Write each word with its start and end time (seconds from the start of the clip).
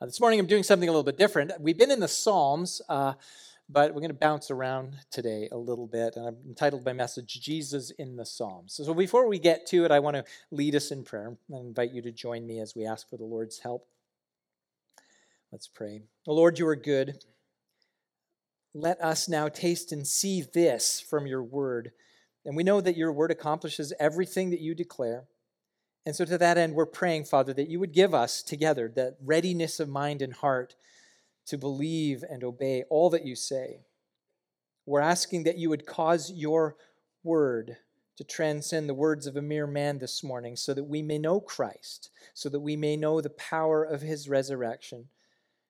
Uh, 0.00 0.06
this 0.06 0.20
morning 0.20 0.38
I'm 0.38 0.46
doing 0.46 0.62
something 0.62 0.88
a 0.88 0.92
little 0.92 1.02
bit 1.02 1.18
different. 1.18 1.50
We've 1.60 1.76
been 1.76 1.90
in 1.90 1.98
the 1.98 2.06
Psalms, 2.06 2.80
uh, 2.88 3.14
but 3.68 3.92
we're 3.92 4.00
going 4.00 4.12
to 4.12 4.14
bounce 4.14 4.48
around 4.48 4.94
today 5.10 5.48
a 5.50 5.56
little 5.56 5.88
bit. 5.88 6.14
And 6.14 6.24
I've 6.24 6.36
entitled 6.46 6.84
my 6.84 6.92
message, 6.92 7.40
Jesus 7.40 7.90
in 7.90 8.14
the 8.14 8.24
Psalms. 8.24 8.74
So, 8.74 8.94
before 8.94 9.26
we 9.26 9.40
get 9.40 9.66
to 9.68 9.84
it, 9.84 9.90
I 9.90 9.98
want 9.98 10.14
to 10.14 10.24
lead 10.52 10.76
us 10.76 10.92
in 10.92 11.02
prayer 11.02 11.36
and 11.50 11.66
invite 11.66 11.90
you 11.90 12.00
to 12.02 12.12
join 12.12 12.46
me 12.46 12.60
as 12.60 12.76
we 12.76 12.86
ask 12.86 13.10
for 13.10 13.16
the 13.16 13.24
Lord's 13.24 13.58
help. 13.58 13.88
Let's 15.50 15.66
pray. 15.66 16.02
Oh, 16.28 16.34
Lord, 16.34 16.60
you 16.60 16.68
are 16.68 16.76
good. 16.76 17.24
Let 18.74 19.00
us 19.00 19.28
now 19.28 19.48
taste 19.48 19.90
and 19.90 20.06
see 20.06 20.42
this 20.42 21.00
from 21.00 21.26
your 21.26 21.42
word. 21.42 21.90
And 22.44 22.54
we 22.54 22.62
know 22.62 22.80
that 22.80 22.96
your 22.96 23.12
word 23.12 23.32
accomplishes 23.32 23.92
everything 23.98 24.50
that 24.50 24.60
you 24.60 24.76
declare. 24.76 25.24
And 26.06 26.16
so, 26.16 26.24
to 26.24 26.38
that 26.38 26.56
end, 26.56 26.74
we're 26.74 26.86
praying, 26.86 27.24
Father, 27.24 27.52
that 27.54 27.68
you 27.68 27.80
would 27.80 27.92
give 27.92 28.14
us 28.14 28.42
together 28.42 28.90
that 28.96 29.16
readiness 29.22 29.78
of 29.78 29.88
mind 29.88 30.22
and 30.22 30.32
heart 30.32 30.74
to 31.46 31.58
believe 31.58 32.24
and 32.28 32.44
obey 32.44 32.84
all 32.88 33.10
that 33.10 33.26
you 33.26 33.34
say. 33.34 33.80
We're 34.86 35.00
asking 35.00 35.44
that 35.44 35.58
you 35.58 35.68
would 35.68 35.86
cause 35.86 36.32
your 36.32 36.76
word 37.22 37.76
to 38.16 38.24
transcend 38.24 38.88
the 38.88 38.94
words 38.94 39.26
of 39.26 39.36
a 39.36 39.42
mere 39.42 39.66
man 39.66 39.98
this 39.98 40.24
morning 40.24 40.56
so 40.56 40.74
that 40.74 40.84
we 40.84 41.02
may 41.02 41.18
know 41.18 41.40
Christ, 41.40 42.10
so 42.34 42.48
that 42.48 42.60
we 42.60 42.74
may 42.74 42.96
know 42.96 43.20
the 43.20 43.30
power 43.30 43.84
of 43.84 44.00
his 44.00 44.28
resurrection, 44.28 45.08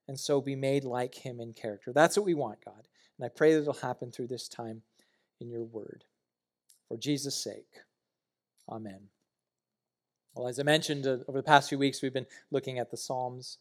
and 0.06 0.18
so 0.18 0.40
be 0.40 0.56
made 0.56 0.84
like 0.84 1.14
him 1.14 1.40
in 1.40 1.52
character. 1.52 1.92
That's 1.92 2.16
what 2.16 2.24
we 2.24 2.34
want, 2.34 2.64
God. 2.64 2.88
And 3.18 3.26
I 3.26 3.28
pray 3.28 3.52
that 3.52 3.60
it'll 3.60 3.74
happen 3.74 4.10
through 4.10 4.28
this 4.28 4.48
time 4.48 4.82
in 5.40 5.50
your 5.50 5.64
word. 5.64 6.04
For 6.88 6.96
Jesus' 6.96 7.36
sake, 7.36 7.82
amen. 8.68 9.08
Well, 10.38 10.46
as 10.46 10.60
I 10.60 10.62
mentioned 10.62 11.04
uh, 11.04 11.16
over 11.26 11.38
the 11.38 11.42
past 11.42 11.68
few 11.68 11.78
weeks, 11.78 12.00
we've 12.00 12.12
been 12.12 12.28
looking 12.52 12.78
at 12.78 12.92
the 12.92 12.96
Psalms. 12.96 13.58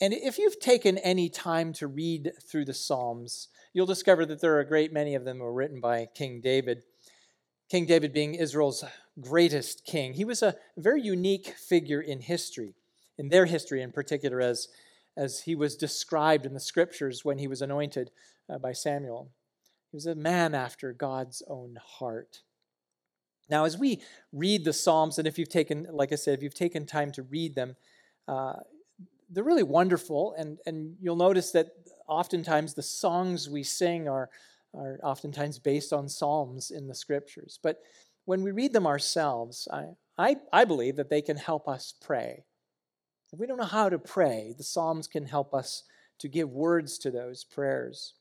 And 0.00 0.14
if 0.14 0.38
you've 0.38 0.58
taken 0.58 0.96
any 0.96 1.28
time 1.28 1.74
to 1.74 1.86
read 1.86 2.32
through 2.42 2.64
the 2.64 2.72
Psalms, 2.72 3.48
you'll 3.74 3.84
discover 3.84 4.24
that 4.24 4.40
there 4.40 4.54
are 4.54 4.60
a 4.60 4.66
great 4.66 4.90
many 4.90 5.14
of 5.14 5.26
them 5.26 5.38
were 5.38 5.52
written 5.52 5.82
by 5.82 6.06
King 6.14 6.40
David. 6.40 6.82
King 7.68 7.84
David 7.84 8.14
being 8.14 8.34
Israel's 8.34 8.84
greatest 9.20 9.84
king. 9.84 10.14
He 10.14 10.24
was 10.24 10.42
a 10.42 10.56
very 10.78 11.02
unique 11.02 11.48
figure 11.48 12.00
in 12.00 12.22
history, 12.22 12.72
in 13.18 13.28
their 13.28 13.44
history 13.44 13.82
in 13.82 13.92
particular, 13.92 14.40
as, 14.40 14.68
as 15.14 15.42
he 15.42 15.54
was 15.54 15.76
described 15.76 16.46
in 16.46 16.54
the 16.54 16.58
scriptures 16.58 17.22
when 17.22 17.36
he 17.36 17.46
was 17.48 17.60
anointed 17.60 18.10
uh, 18.48 18.56
by 18.56 18.72
Samuel. 18.72 19.28
He 19.90 19.96
was 19.98 20.06
a 20.06 20.14
man 20.14 20.54
after 20.54 20.94
God's 20.94 21.42
own 21.48 21.76
heart. 21.98 22.40
Now, 23.50 23.64
as 23.64 23.78
we 23.78 24.02
read 24.32 24.64
the 24.64 24.72
Psalms, 24.72 25.18
and 25.18 25.26
if 25.26 25.38
you've 25.38 25.48
taken, 25.48 25.86
like 25.90 26.12
I 26.12 26.16
said, 26.16 26.34
if 26.34 26.42
you've 26.42 26.54
taken 26.54 26.84
time 26.84 27.10
to 27.12 27.22
read 27.22 27.54
them, 27.54 27.76
uh, 28.26 28.54
they're 29.30 29.44
really 29.44 29.62
wonderful. 29.62 30.34
And, 30.36 30.58
and 30.66 30.96
you'll 31.00 31.16
notice 31.16 31.50
that 31.52 31.68
oftentimes 32.06 32.74
the 32.74 32.82
songs 32.82 33.48
we 33.48 33.62
sing 33.62 34.08
are, 34.08 34.28
are 34.74 34.98
oftentimes 35.02 35.58
based 35.58 35.92
on 35.92 36.08
Psalms 36.08 36.70
in 36.70 36.88
the 36.88 36.94
scriptures. 36.94 37.58
But 37.62 37.80
when 38.26 38.42
we 38.42 38.50
read 38.50 38.72
them 38.72 38.86
ourselves, 38.86 39.66
I, 39.72 39.86
I, 40.18 40.36
I 40.52 40.64
believe 40.64 40.96
that 40.96 41.10
they 41.10 41.22
can 41.22 41.36
help 41.36 41.68
us 41.68 41.94
pray. 42.00 42.44
If 43.32 43.38
we 43.38 43.46
don't 43.46 43.58
know 43.58 43.64
how 43.64 43.88
to 43.88 43.98
pray, 43.98 44.54
the 44.56 44.64
Psalms 44.64 45.06
can 45.06 45.26
help 45.26 45.54
us 45.54 45.84
to 46.18 46.28
give 46.28 46.50
words 46.50 46.98
to 46.98 47.10
those 47.10 47.44
prayers. 47.44 48.14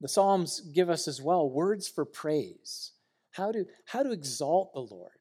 The 0.00 0.08
Psalms 0.08 0.60
give 0.60 0.90
us 0.90 1.08
as 1.08 1.22
well 1.22 1.48
words 1.48 1.88
for 1.88 2.04
praise 2.04 2.92
how 3.34 3.50
to, 3.50 3.66
how 3.86 4.02
to 4.02 4.12
exalt 4.12 4.72
the 4.72 4.80
Lord, 4.80 5.18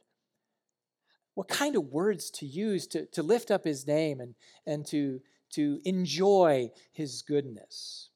what 1.33 1.47
kind 1.47 1.75
of 1.75 1.88
words 1.88 2.30
to 2.31 2.45
use 2.45 2.86
to, 2.88 3.08
to 3.08 3.23
lift 3.23 3.50
up 3.50 3.64
his 3.64 3.88
name 3.88 4.20
and, 4.20 4.36
and 4.67 4.86
to, 4.88 5.20
to 5.53 5.80
enjoy 5.83 6.70
his 6.92 7.23
goodness. 7.23 8.09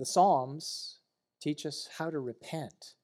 The 0.00 0.04
Psalms 0.04 0.98
teach 1.40 1.64
us 1.64 1.88
how 1.98 2.10
to 2.10 2.18
repent. 2.18 2.94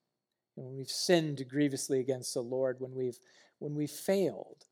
when 0.57 0.77
we've 0.77 0.91
sinned 0.91 1.45
grievously 1.49 2.01
against 2.01 2.35
the 2.35 2.43
Lord, 2.43 2.79
when 2.81 2.95
we've, 2.95 3.19
when 3.61 3.77
we've 3.77 3.89
failed, 3.89 4.65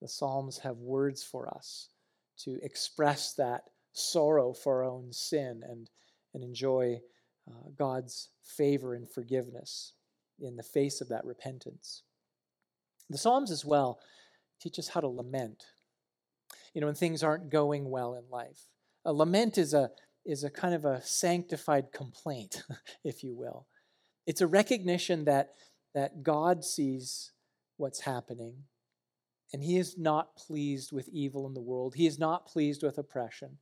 the 0.00 0.08
Psalms 0.08 0.58
have 0.58 0.76
words 0.76 1.24
for 1.24 1.52
us 1.52 1.88
to 2.44 2.60
express 2.62 3.32
that 3.32 3.62
sorrow 3.92 4.52
for 4.52 4.84
our 4.84 4.90
own 4.90 5.12
sin 5.12 5.62
and, 5.68 5.90
and 6.32 6.44
enjoy 6.44 7.00
uh, 7.48 7.70
God's 7.76 8.28
favor 8.44 8.94
and 8.94 9.10
forgiveness 9.10 9.94
in 10.40 10.56
the 10.56 10.62
face 10.62 11.00
of 11.00 11.08
that 11.08 11.24
repentance. 11.24 12.02
The 13.10 13.18
Psalms 13.18 13.50
as 13.50 13.64
well 13.64 14.00
teach 14.60 14.78
us 14.78 14.88
how 14.88 15.00
to 15.00 15.08
lament. 15.08 15.64
You 16.74 16.80
know, 16.80 16.86
when 16.86 16.96
things 16.96 17.22
aren't 17.22 17.50
going 17.50 17.90
well 17.90 18.14
in 18.14 18.24
life. 18.30 18.66
A 19.04 19.12
lament 19.12 19.58
is 19.58 19.74
a 19.74 19.90
is 20.24 20.42
a 20.42 20.50
kind 20.50 20.74
of 20.74 20.84
a 20.84 21.00
sanctified 21.02 21.92
complaint, 21.92 22.64
if 23.04 23.22
you 23.22 23.34
will. 23.34 23.66
It's 24.26 24.40
a 24.40 24.46
recognition 24.46 25.24
that 25.24 25.50
that 25.94 26.22
God 26.22 26.64
sees 26.64 27.32
what's 27.76 28.00
happening 28.00 28.64
and 29.52 29.62
he 29.62 29.76
is 29.76 29.96
not 29.96 30.36
pleased 30.36 30.92
with 30.92 31.08
evil 31.08 31.46
in 31.46 31.54
the 31.54 31.60
world. 31.60 31.94
He 31.94 32.06
is 32.06 32.18
not 32.18 32.46
pleased 32.46 32.82
with 32.82 32.98
oppression. 32.98 33.58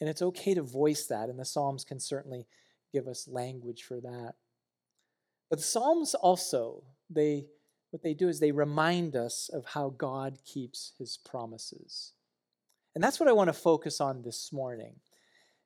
And 0.00 0.08
it's 0.08 0.22
okay 0.22 0.54
to 0.54 0.62
voice 0.62 1.06
that, 1.06 1.28
and 1.28 1.38
the 1.38 1.44
Psalms 1.44 1.84
can 1.84 2.00
certainly 2.00 2.46
give 2.92 3.06
us 3.06 3.28
language 3.28 3.82
for 3.82 4.00
that. 4.00 4.34
But 5.50 5.58
the 5.58 5.64
Psalms 5.64 6.14
also, 6.14 6.84
they 7.10 7.46
what 7.90 8.02
they 8.02 8.14
do 8.14 8.28
is 8.28 8.38
they 8.38 8.52
remind 8.52 9.16
us 9.16 9.50
of 9.52 9.64
how 9.66 9.90
God 9.90 10.38
keeps 10.44 10.92
his 10.98 11.18
promises. 11.18 12.12
And 12.94 13.02
that's 13.02 13.20
what 13.20 13.28
I 13.28 13.32
want 13.32 13.48
to 13.48 13.52
focus 13.52 14.00
on 14.00 14.22
this 14.22 14.52
morning. 14.52 14.94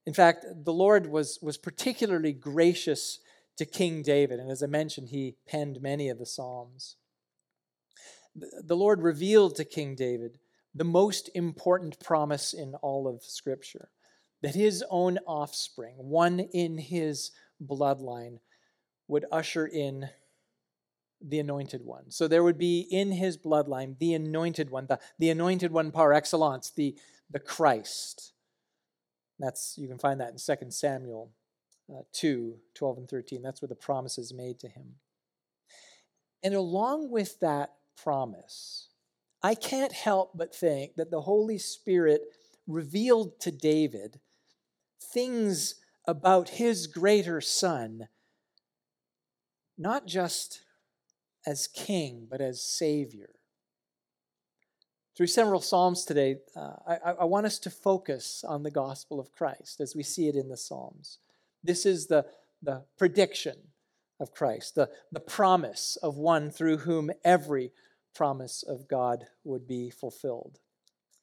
In 0.07 0.15
fact, 0.15 0.45
the 0.65 0.73
Lord 0.73 1.07
was, 1.07 1.39
was 1.43 1.57
particularly 1.57 2.33
gracious 2.33 3.21
to 3.57 3.65
King 3.65 4.03
David, 4.03 4.41
and 4.41 4.51
as 4.51 4.63
I 4.63 4.67
mentioned, 4.67 5.11
he 5.11 5.37
penned 5.47 5.81
many 5.81 6.09
of 6.09 6.19
the 6.19 6.27
Psalms. 6.27 6.97
The 8.35 8.77
Lord 8.77 9.03
revealed 9.03 9.55
to 9.57 9.65
King 9.65 9.95
David 9.95 10.39
the 10.75 10.85
most 10.85 11.31
important 11.35 12.01
promise 12.01 12.53
in 12.53 12.75
all 12.77 13.07
of 13.07 13.23
Scripture 13.23 13.91
that 14.43 14.57
his 14.57 14.85
own 14.91 15.19
offspring, 15.27 15.95
one 15.97 16.41
in 16.41 16.77
his 16.79 17.31
bloodline, 17.65 18.41
would 19.09 19.25
usher 19.31 19.67
in 19.67 20.09
the 21.21 21.39
anointed 21.39 21.85
one. 21.85 22.11
So 22.11 22.29
there 22.29 22.43
would 22.43 22.59
be 22.59 22.81
in 22.81 23.13
his 23.13 23.39
bloodline 23.39 23.99
the 23.99 24.15
anointed 24.15 24.71
one, 24.71 24.87
the, 24.87 24.99
the 25.19 25.31
anointed 25.31 25.73
one 25.73 25.91
par 25.91 26.13
excellence, 26.13 26.71
the, 26.71 26.97
the 27.31 27.39
Christ. 27.39 28.33
That's 29.39 29.77
you 29.79 29.89
can 29.89 29.99
find 29.99 30.21
that 30.21 30.33
in 30.33 30.39
2 30.39 30.71
Samuel 30.71 31.31
uh, 31.93 32.03
2, 32.13 32.57
12 32.75 32.99
and 32.99 33.09
13. 33.09 33.43
That's 33.43 33.61
where 33.63 33.69
the 33.69 33.75
promise 33.75 34.19
is 34.19 34.33
made 34.33 34.59
to 34.61 34.69
him. 34.69 34.97
And 36.43 36.55
along 36.55 37.11
with 37.11 37.41
that 37.41 37.75
promise, 37.97 38.89
I 39.43 39.55
can't 39.55 39.93
help 39.93 40.33
but 40.35 40.55
think 40.55 40.97
that 40.97 41.11
the 41.11 41.23
Holy 41.23 41.59
Spirit 41.59 42.23
revealed 42.67 43.41
to 43.41 43.51
David 43.51 44.21
things 45.03 45.77
about 46.07 46.51
his 46.51 46.87
greater 46.87 47.41
son 47.41 48.09
not 49.77 50.07
just 50.07 50.63
as 51.47 51.67
king, 51.67 52.27
but 52.31 52.41
as 52.41 52.63
savior. 52.63 53.31
Through 55.17 55.29
several 55.29 55.61
Psalms 55.61 56.05
today, 56.05 56.39
uh, 56.57 56.75
I, 56.87 57.13
I 57.21 57.25
want 57.25 57.47
us 57.47 57.59
to 57.61 57.71
focus 57.71 58.45
on 58.47 58.63
the 58.63 58.71
gospel 58.71 59.21
of 59.21 59.31
Christ 59.31 59.81
as 59.81 59.95
we 59.95 60.03
see 60.03 60.29
it 60.29 60.35
in 60.35 60.49
the 60.49 60.57
Psalms. 60.57 61.19
This 61.63 61.87
is 61.87 62.09
the, 62.09 62.27
the 62.63 62.85
prediction 62.99 63.57
of 64.19 64.33
Christ, 64.33 64.75
the, 64.75 64.91
the 65.13 65.21
promise 65.21 65.97
of 66.03 66.17
one 66.17 66.51
through 66.51 66.79
whom 66.79 67.11
every 67.25 67.73
promise 68.15 68.65
of 68.67 68.89
God 68.89 69.27
would 69.45 69.69
be 69.69 69.91
fulfilled. 69.91 70.59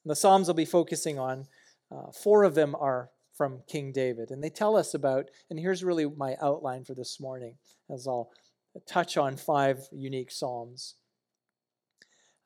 And 0.04 0.10
the 0.10 0.16
Psalms 0.16 0.48
I'll 0.48 0.54
be 0.54 0.64
focusing 0.64 1.18
on, 1.18 1.46
uh, 1.90 2.12
four 2.12 2.44
of 2.44 2.54
them 2.54 2.74
are 2.74 3.10
from 3.34 3.62
King 3.66 3.92
David, 3.92 4.30
and 4.30 4.42
they 4.42 4.50
tell 4.50 4.76
us 4.76 4.94
about, 4.94 5.30
and 5.50 5.58
here's 5.58 5.82
really 5.84 6.06
my 6.06 6.36
outline 6.40 6.84
for 6.84 6.94
this 6.94 7.18
morning 7.18 7.56
as 7.90 8.06
I'll 8.06 8.30
touch 8.80 9.16
on 9.16 9.36
five 9.36 9.88
unique 9.92 10.30
Psalms. 10.30 10.96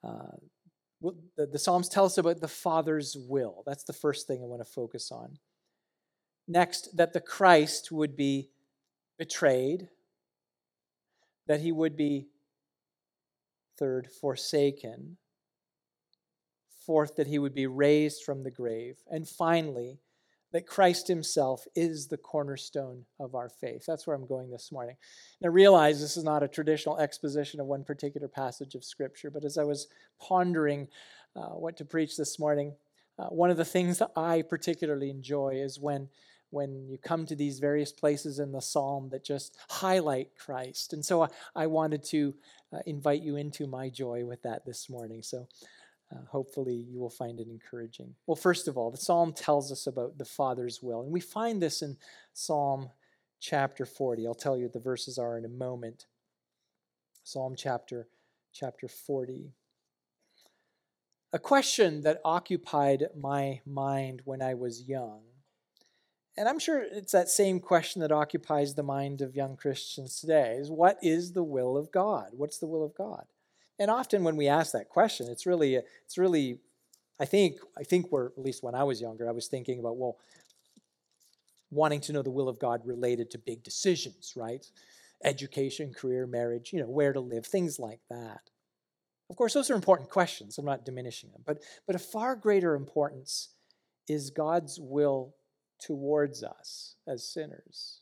Uh, 0.03 0.37
the, 1.37 1.47
the 1.47 1.59
Psalms 1.59 1.89
tell 1.89 2.05
us 2.05 2.19
about 2.19 2.41
the 2.41 2.49
Father's 2.49 3.17
will. 3.29 3.63
That's 3.67 3.85
the 3.85 3.93
first 3.93 4.27
thing 4.27 4.43
I 4.43 4.47
want 4.47 4.65
to 4.65 4.71
focus 4.71 5.11
on. 5.13 5.39
Next, 6.49 6.97
that 6.97 7.13
the 7.13 7.21
Christ 7.21 7.91
would 7.93 8.17
be 8.17 8.51
betrayed, 9.19 9.89
that 11.47 11.61
he 11.61 11.73
would 11.73 11.97
be, 11.97 12.29
third, 13.79 14.09
forsaken, 14.21 15.17
fourth, 16.85 17.17
that 17.17 17.27
he 17.27 17.39
would 17.39 17.55
be 17.55 17.67
raised 17.67 18.23
from 18.23 18.43
the 18.43 18.51
grave, 18.51 18.99
and 19.11 19.29
finally, 19.29 19.99
that 20.57 20.67
Christ 20.75 21.07
Himself 21.09 21.67
is 21.75 22.09
the 22.09 22.23
cornerstone 22.33 23.05
of 23.21 23.35
our 23.35 23.51
faith. 23.63 23.85
That's 23.85 24.07
where 24.07 24.17
I'm 24.17 24.27
going 24.35 24.51
this 24.51 24.73
morning. 24.73 24.97
Now, 25.41 25.51
realize 25.51 25.97
this 26.01 26.17
is 26.17 26.25
not 26.33 26.43
a 26.43 26.55
traditional 26.57 26.99
exposition 26.99 27.61
of 27.61 27.67
one 27.67 27.85
particular 27.85 28.29
passage 28.29 28.75
of 28.75 28.91
Scripture, 28.93 29.31
but 29.31 29.45
as 29.45 29.57
I 29.59 29.65
was 29.65 29.89
pondering 30.19 30.89
uh, 31.35 31.55
what 31.63 31.77
to 31.77 31.85
preach 31.85 32.17
this 32.17 32.39
morning, 32.39 32.73
Uh, 33.19 33.33
one 33.43 33.53
of 33.53 33.57
the 33.57 33.73
things 33.77 33.99
that 33.99 34.13
I 34.15 34.43
particularly 34.43 35.11
enjoy 35.11 35.51
is 35.67 35.81
when 35.81 36.09
when 36.51 36.89
you 36.91 36.99
come 37.11 37.27
to 37.27 37.37
these 37.37 37.67
various 37.69 37.93
places 37.93 38.39
in 38.39 38.53
the 38.53 38.61
psalm 38.61 39.09
that 39.11 39.31
just 39.35 39.57
highlight 39.83 40.29
Christ. 40.47 40.93
And 40.95 41.05
so 41.05 41.15
I, 41.25 41.29
I 41.65 41.67
wanted 41.67 42.03
to 42.15 42.35
uh, 42.73 42.83
invite 42.87 43.23
you 43.29 43.37
into 43.37 43.67
my 43.67 43.91
joy 44.03 44.19
with 44.31 44.43
that 44.43 44.65
this 44.65 44.89
morning. 44.89 45.23
So 45.23 45.49
uh, 46.13 46.25
hopefully 46.29 46.75
you 46.89 47.01
will 47.01 47.11
find 47.11 47.41
it 47.41 47.49
encouraging. 47.49 48.15
Well, 48.27 48.37
first 48.37 48.69
of 48.69 48.77
all, 48.77 48.91
the 48.91 48.97
psalm 48.97 49.33
tells 49.33 49.73
us 49.73 49.87
about 49.87 50.19
the 50.19 50.25
Father's 50.25 50.83
will, 50.83 51.03
and 51.03 51.11
we 51.11 51.21
find 51.21 51.61
this 51.61 51.83
in 51.83 51.97
Psalm 52.33 52.91
chapter 53.41 53.85
40. 53.85 54.27
I'll 54.27 54.35
tell 54.35 54.57
you 54.57 54.65
what 54.65 54.73
the 54.73 54.81
verses 54.81 55.19
are 55.19 55.37
in 55.37 55.45
a 55.45 55.49
moment. 55.49 56.07
Psalm 57.25 57.55
chapter 57.57 58.09
chapter 58.53 58.89
40. 58.89 59.53
A 61.33 61.39
question 61.39 62.03
that 62.03 62.21
occupied 62.25 63.09
my 63.17 63.61
mind 63.67 64.23
when 64.25 64.41
I 64.41 64.55
was 64.55 64.89
young. 64.89 65.23
And 66.39 66.49
I'm 66.49 66.59
sure 66.59 66.83
it's 66.83 67.13
that 67.13 67.29
same 67.29 67.61
question 67.61 68.01
that 68.03 68.13
occupies 68.13 68.75
the 68.75 68.83
mind 68.83 69.23
of 69.23 69.35
young 69.35 69.57
Christians 69.57 70.21
today 70.21 70.57
is 70.59 70.71
what 70.71 70.99
is 71.03 71.33
the 71.33 71.43
will 71.43 71.77
of 71.77 71.91
God? 71.91 72.29
What's 72.33 72.59
the 72.59 72.67
will 72.67 72.85
of 72.85 72.95
God? 72.95 73.25
And 73.79 73.91
often 73.91 74.25
when 74.25 74.37
we 74.37 74.49
ask 74.49 74.73
that 74.73 74.89
question, 74.89 75.29
it's 75.29 75.47
really 75.47 75.77
it's 75.77 76.19
really 76.19 76.59
I 77.21 77.25
think 77.25 77.57
I 77.79 77.83
think 77.83 78.11
we're 78.11 78.27
at 78.27 78.39
least 78.39 78.63
when 78.63 78.75
I 78.75 78.85
was 78.85 79.01
younger, 79.01 79.29
I 79.29 79.33
was 79.33 79.49
thinking 79.49 79.79
about 79.79 79.97
well 79.97 80.19
wanting 81.71 82.01
to 82.01 82.13
know 82.13 82.23
the 82.23 82.31
will 82.31 82.49
of 82.49 82.59
God 82.59 82.83
related 82.85 83.31
to 83.33 83.39
big 83.39 83.63
decisions, 83.63 84.35
right? 84.37 84.65
Education, 85.25 85.93
career, 85.93 86.27
marriage, 86.27 86.73
you 86.73 86.81
know, 86.81 86.89
where 86.89 87.13
to 87.13 87.21
live, 87.21 87.47
things 87.47 87.79
like 87.79 88.01
that. 88.09 88.41
Of 89.29 89.37
course, 89.37 89.55
those 89.55 89.71
are 89.71 89.75
important 89.75 90.09
questions. 90.09 90.57
I'm 90.57 90.65
not 90.65 90.85
diminishing 90.85 91.31
them. 91.33 91.43
But, 91.45 91.63
but 91.87 91.97
a 91.97 92.01
far 92.01 92.37
greater 92.37 92.75
importance 92.75 93.49
is 94.09 94.31
God's 94.31 94.79
will 94.81 95.35
towards 95.81 96.45
us 96.45 96.95
as 97.09 97.29
sinners. 97.29 98.01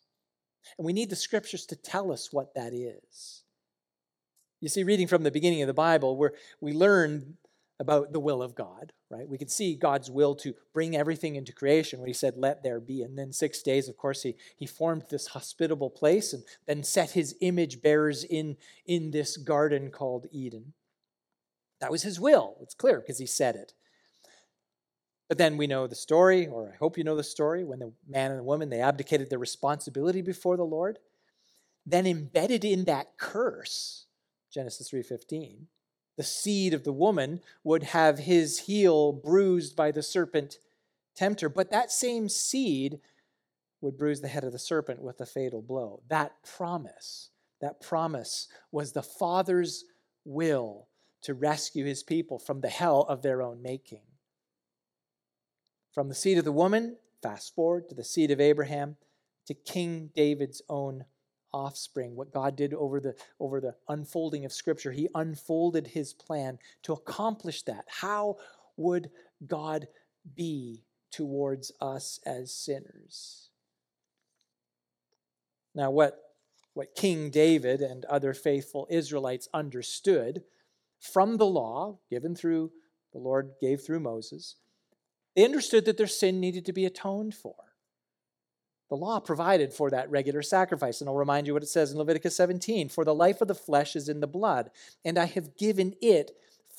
And 0.79 0.85
we 0.85 0.93
need 0.93 1.11
the 1.11 1.17
scriptures 1.17 1.67
to 1.67 1.77
tell 1.77 2.13
us 2.13 2.33
what 2.33 2.55
that 2.55 2.75
is. 2.75 3.44
You 4.65 4.71
see, 4.71 4.83
reading 4.83 5.09
from 5.09 5.25
the 5.25 5.31
beginning 5.31 5.61
of 5.61 5.67
the 5.67 5.75
Bible, 5.75 6.17
where 6.17 6.33
we 6.59 6.73
learn 6.73 7.37
about 7.79 8.15
the 8.15 8.19
will 8.19 8.41
of 8.41 8.55
God, 8.55 8.95
right? 9.11 9.29
We 9.29 9.37
can 9.37 9.49
see 9.49 9.75
God's 9.75 10.11
will 10.11 10.35
to 10.37 10.55
bring 10.73 10.97
everything 10.97 11.37
into 11.37 11.53
creation 11.53 12.01
when 12.01 12.07
he 12.07 12.15
said, 12.15 12.39
Let 12.39 12.63
there 12.63 12.81
be. 12.81 13.03
And 13.03 13.19
then 13.19 13.31
six 13.31 13.61
days, 13.61 13.91
of 13.91 13.99
course, 13.99 14.23
he, 14.23 14.37
he 14.57 14.65
formed 14.65 15.05
this 15.11 15.27
hospitable 15.27 15.91
place 15.91 16.33
and 16.33 16.45
then 16.65 16.83
set 16.83 17.11
his 17.11 17.37
image 17.43 17.83
bearers 17.83 18.25
in, 18.25 18.57
in 18.87 19.11
this 19.11 19.37
garden 19.37 19.91
called 19.91 20.29
Eden. 20.33 20.73
That 21.83 21.91
was 21.91 22.01
his 22.01 22.19
will. 22.19 22.57
It's 22.63 22.75
clear 22.75 23.01
because 23.01 23.19
he 23.19 23.27
said 23.27 23.57
it. 23.57 23.75
But 25.29 25.37
then 25.37 25.59
we 25.59 25.67
know 25.67 25.87
the 25.87 25.95
story, 25.95 26.47
or 26.47 26.73
I 26.73 26.79
hope 26.79 26.97
you 26.97 27.05
know 27.05 27.17
the 27.17 27.23
story, 27.23 27.65
when 27.65 27.81
the 27.81 27.93
man 28.09 28.31
and 28.31 28.41
the 28.41 28.45
woman 28.45 28.71
they 28.71 28.81
abdicated 28.81 29.29
their 29.29 29.39
responsibility 29.39 30.23
before 30.23 30.57
the 30.57 30.65
Lord. 30.65 31.01
Then 31.85 32.07
embedded 32.07 32.65
in 32.65 32.85
that 32.85 33.19
curse, 33.19 34.04
Genesis 34.55 34.89
3:15, 34.89 35.67
the 36.17 36.23
seed 36.23 36.73
of 36.73 36.85
the 36.85 36.93
woman 36.93 37.43
would 37.65 37.83
have 37.83 38.21
his 38.21 38.61
heel 38.61 39.13
bruised 39.13 39.75
by 39.75 39.91
the 39.91 40.03
serpent 40.03 40.61
tempter, 41.17 41.49
but 41.49 41.71
that 41.71 41.91
same 41.91 42.29
seed 42.29 43.01
would 43.81 43.97
bruise 43.99 44.21
the 44.21 44.29
head 44.29 44.45
of 44.45 44.53
the 44.53 44.59
serpent 44.59 45.03
with 45.03 45.21
a 45.21 45.27
fatal 45.27 45.61
blow. 45.61 46.03
That 46.07 46.41
promise, 46.45 47.31
that 47.61 47.81
promise 47.81 48.47
was 48.71 48.93
the 48.93 49.03
Father's 49.03 49.87
will 50.25 50.89
to 51.23 51.35
rescue 51.35 51.85
his 51.85 52.05
people 52.05 52.39
from 52.39 52.61
the 52.61 52.69
hell 52.69 53.03
of 53.03 53.23
their 53.23 53.43
own 53.43 53.61
making. 53.61 54.07
From 55.91 56.09
the 56.09 56.15
seed 56.15 56.39
of 56.39 56.45
the 56.45 56.53
woman, 56.53 56.99
fast 57.21 57.55
forward 57.55 57.89
to 57.89 57.95
the 57.95 58.05
seed 58.05 58.31
of 58.31 58.41
Abraham, 58.41 58.99
to 59.47 59.55
King 59.55 60.13
David's 60.15 60.63
own 60.69 61.07
offspring. 61.55 62.17
What 62.17 62.33
God 62.33 62.57
did 62.57 62.75
over 62.75 63.01
the, 63.01 63.15
over 63.39 63.61
the 63.61 63.77
unfolding 63.89 64.45
of 64.45 64.53
Scripture, 64.53 64.93
He 64.93 65.09
unfolded 65.15 65.87
His 65.87 66.13
plan 66.13 66.59
to 66.83 66.93
accomplish 66.93 67.63
that. 67.63 67.85
How 67.87 68.37
would 68.77 69.11
God 69.47 69.87
be 70.35 70.83
towards 71.11 71.71
us 71.81 72.19
as 72.27 72.53
sinners? 72.53 73.49
Now, 75.75 75.91
what, 75.91 76.19
what 76.75 76.95
King 76.95 77.31
David 77.31 77.81
and 77.81 78.05
other 78.07 78.35
faithful 78.35 78.87
Israelites 78.91 79.49
understood 79.55 80.43
from 81.01 81.37
the 81.37 81.47
law 81.47 81.99
given 82.11 82.35
through 82.35 82.73
the 83.13 83.19
Lord 83.19 83.53
gave 83.61 83.83
through 83.83 84.01
Moses, 84.01 84.57
they 85.37 85.45
understood 85.45 85.85
that 85.85 85.97
their 85.97 86.07
sin 86.07 86.41
needed 86.41 86.67
to 86.67 86.73
be 86.73 86.85
atoned 86.85 87.35
for. 87.35 87.55
The 88.95 89.01
law 89.01 89.19
provided 89.19 89.73
for 89.73 89.91
that 89.91 90.09
regular 90.09 90.41
sacrifice. 90.41 91.01
And 91.01 91.11
I'll 91.11 91.17
remind 91.17 91.49
you 91.49 91.53
what 91.53 91.65
it 91.65 91.69
says 91.69 91.91
in 91.91 91.99
Leviticus 91.99 92.37
17 92.37 92.89
For 92.89 93.05
the 93.05 93.13
life 93.13 93.41
of 93.41 93.49
the 93.49 93.55
flesh 93.57 93.97
is 93.97 94.09
in 94.09 94.21
the 94.21 94.29
blood, 94.29 94.71
and 95.05 95.19
I 95.19 95.25
have 95.25 95.57
given 95.57 95.97
it 96.01 96.31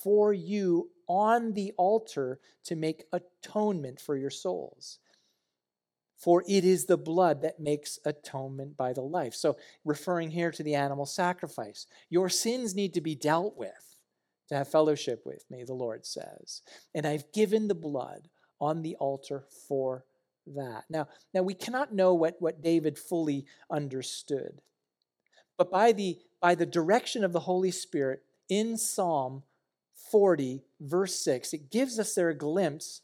for 0.02 0.32
you 0.32 0.92
on 1.10 1.52
the 1.52 1.74
altar 1.76 2.40
to 2.64 2.78
make 2.78 3.04
atonement 3.12 4.00
for 4.00 4.16
your 4.16 4.30
souls. 4.30 5.00
For 6.16 6.42
it 6.48 6.64
is 6.64 6.86
the 6.86 6.96
blood 6.96 7.42
that 7.42 7.60
makes 7.60 8.00
atonement 8.06 8.78
by 8.78 8.94
the 8.94 9.02
life. 9.02 9.36
So, 9.36 9.58
referring 9.84 10.32
here 10.32 10.52
to 10.52 10.64
the 10.64 10.76
animal 10.76 11.06
sacrifice, 11.06 11.86
your 12.10 12.30
sins 12.30 12.74
need 12.74 12.94
to 12.94 13.02
be 13.02 13.16
dealt 13.16 13.58
with 13.58 13.98
to 14.48 14.56
have 14.56 14.70
fellowship 14.70 15.24
with 15.26 15.44
me, 15.52 15.66
the 15.66 15.74
Lord 15.74 16.06
says. 16.06 16.62
And 16.94 17.06
I've 17.06 17.30
given 17.34 17.68
the 17.68 17.76
blood 17.76 18.30
on 18.62 18.84
the 18.84 18.96
altar 19.02 19.44
for 19.68 20.06
that. 20.48 20.86
Now, 20.90 21.08
now 21.34 21.42
we 21.42 21.54
cannot 21.54 21.94
know 21.94 22.14
what, 22.14 22.36
what 22.40 22.62
David 22.62 22.98
fully 22.98 23.46
understood. 23.70 24.62
But 25.58 25.72
by 25.72 25.92
the, 25.92 26.20
by 26.42 26.56
the 26.56 26.66
direction 26.66 27.24
of 27.24 27.34
the 27.34 27.42
Holy 27.42 27.72
Spirit 27.72 28.24
in 28.50 28.78
Psalm 28.78 29.44
40, 30.12 30.64
verse 30.80 31.16
6, 31.20 31.54
it 31.54 31.72
gives 31.72 32.00
us 32.00 32.14
there 32.14 32.30
a 32.30 32.38
glimpse 32.38 33.02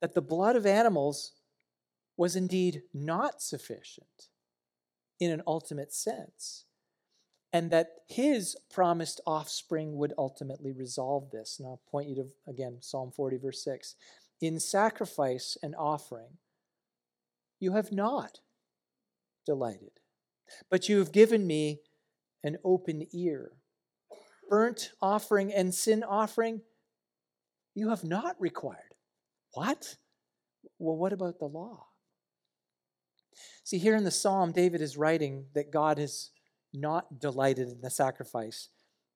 that 0.00 0.14
the 0.14 0.22
blood 0.22 0.56
of 0.56 0.66
animals 0.66 1.32
was 2.16 2.36
indeed 2.36 2.82
not 2.92 3.40
sufficient 3.40 4.28
in 5.20 5.30
an 5.30 5.42
ultimate 5.46 5.92
sense, 5.92 6.64
and 7.52 7.70
that 7.70 8.00
his 8.08 8.56
promised 8.72 9.20
offspring 9.26 9.96
would 9.96 10.12
ultimately 10.18 10.72
resolve 10.72 11.30
this. 11.30 11.58
And 11.58 11.68
I'll 11.68 11.80
point 11.90 12.08
you 12.08 12.16
to, 12.16 12.26
again, 12.48 12.78
Psalm 12.80 13.12
40, 13.12 13.36
verse 13.36 13.62
6. 13.62 13.94
In 14.40 14.58
sacrifice 14.58 15.56
and 15.62 15.76
offering, 15.76 16.38
you 17.62 17.74
have 17.74 17.92
not 17.92 18.40
delighted, 19.46 19.92
but 20.68 20.88
you 20.88 20.98
have 20.98 21.12
given 21.12 21.46
me 21.46 21.78
an 22.42 22.58
open 22.64 23.06
ear. 23.12 23.52
Burnt 24.50 24.90
offering 25.00 25.52
and 25.52 25.72
sin 25.72 26.02
offering, 26.02 26.60
you 27.76 27.90
have 27.90 28.02
not 28.02 28.34
required. 28.40 28.96
What? 29.54 29.96
Well, 30.80 30.96
what 30.96 31.12
about 31.12 31.38
the 31.38 31.44
law? 31.44 31.86
See, 33.62 33.78
here 33.78 33.94
in 33.94 34.02
the 34.02 34.10
psalm, 34.10 34.50
David 34.50 34.80
is 34.80 34.96
writing 34.96 35.44
that 35.54 35.70
God 35.70 35.98
has 35.98 36.30
not 36.74 37.20
delighted 37.20 37.68
in 37.68 37.80
the 37.80 37.90
sacrifice, 37.90 38.70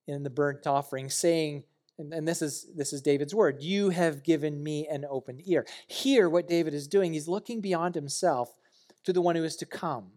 in 0.07 0.23
the 0.23 0.29
burnt 0.29 0.65
offering, 0.65 1.09
saying, 1.09 1.65
and, 1.97 2.27
this 2.27 2.41
is 2.41 2.67
this 2.75 2.93
is 2.93 3.01
David's 3.01 3.33
word, 3.33 3.61
you 3.61 3.89
have 3.89 4.23
given 4.23 4.61
me 4.61 4.87
an 4.87 5.05
open 5.09 5.39
ear. 5.45 5.65
Here, 5.87 6.29
what 6.29 6.47
David 6.47 6.73
is 6.73 6.87
doing, 6.87 7.13
he's 7.13 7.27
looking 7.27 7.61
beyond 7.61 7.95
himself 7.95 8.57
to 9.03 9.13
the 9.13 9.21
one 9.21 9.35
who 9.35 9.43
is 9.43 9.55
to 9.57 9.65
come. 9.65 10.11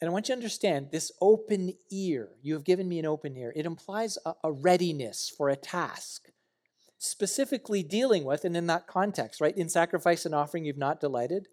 And 0.00 0.08
I 0.08 0.12
want 0.12 0.28
you 0.28 0.34
to 0.34 0.38
understand 0.38 0.88
this 0.90 1.12
open 1.20 1.74
ear, 1.90 2.30
you 2.42 2.54
have 2.54 2.64
given 2.64 2.88
me 2.88 2.98
an 2.98 3.06
open 3.06 3.36
ear, 3.36 3.52
it 3.54 3.66
implies 3.66 4.18
a, 4.24 4.34
a 4.44 4.52
readiness 4.52 5.32
for 5.36 5.48
a 5.48 5.56
task 5.56 6.30
specifically 7.00 7.82
dealing 7.82 8.24
with, 8.24 8.44
and 8.44 8.56
in 8.56 8.66
that 8.66 8.86
context, 8.86 9.40
right? 9.40 9.56
In 9.56 9.70
sacrifice 9.70 10.26
and 10.26 10.34
offering, 10.34 10.66
you've 10.66 10.76
not 10.76 11.00
delighted. 11.00 11.48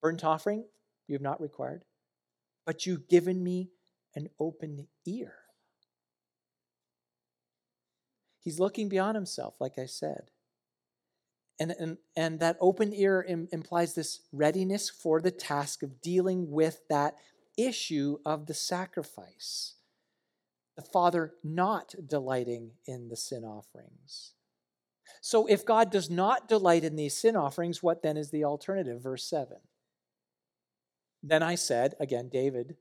Burnt 0.00 0.24
offering, 0.24 0.64
you've 1.08 1.20
not 1.20 1.40
required. 1.40 1.84
But 2.64 2.86
you've 2.86 3.08
given 3.08 3.42
me 3.42 3.70
an 4.14 4.28
open 4.38 4.86
ear. 5.04 5.34
He's 8.42 8.58
looking 8.58 8.88
beyond 8.88 9.14
himself, 9.14 9.54
like 9.60 9.78
I 9.78 9.86
said. 9.86 10.30
And, 11.60 11.70
and, 11.78 11.98
and 12.16 12.40
that 12.40 12.56
open 12.60 12.92
ear 12.92 13.24
Im- 13.26 13.48
implies 13.52 13.94
this 13.94 14.20
readiness 14.32 14.90
for 14.90 15.20
the 15.20 15.30
task 15.30 15.82
of 15.82 16.00
dealing 16.00 16.50
with 16.50 16.80
that 16.88 17.16
issue 17.56 18.18
of 18.26 18.46
the 18.46 18.54
sacrifice. 18.54 19.74
The 20.76 20.82
Father 20.82 21.34
not 21.44 21.94
delighting 22.06 22.72
in 22.86 23.08
the 23.08 23.16
sin 23.16 23.44
offerings. 23.44 24.32
So, 25.20 25.46
if 25.46 25.64
God 25.64 25.92
does 25.92 26.10
not 26.10 26.48
delight 26.48 26.82
in 26.82 26.96
these 26.96 27.16
sin 27.16 27.36
offerings, 27.36 27.82
what 27.82 28.02
then 28.02 28.16
is 28.16 28.30
the 28.30 28.44
alternative? 28.44 29.02
Verse 29.02 29.24
7. 29.24 29.58
Then 31.22 31.42
I 31.42 31.54
said, 31.54 31.94
again, 32.00 32.28
David 32.28 32.76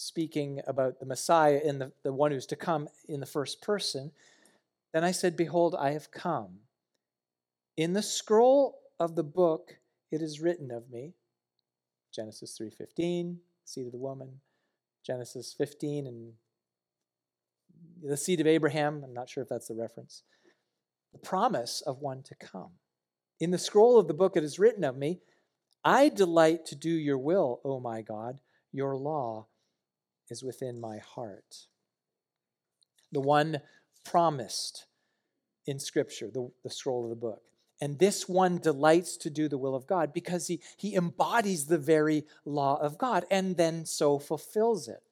speaking 0.00 0.60
about 0.66 0.98
the 0.98 1.06
Messiah 1.06 1.60
and 1.64 1.80
the, 1.80 1.92
the 2.02 2.12
one 2.12 2.32
who's 2.32 2.46
to 2.46 2.56
come 2.56 2.88
in 3.08 3.20
the 3.20 3.26
first 3.26 3.60
person, 3.60 4.10
then 4.92 5.04
I 5.04 5.12
said, 5.12 5.36
Behold, 5.36 5.76
I 5.78 5.92
have 5.92 6.10
come. 6.10 6.60
In 7.76 7.92
the 7.92 8.02
scroll 8.02 8.80
of 8.98 9.16
the 9.16 9.22
book 9.22 9.78
it 10.10 10.20
is 10.20 10.40
written 10.40 10.70
of 10.70 10.90
me. 10.90 11.14
Genesis 12.12 12.58
3:15, 12.60 13.38
seed 13.64 13.86
of 13.86 13.92
the 13.92 13.98
woman. 13.98 14.40
Genesis 15.02 15.54
15 15.56 16.06
and 16.06 16.32
the 18.02 18.16
seed 18.16 18.40
of 18.40 18.46
Abraham, 18.46 19.02
I'm 19.04 19.14
not 19.14 19.28
sure 19.28 19.42
if 19.42 19.48
that's 19.48 19.68
the 19.68 19.74
reference. 19.74 20.22
The 21.12 21.18
promise 21.18 21.80
of 21.80 22.00
one 22.00 22.22
to 22.24 22.34
come. 22.34 22.72
In 23.38 23.50
the 23.50 23.58
scroll 23.58 23.98
of 23.98 24.08
the 24.08 24.14
book 24.14 24.36
it 24.36 24.44
is 24.44 24.58
written 24.58 24.84
of 24.84 24.96
me, 24.96 25.20
I 25.84 26.08
delight 26.08 26.66
to 26.66 26.76
do 26.76 26.90
your 26.90 27.18
will, 27.18 27.60
O 27.64 27.80
my 27.80 28.02
God. 28.02 28.40
Your 28.72 28.96
law 28.96 29.46
is 30.28 30.42
within 30.42 30.80
my 30.80 30.98
heart. 30.98 31.66
The 33.12 33.20
one 33.20 33.60
promised 34.04 34.86
in 35.66 35.78
Scripture, 35.78 36.30
the, 36.32 36.50
the 36.62 36.70
scroll 36.70 37.04
of 37.04 37.10
the 37.10 37.16
book. 37.16 37.42
And 37.80 37.98
this 37.98 38.28
one 38.28 38.58
delights 38.58 39.16
to 39.18 39.30
do 39.30 39.48
the 39.48 39.58
will 39.58 39.74
of 39.74 39.86
God 39.86 40.12
because 40.12 40.48
he, 40.48 40.60
he 40.76 40.94
embodies 40.94 41.66
the 41.66 41.78
very 41.78 42.24
law 42.44 42.78
of 42.80 42.98
God 42.98 43.24
and 43.30 43.56
then 43.56 43.86
so 43.86 44.18
fulfills 44.18 44.86
it. 44.86 45.02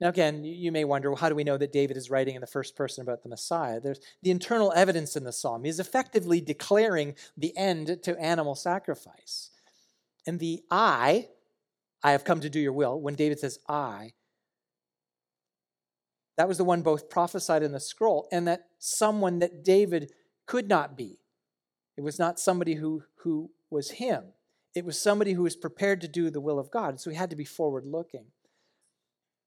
Now, 0.00 0.08
again, 0.08 0.44
you 0.44 0.72
may 0.72 0.84
wonder 0.84 1.10
well, 1.10 1.16
how 1.16 1.28
do 1.28 1.34
we 1.34 1.44
know 1.44 1.56
that 1.56 1.72
David 1.72 1.96
is 1.96 2.10
writing 2.10 2.34
in 2.34 2.42
the 2.42 2.46
first 2.46 2.76
person 2.76 3.02
about 3.02 3.22
the 3.22 3.30
Messiah? 3.30 3.80
There's 3.80 4.00
the 4.22 4.30
internal 4.30 4.72
evidence 4.74 5.16
in 5.16 5.24
the 5.24 5.32
psalm. 5.32 5.64
He's 5.64 5.80
effectively 5.80 6.40
declaring 6.40 7.14
the 7.36 7.56
end 7.56 8.02
to 8.02 8.20
animal 8.20 8.54
sacrifice. 8.54 9.50
And 10.26 10.38
the 10.38 10.62
I, 10.70 11.28
I 12.02 12.12
have 12.12 12.24
come 12.24 12.40
to 12.40 12.50
do 12.50 12.60
your 12.60 12.74
will, 12.74 13.00
when 13.00 13.14
David 13.14 13.38
says 13.38 13.58
I, 13.68 14.12
that 16.36 16.48
was 16.48 16.58
the 16.58 16.64
one 16.64 16.82
both 16.82 17.08
prophesied 17.08 17.62
in 17.62 17.72
the 17.72 17.80
scroll 17.80 18.28
and 18.30 18.46
that 18.46 18.66
someone 18.78 19.38
that 19.38 19.64
David 19.64 20.12
could 20.46 20.68
not 20.68 20.96
be. 20.96 21.18
It 21.96 22.02
was 22.02 22.18
not 22.18 22.38
somebody 22.38 22.74
who, 22.74 23.04
who 23.20 23.50
was 23.70 23.92
him, 23.92 24.24
it 24.74 24.84
was 24.84 25.00
somebody 25.00 25.32
who 25.32 25.42
was 25.42 25.56
prepared 25.56 26.02
to 26.02 26.08
do 26.08 26.30
the 26.30 26.40
will 26.40 26.58
of 26.58 26.70
God. 26.70 27.00
So 27.00 27.10
he 27.10 27.16
had 27.16 27.30
to 27.30 27.36
be 27.36 27.46
forward 27.46 27.86
looking. 27.86 28.26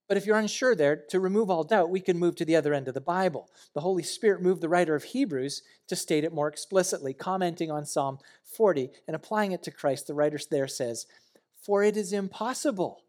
But 0.08 0.18
if 0.18 0.26
you're 0.26 0.40
unsure 0.40 0.74
there, 0.74 0.96
to 1.10 1.20
remove 1.20 1.52
all 1.52 1.64
doubt, 1.64 1.92
we 1.92 2.00
can 2.00 2.18
move 2.18 2.36
to 2.38 2.46
the 2.46 2.56
other 2.56 2.74
end 2.74 2.88
of 2.88 2.96
the 2.96 3.00
Bible. 3.00 3.48
The 3.76 3.82
Holy 3.82 4.02
Spirit 4.02 4.42
moved 4.42 4.62
the 4.62 4.68
writer 4.68 4.96
of 4.96 5.04
Hebrews 5.04 5.62
to 5.88 5.96
state 5.96 6.24
it 6.24 6.34
more 6.34 6.48
explicitly, 6.48 7.14
commenting 7.14 7.70
on 7.70 7.86
Psalm 7.86 8.18
40 8.44 8.90
and 9.06 9.16
applying 9.16 9.52
it 9.52 9.62
to 9.64 9.72
Christ. 9.72 10.08
The 10.08 10.16
writer 10.16 10.40
there 10.50 10.68
says, 10.68 11.06
For 11.64 11.84
it 11.84 11.96
is 11.96 12.12
impossible. 12.12 13.04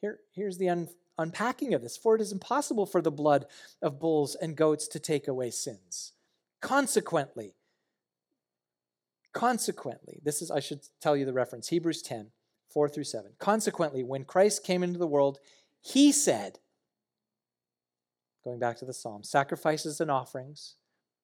Here, 0.00 0.20
here's 0.32 0.58
the 0.58 0.68
un, 0.68 0.88
unpacking 1.18 1.74
of 1.74 1.82
this. 1.82 1.96
For 1.96 2.14
it 2.14 2.20
is 2.20 2.32
impossible 2.32 2.86
for 2.86 3.02
the 3.02 3.10
blood 3.10 3.46
of 3.80 4.00
bulls 4.00 4.34
and 4.34 4.56
goats 4.56 4.88
to 4.88 4.98
take 4.98 5.28
away 5.28 5.50
sins. 5.50 6.12
Consequently, 6.60 7.54
consequently, 9.32 10.20
this 10.22 10.42
is, 10.42 10.50
I 10.50 10.60
should 10.60 10.80
tell 11.00 11.16
you 11.16 11.24
the 11.24 11.32
reference 11.32 11.68
Hebrews 11.68 12.02
10, 12.02 12.28
4 12.72 12.88
through 12.88 13.04
7. 13.04 13.32
Consequently, 13.38 14.02
when 14.02 14.24
Christ 14.24 14.64
came 14.64 14.82
into 14.82 14.98
the 14.98 15.06
world, 15.06 15.38
he 15.80 16.12
said, 16.12 16.58
going 18.44 18.58
back 18.58 18.76
to 18.78 18.84
the 18.84 18.92
psalm, 18.92 19.24
sacrifices 19.24 20.00
and 20.00 20.10
offerings 20.10 20.76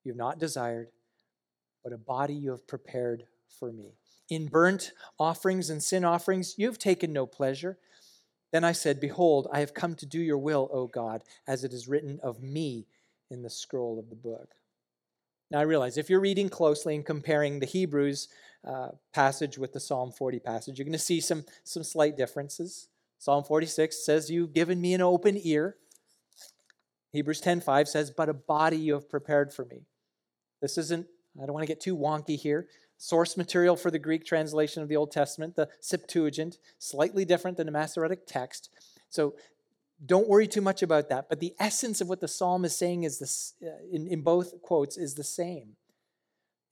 you 0.04 0.12
have 0.12 0.18
not 0.18 0.38
desired, 0.38 0.88
but 1.82 1.92
a 1.92 1.98
body 1.98 2.34
you 2.34 2.50
have 2.50 2.66
prepared 2.66 3.24
for 3.48 3.72
me. 3.72 3.94
In 4.28 4.46
burnt 4.46 4.92
offerings 5.18 5.70
and 5.70 5.82
sin 5.82 6.04
offerings 6.04 6.54
you 6.58 6.66
have 6.66 6.78
taken 6.78 7.12
no 7.12 7.26
pleasure. 7.26 7.78
Then 8.52 8.64
I 8.64 8.72
said, 8.72 9.00
Behold, 9.00 9.46
I 9.52 9.60
have 9.60 9.74
come 9.74 9.94
to 9.96 10.06
do 10.06 10.20
your 10.20 10.38
will, 10.38 10.70
O 10.72 10.86
God, 10.86 11.22
as 11.46 11.64
it 11.64 11.72
is 11.72 11.88
written 11.88 12.18
of 12.22 12.42
me 12.42 12.86
in 13.30 13.42
the 13.42 13.50
scroll 13.50 13.98
of 13.98 14.08
the 14.08 14.16
book. 14.16 14.54
Now 15.50 15.58
I 15.60 15.62
realize 15.62 15.96
if 15.96 16.10
you're 16.10 16.20
reading 16.20 16.48
closely 16.48 16.94
and 16.94 17.04
comparing 17.04 17.60
the 17.60 17.66
Hebrews 17.66 18.28
uh, 18.66 18.88
passage 19.14 19.58
with 19.58 19.72
the 19.72 19.80
Psalm 19.80 20.12
40 20.12 20.38
passage, 20.40 20.78
you're 20.78 20.84
going 20.84 20.92
to 20.92 20.98
see 20.98 21.20
some, 21.20 21.44
some 21.64 21.82
slight 21.84 22.16
differences. 22.16 22.88
Psalm 23.18 23.44
46 23.44 24.04
says, 24.04 24.30
You've 24.30 24.52
given 24.52 24.80
me 24.80 24.94
an 24.94 25.00
open 25.00 25.38
ear. 25.42 25.76
Hebrews 27.12 27.40
10:5 27.40 27.88
says, 27.88 28.10
But 28.10 28.28
a 28.28 28.34
body 28.34 28.76
you 28.76 28.92
have 28.94 29.08
prepared 29.08 29.52
for 29.52 29.64
me. 29.64 29.86
This 30.60 30.76
isn't, 30.78 31.06
I 31.40 31.46
don't 31.46 31.54
want 31.54 31.62
to 31.62 31.72
get 31.72 31.80
too 31.80 31.96
wonky 31.96 32.38
here. 32.38 32.68
Source 32.98 33.36
material 33.36 33.76
for 33.76 33.90
the 33.90 33.98
Greek 33.98 34.26
translation 34.26 34.82
of 34.82 34.88
the 34.88 34.96
Old 34.96 35.12
Testament, 35.12 35.54
the 35.54 35.68
Septuagint, 35.80 36.58
slightly 36.78 37.24
different 37.24 37.56
than 37.56 37.66
the 37.66 37.72
Masoretic 37.72 38.26
text. 38.26 38.70
So 39.08 39.34
don't 40.04 40.28
worry 40.28 40.48
too 40.48 40.60
much 40.60 40.82
about 40.82 41.08
that. 41.08 41.28
But 41.28 41.40
the 41.40 41.54
essence 41.58 42.00
of 42.00 42.08
what 42.08 42.20
the 42.20 42.28
psalm 42.28 42.64
is 42.64 42.76
saying 42.76 43.04
is 43.04 43.18
this, 43.18 43.54
uh, 43.62 43.68
in, 43.90 44.08
in 44.08 44.22
both 44.22 44.60
quotes 44.62 44.96
is 44.96 45.14
the 45.14 45.24
same. 45.24 45.76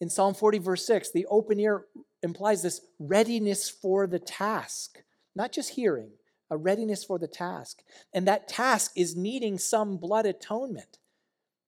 In 0.00 0.10
Psalm 0.10 0.34
40, 0.34 0.58
verse 0.58 0.84
6, 0.86 1.12
the 1.12 1.26
open 1.26 1.58
ear 1.58 1.86
implies 2.22 2.62
this 2.62 2.82
readiness 2.98 3.70
for 3.70 4.06
the 4.06 4.18
task, 4.18 5.02
not 5.34 5.52
just 5.52 5.70
hearing, 5.70 6.10
a 6.50 6.56
readiness 6.56 7.04
for 7.04 7.18
the 7.18 7.28
task. 7.28 7.82
And 8.12 8.26
that 8.26 8.48
task 8.48 8.92
is 8.96 9.16
needing 9.16 9.58
some 9.58 9.96
blood 9.96 10.26
atonement, 10.26 10.98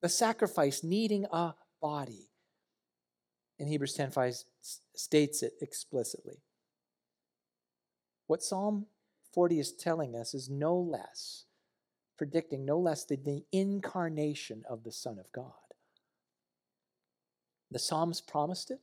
the 0.03 0.09
sacrifice 0.09 0.85
needing 0.85 1.27
a 1.33 1.55
body. 1.81 2.27
And 3.59 3.69
Hebrews 3.69 3.95
10:5 3.95 4.45
states 4.95 5.43
it 5.43 5.55
explicitly. 5.61 6.43
What 8.27 8.43
Psalm 8.43 8.87
40 9.33 9.59
is 9.59 9.73
telling 9.73 10.15
us 10.15 10.35
is 10.35 10.49
no 10.49 10.77
less, 10.77 11.47
predicting 12.17 12.65
no 12.65 12.79
less 12.79 13.05
than 13.05 13.25
the 13.25 13.45
incarnation 13.53 14.65
of 14.69 14.85
the 14.85 14.93
Son 14.93 15.19
of 15.19 15.33
God. 15.33 15.53
The 17.71 17.79
Psalms 17.79 18.21
promised 18.21 18.71
it, 18.71 18.81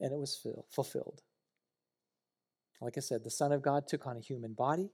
and 0.00 0.12
it 0.12 0.18
was 0.18 0.46
fulfilled. 0.70 1.22
Like 2.80 2.96
I 2.96 3.00
said, 3.00 3.24
the 3.24 3.30
Son 3.30 3.52
of 3.52 3.62
God 3.62 3.86
took 3.86 4.06
on 4.06 4.16
a 4.16 4.20
human 4.20 4.52
body. 4.52 4.90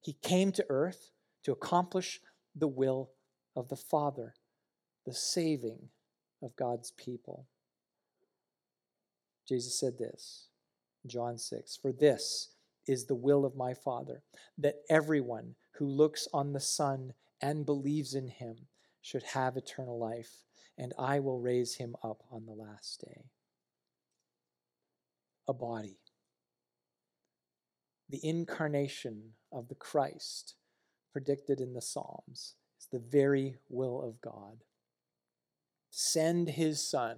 He 0.00 0.14
came 0.14 0.52
to 0.52 0.66
earth 0.68 1.10
to 1.42 1.52
accomplish 1.52 2.20
the 2.54 2.68
will 2.68 3.10
of 3.54 3.68
the 3.68 3.76
Father, 3.76 4.34
the 5.04 5.14
saving 5.14 5.90
of 6.42 6.56
God's 6.56 6.92
people. 6.92 7.46
Jesus 9.48 9.78
said 9.78 9.98
this, 9.98 10.48
John 11.06 11.38
6 11.38 11.78
For 11.80 11.92
this 11.92 12.50
is 12.86 13.06
the 13.06 13.14
will 13.14 13.44
of 13.44 13.56
my 13.56 13.74
Father, 13.74 14.22
that 14.58 14.82
everyone 14.88 15.54
who 15.78 15.86
looks 15.86 16.28
on 16.32 16.52
the 16.52 16.60
Son 16.60 17.12
and 17.40 17.66
believes 17.66 18.14
in 18.14 18.28
him 18.28 18.66
should 19.00 19.22
have 19.22 19.56
eternal 19.56 19.98
life, 19.98 20.44
and 20.78 20.92
I 20.98 21.20
will 21.20 21.38
raise 21.38 21.76
him 21.76 21.96
up 22.02 22.22
on 22.30 22.46
the 22.46 22.52
last 22.52 23.04
day. 23.06 23.24
A 25.48 25.54
body 25.54 25.98
the 28.08 28.24
incarnation 28.24 29.32
of 29.52 29.68
the 29.68 29.74
Christ 29.74 30.54
predicted 31.12 31.60
in 31.60 31.74
the 31.74 31.80
Psalms 31.80 32.54
is 32.80 32.86
the 32.90 32.98
very 32.98 33.56
will 33.68 34.00
of 34.02 34.20
God. 34.20 34.62
Send 35.90 36.50
his 36.50 36.88
Son 36.88 37.16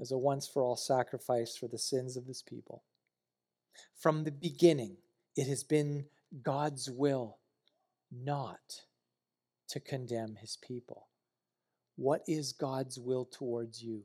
as 0.00 0.10
a 0.10 0.18
once 0.18 0.46
for 0.46 0.62
all 0.62 0.76
sacrifice 0.76 1.56
for 1.56 1.68
the 1.68 1.78
sins 1.78 2.16
of 2.16 2.26
his 2.26 2.42
people. 2.42 2.82
From 3.94 4.24
the 4.24 4.32
beginning, 4.32 4.96
it 5.36 5.46
has 5.46 5.64
been 5.64 6.06
God's 6.42 6.90
will 6.90 7.38
not 8.10 8.82
to 9.68 9.80
condemn 9.80 10.36
his 10.36 10.56
people. 10.56 11.08
What 11.96 12.22
is 12.26 12.52
God's 12.52 12.98
will 12.98 13.24
towards 13.24 13.82
you? 13.82 14.04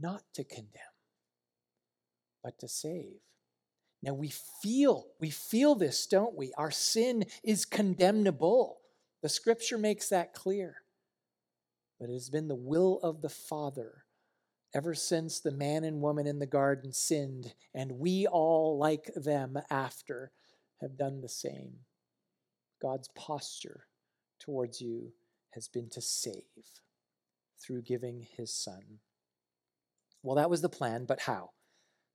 Not 0.00 0.22
to 0.34 0.44
condemn, 0.44 0.94
but 2.42 2.58
to 2.60 2.68
save. 2.68 3.20
Now 4.02 4.14
we 4.14 4.32
feel, 4.62 5.08
we 5.20 5.30
feel 5.30 5.74
this, 5.74 6.06
don't 6.06 6.36
we? 6.36 6.52
Our 6.56 6.70
sin 6.70 7.24
is 7.42 7.64
condemnable. 7.64 8.78
The 9.22 9.28
scripture 9.28 9.78
makes 9.78 10.08
that 10.10 10.34
clear. 10.34 10.76
But 11.98 12.10
it 12.10 12.12
has 12.12 12.30
been 12.30 12.46
the 12.46 12.54
will 12.54 13.00
of 13.02 13.22
the 13.22 13.28
Father 13.28 14.04
ever 14.74 14.94
since 14.94 15.40
the 15.40 15.50
man 15.50 15.84
and 15.84 16.00
woman 16.00 16.26
in 16.26 16.38
the 16.38 16.46
garden 16.46 16.92
sinned, 16.92 17.54
and 17.74 17.92
we 17.92 18.26
all, 18.26 18.78
like 18.78 19.10
them 19.14 19.58
after, 19.70 20.30
have 20.80 20.96
done 20.96 21.20
the 21.20 21.28
same. 21.28 21.72
God's 22.80 23.08
posture 23.14 23.84
towards 24.38 24.80
you 24.80 25.12
has 25.50 25.68
been 25.68 25.88
to 25.90 26.00
save 26.00 26.42
through 27.60 27.82
giving 27.82 28.26
his 28.36 28.54
Son. 28.54 29.00
Well, 30.22 30.36
that 30.36 30.50
was 30.50 30.60
the 30.60 30.68
plan, 30.68 31.04
but 31.06 31.20
how? 31.20 31.50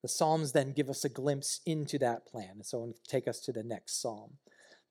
The 0.01 0.07
Psalms 0.07 0.51
then 0.51 0.73
give 0.73 0.89
us 0.89 1.05
a 1.05 1.09
glimpse 1.09 1.61
into 1.65 1.97
that 1.99 2.25
plan. 2.25 2.51
And 2.55 2.65
so 2.65 2.93
take 3.07 3.27
us 3.27 3.39
to 3.41 3.51
the 3.51 3.63
next 3.63 4.01
Psalm. 4.01 4.37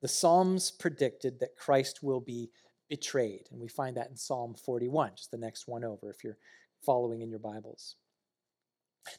The 0.00 0.08
Psalms 0.08 0.70
predicted 0.70 1.38
that 1.40 1.56
Christ 1.56 2.02
will 2.02 2.20
be 2.20 2.50
betrayed. 2.88 3.48
And 3.50 3.60
we 3.60 3.68
find 3.68 3.96
that 3.96 4.10
in 4.10 4.16
Psalm 4.16 4.54
41, 4.54 5.12
just 5.16 5.30
the 5.30 5.36
next 5.36 5.68
one 5.68 5.84
over, 5.84 6.10
if 6.10 6.24
you're 6.24 6.38
following 6.84 7.22
in 7.22 7.30
your 7.30 7.38
Bibles. 7.38 7.96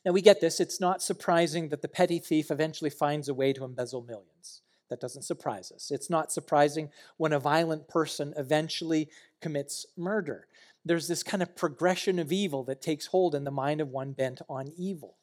Now 0.05 0.11
we 0.11 0.21
get 0.21 0.41
this. 0.41 0.59
It's 0.59 0.79
not 0.79 1.01
surprising 1.01 1.69
that 1.69 1.81
the 1.81 1.87
petty 1.87 2.19
thief 2.19 2.51
eventually 2.51 2.89
finds 2.89 3.27
a 3.27 3.33
way 3.33 3.53
to 3.53 3.65
embezzle 3.65 4.01
millions. 4.01 4.61
That 4.89 5.01
doesn't 5.01 5.23
surprise 5.23 5.71
us. 5.71 5.91
It's 5.91 6.09
not 6.09 6.31
surprising 6.31 6.89
when 7.17 7.33
a 7.33 7.39
violent 7.39 7.87
person 7.87 8.33
eventually 8.37 9.09
commits 9.41 9.85
murder. 9.97 10.47
there's 10.85 11.07
this 11.07 11.23
kind 11.23 11.41
of 11.41 11.55
progression 11.55 12.19
of 12.19 12.31
evil 12.31 12.63
that 12.65 12.81
takes 12.81 13.07
hold 13.07 13.33
in 13.35 13.45
the 13.45 13.51
mind 13.51 13.79
of 13.79 13.89
one 13.89 14.11
bent 14.11 14.41
on 14.49 14.71
evil. 14.77 15.15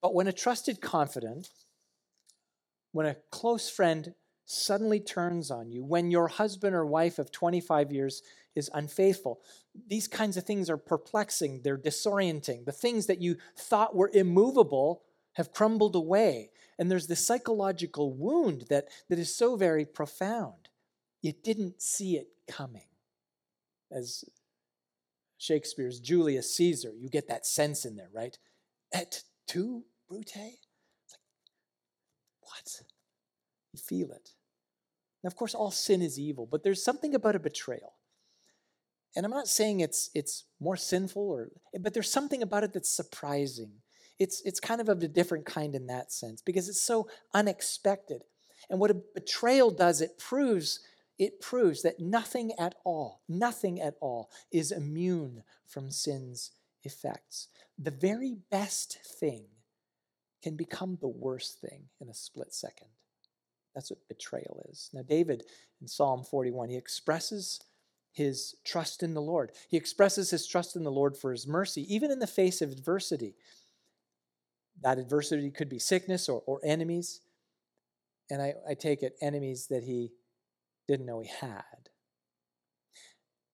But 0.00 0.14
when 0.14 0.28
a 0.28 0.32
trusted 0.32 0.80
confidant, 0.80 1.50
when 2.92 3.06
a 3.06 3.16
close 3.30 3.68
friend 3.68 4.14
suddenly 4.46 5.00
turns 5.00 5.50
on 5.50 5.70
you, 5.70 5.84
when 5.84 6.10
your 6.10 6.28
husband 6.28 6.74
or 6.74 6.86
wife 6.86 7.18
of 7.18 7.32
25 7.32 7.92
years 7.92 8.22
is 8.54 8.70
unfaithful, 8.72 9.40
these 9.88 10.08
kinds 10.08 10.36
of 10.36 10.44
things 10.44 10.70
are 10.70 10.76
perplexing, 10.78 11.60
they're 11.62 11.76
disorienting. 11.76 12.64
The 12.64 12.72
things 12.72 13.06
that 13.06 13.20
you 13.20 13.36
thought 13.56 13.94
were 13.94 14.10
immovable 14.14 15.02
have 15.34 15.52
crumbled 15.52 15.94
away. 15.94 16.50
And 16.78 16.90
there's 16.90 17.08
this 17.08 17.26
psychological 17.26 18.12
wound 18.12 18.66
that, 18.70 18.88
that 19.08 19.18
is 19.18 19.34
so 19.34 19.56
very 19.56 19.84
profound. 19.84 20.68
You 21.22 21.32
didn't 21.32 21.82
see 21.82 22.16
it 22.16 22.28
coming. 22.48 22.86
As 23.90 24.24
Shakespeare's 25.38 26.00
Julius 26.00 26.54
Caesar, 26.54 26.92
you 26.96 27.08
get 27.08 27.28
that 27.28 27.46
sense 27.46 27.84
in 27.84 27.96
there, 27.96 28.10
right? 28.12 28.38
Et 28.92 29.22
tu, 29.46 29.84
Brute? 30.08 30.36
It's 30.36 31.12
like, 31.12 31.20
what? 32.40 32.82
You 33.72 33.78
feel 33.78 34.12
it. 34.12 34.35
Now, 35.26 35.28
of 35.28 35.34
course, 35.34 35.56
all 35.56 35.72
sin 35.72 36.02
is 36.02 36.20
evil, 36.20 36.46
but 36.46 36.62
there's 36.62 36.84
something 36.84 37.12
about 37.12 37.34
a 37.34 37.40
betrayal. 37.40 37.94
And 39.16 39.26
I'm 39.26 39.32
not 39.32 39.48
saying 39.48 39.80
it's, 39.80 40.08
it's 40.14 40.44
more 40.60 40.76
sinful, 40.76 41.20
or, 41.20 41.48
but 41.80 41.94
there's 41.94 42.12
something 42.12 42.42
about 42.42 42.62
it 42.62 42.72
that's 42.72 42.88
surprising. 42.88 43.72
It's, 44.20 44.40
it's 44.42 44.60
kind 44.60 44.80
of 44.80 44.88
of 44.88 45.02
a 45.02 45.08
different 45.08 45.44
kind 45.44 45.74
in 45.74 45.88
that 45.88 46.12
sense 46.12 46.42
because 46.42 46.68
it's 46.68 46.80
so 46.80 47.08
unexpected. 47.34 48.22
And 48.70 48.78
what 48.78 48.92
a 48.92 49.02
betrayal 49.16 49.72
does, 49.72 50.00
it 50.00 50.16
proves 50.16 50.78
it 51.18 51.40
proves 51.40 51.82
that 51.82 51.98
nothing 51.98 52.52
at 52.56 52.76
all, 52.84 53.22
nothing 53.28 53.80
at 53.80 53.94
all 54.00 54.30
is 54.52 54.70
immune 54.70 55.42
from 55.66 55.90
sin's 55.90 56.52
effects. 56.84 57.48
The 57.76 57.90
very 57.90 58.36
best 58.52 58.98
thing 59.18 59.46
can 60.40 60.54
become 60.54 60.98
the 61.00 61.08
worst 61.08 61.60
thing 61.60 61.88
in 62.00 62.08
a 62.08 62.14
split 62.14 62.54
second. 62.54 62.90
That's 63.76 63.90
what 63.90 64.08
betrayal 64.08 64.64
is. 64.70 64.88
Now, 64.94 65.02
David 65.02 65.44
in 65.82 65.86
Psalm 65.86 66.24
41, 66.24 66.70
he 66.70 66.76
expresses 66.76 67.60
his 68.10 68.56
trust 68.64 69.02
in 69.02 69.12
the 69.12 69.20
Lord. 69.20 69.52
He 69.68 69.76
expresses 69.76 70.30
his 70.30 70.46
trust 70.46 70.76
in 70.76 70.82
the 70.82 70.90
Lord 70.90 71.14
for 71.14 71.30
his 71.30 71.46
mercy, 71.46 71.84
even 71.94 72.10
in 72.10 72.18
the 72.18 72.26
face 72.26 72.62
of 72.62 72.72
adversity. 72.72 73.34
That 74.82 74.98
adversity 74.98 75.50
could 75.50 75.68
be 75.68 75.78
sickness 75.78 76.26
or, 76.26 76.42
or 76.46 76.58
enemies. 76.64 77.20
And 78.30 78.40
I, 78.40 78.54
I 78.66 78.72
take 78.72 79.02
it 79.02 79.14
enemies 79.20 79.66
that 79.68 79.84
he 79.84 80.12
didn't 80.88 81.04
know 81.04 81.20
he 81.20 81.28
had. 81.28 81.90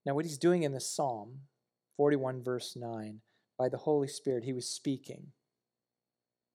Now, 0.07 0.15
what 0.15 0.25
he's 0.25 0.39
doing 0.39 0.63
in 0.63 0.73
the 0.73 0.81
psalm, 0.81 1.41
41, 1.97 2.45
verse 2.45 2.77
9, 2.77 3.21
by 3.59 3.69
the 3.69 3.79
Holy 3.79 4.09
Spirit, 4.09 4.45
he 4.45 4.53
was 4.53 4.69
speaking 4.69 5.33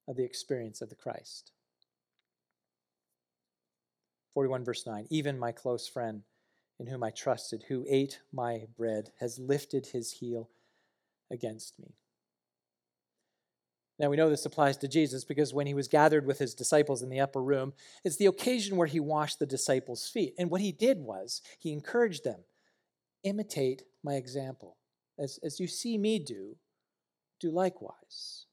of 0.08 0.16
the 0.16 0.24
experience 0.24 0.82
of 0.82 0.90
the 0.90 0.96
Christ. 0.96 1.52
41, 4.38 4.64
verse 4.64 4.86
9, 4.86 5.08
even 5.10 5.40
my 5.40 5.52
close 5.52 5.88
friend 5.88 6.22
in 6.80 6.86
whom 6.86 7.04
I 7.04 7.10
trusted, 7.10 7.64
who 7.70 7.84
ate 7.90 8.20
my 8.32 8.68
bread, 8.78 9.10
has 9.20 9.40
lifted 9.40 9.88
his 9.88 10.12
heel 10.12 10.52
against 11.32 11.80
me. 11.80 11.96
Now 13.98 14.12
we 14.12 14.16
know 14.16 14.30
this 14.30 14.46
applies 14.46 14.78
to 14.78 14.88
Jesus 14.88 15.24
because 15.24 15.56
when 15.56 15.66
he 15.66 15.74
was 15.74 15.88
gathered 15.88 16.28
with 16.28 16.38
his 16.38 16.54
disciples 16.54 17.02
in 17.02 17.10
the 17.10 17.20
upper 17.20 17.42
room, 17.42 17.74
it's 18.06 18.18
the 18.18 18.28
occasion 18.28 18.78
where 18.78 18.86
he 18.86 19.00
washed 19.00 19.40
the 19.40 19.48
disciples' 19.48 20.08
feet. 20.08 20.36
And 20.38 20.52
what 20.52 20.62
he 20.62 20.72
did 20.72 21.00
was 21.00 21.42
he 21.58 21.74
encouraged 21.74 22.24
them 22.24 22.42
imitate 23.24 23.86
my 24.04 24.14
example. 24.14 24.78
As, 25.18 25.40
as 25.44 25.60
you 25.60 25.66
see 25.66 25.98
me 25.98 26.20
do, 26.20 26.58
do 27.40 27.50
likewise. 27.50 28.46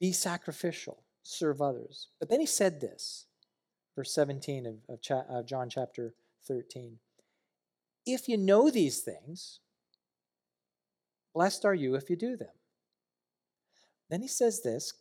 Be 0.00 0.12
sacrificial, 0.12 1.02
serve 1.28 1.60
others. 1.60 2.08
But 2.18 2.30
then 2.30 2.40
he 2.40 2.46
said 2.46 2.80
this, 2.80 3.26
verse 3.94 4.12
17 4.14 4.66
of, 4.66 4.76
of, 4.88 5.02
cha- 5.02 5.26
of 5.28 5.46
John 5.46 5.68
chapter 5.68 6.14
13. 6.46 6.98
If 8.06 8.28
you 8.28 8.38
know 8.38 8.70
these 8.70 9.00
things, 9.00 9.60
blessed 11.34 11.64
are 11.64 11.74
you 11.74 11.94
if 11.94 12.08
you 12.08 12.16
do 12.16 12.36
them. 12.36 12.48
Then 14.08 14.22
he 14.22 14.28
says 14.28 14.62
this, 14.62 14.94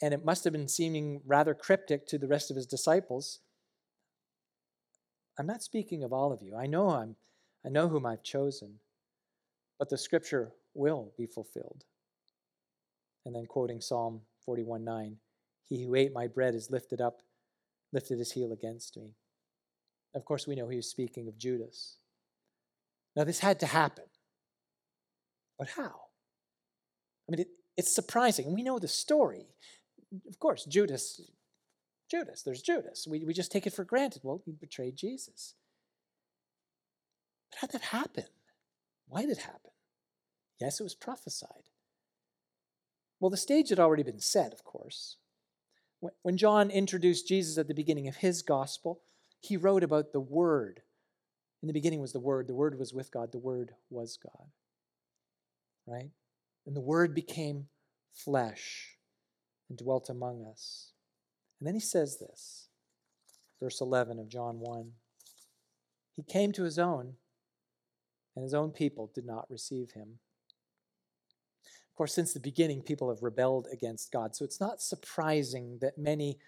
and 0.00 0.14
it 0.14 0.24
must 0.24 0.44
have 0.44 0.52
been 0.52 0.68
seeming 0.68 1.20
rather 1.26 1.54
cryptic 1.54 2.06
to 2.06 2.18
the 2.18 2.28
rest 2.28 2.50
of 2.50 2.56
his 2.56 2.66
disciples. 2.66 3.40
I'm 5.38 5.46
not 5.46 5.62
speaking 5.62 6.04
of 6.04 6.12
all 6.12 6.32
of 6.32 6.40
you. 6.42 6.54
I 6.56 6.66
know 6.66 6.90
I'm 6.90 7.16
I 7.66 7.70
know 7.70 7.88
whom 7.88 8.04
I've 8.04 8.22
chosen, 8.22 8.74
but 9.78 9.88
the 9.88 9.96
scripture 9.96 10.52
will 10.74 11.14
be 11.16 11.26
fulfilled. 11.26 11.84
And 13.24 13.34
then 13.34 13.46
quoting 13.46 13.80
Psalm 13.80 14.20
41 14.44 14.84
9, 14.84 15.16
he 15.68 15.82
who 15.82 15.94
ate 15.94 16.12
my 16.12 16.26
bread 16.26 16.54
is 16.54 16.70
lifted 16.70 17.00
up, 17.00 17.22
lifted 17.92 18.18
his 18.18 18.32
heel 18.32 18.52
against 18.52 18.96
me. 18.96 19.14
Of 20.14 20.24
course, 20.24 20.46
we 20.46 20.54
know 20.54 20.68
he 20.68 20.76
was 20.76 20.88
speaking 20.88 21.28
of 21.28 21.38
Judas. 21.38 21.96
Now, 23.16 23.24
this 23.24 23.40
had 23.40 23.60
to 23.60 23.66
happen. 23.66 24.04
But 25.58 25.70
how? 25.70 25.92
I 27.28 27.32
mean, 27.32 27.40
it, 27.40 27.48
it's 27.76 27.94
surprising. 27.94 28.52
We 28.52 28.62
know 28.62 28.78
the 28.78 28.88
story. 28.88 29.46
Of 30.28 30.38
course, 30.38 30.64
Judas, 30.64 31.20
Judas, 32.10 32.42
there's 32.42 32.62
Judas. 32.62 33.06
We, 33.08 33.24
we 33.24 33.32
just 33.32 33.50
take 33.50 33.66
it 33.66 33.72
for 33.72 33.84
granted. 33.84 34.22
Well, 34.24 34.42
he 34.44 34.52
betrayed 34.52 34.96
Jesus. 34.96 35.54
But 37.50 37.60
how 37.60 37.66
did 37.66 37.80
that 37.80 37.86
happen? 37.86 38.24
Why 39.08 39.22
did 39.22 39.30
it 39.30 39.38
happen? 39.38 39.70
Yes, 40.60 40.80
it 40.80 40.84
was 40.84 40.94
prophesied. 40.94 41.68
Well, 43.20 43.30
the 43.30 43.36
stage 43.36 43.70
had 43.70 43.80
already 43.80 44.02
been 44.02 44.20
set, 44.20 44.52
of 44.52 44.64
course. 44.64 45.16
When 46.22 46.36
John 46.36 46.70
introduced 46.70 47.28
Jesus 47.28 47.58
at 47.58 47.68
the 47.68 47.74
beginning 47.74 48.08
of 48.08 48.16
his 48.16 48.42
gospel, 48.42 49.00
he 49.40 49.56
wrote 49.56 49.82
about 49.82 50.12
the 50.12 50.20
Word. 50.20 50.80
In 51.62 51.66
the 51.66 51.72
beginning 51.72 52.00
was 52.00 52.12
the 52.12 52.20
Word, 52.20 52.46
the 52.46 52.54
Word 52.54 52.78
was 52.78 52.92
with 52.92 53.10
God, 53.10 53.32
the 53.32 53.38
Word 53.38 53.74
was 53.90 54.18
God. 54.22 54.48
Right? 55.86 56.10
And 56.66 56.76
the 56.76 56.80
Word 56.80 57.14
became 57.14 57.68
flesh 58.12 58.96
and 59.68 59.78
dwelt 59.78 60.08
among 60.08 60.44
us. 60.44 60.92
And 61.58 61.66
then 61.66 61.74
he 61.74 61.80
says 61.80 62.18
this, 62.18 62.68
verse 63.60 63.80
11 63.80 64.18
of 64.18 64.28
John 64.28 64.60
1 64.60 64.92
He 66.16 66.22
came 66.22 66.52
to 66.52 66.64
his 66.64 66.78
own, 66.78 67.14
and 68.36 68.42
his 68.42 68.54
own 68.54 68.70
people 68.70 69.10
did 69.14 69.24
not 69.24 69.50
receive 69.50 69.92
him. 69.92 70.18
Of 71.94 71.96
course, 71.96 72.12
since 72.12 72.32
the 72.32 72.40
beginning, 72.40 72.82
people 72.82 73.08
have 73.08 73.22
rebelled 73.22 73.68
against 73.72 74.10
God. 74.10 74.34
So 74.34 74.44
it's 74.44 74.60
not 74.60 74.82
surprising 74.82 75.78
that 75.80 75.96
many 75.96 76.40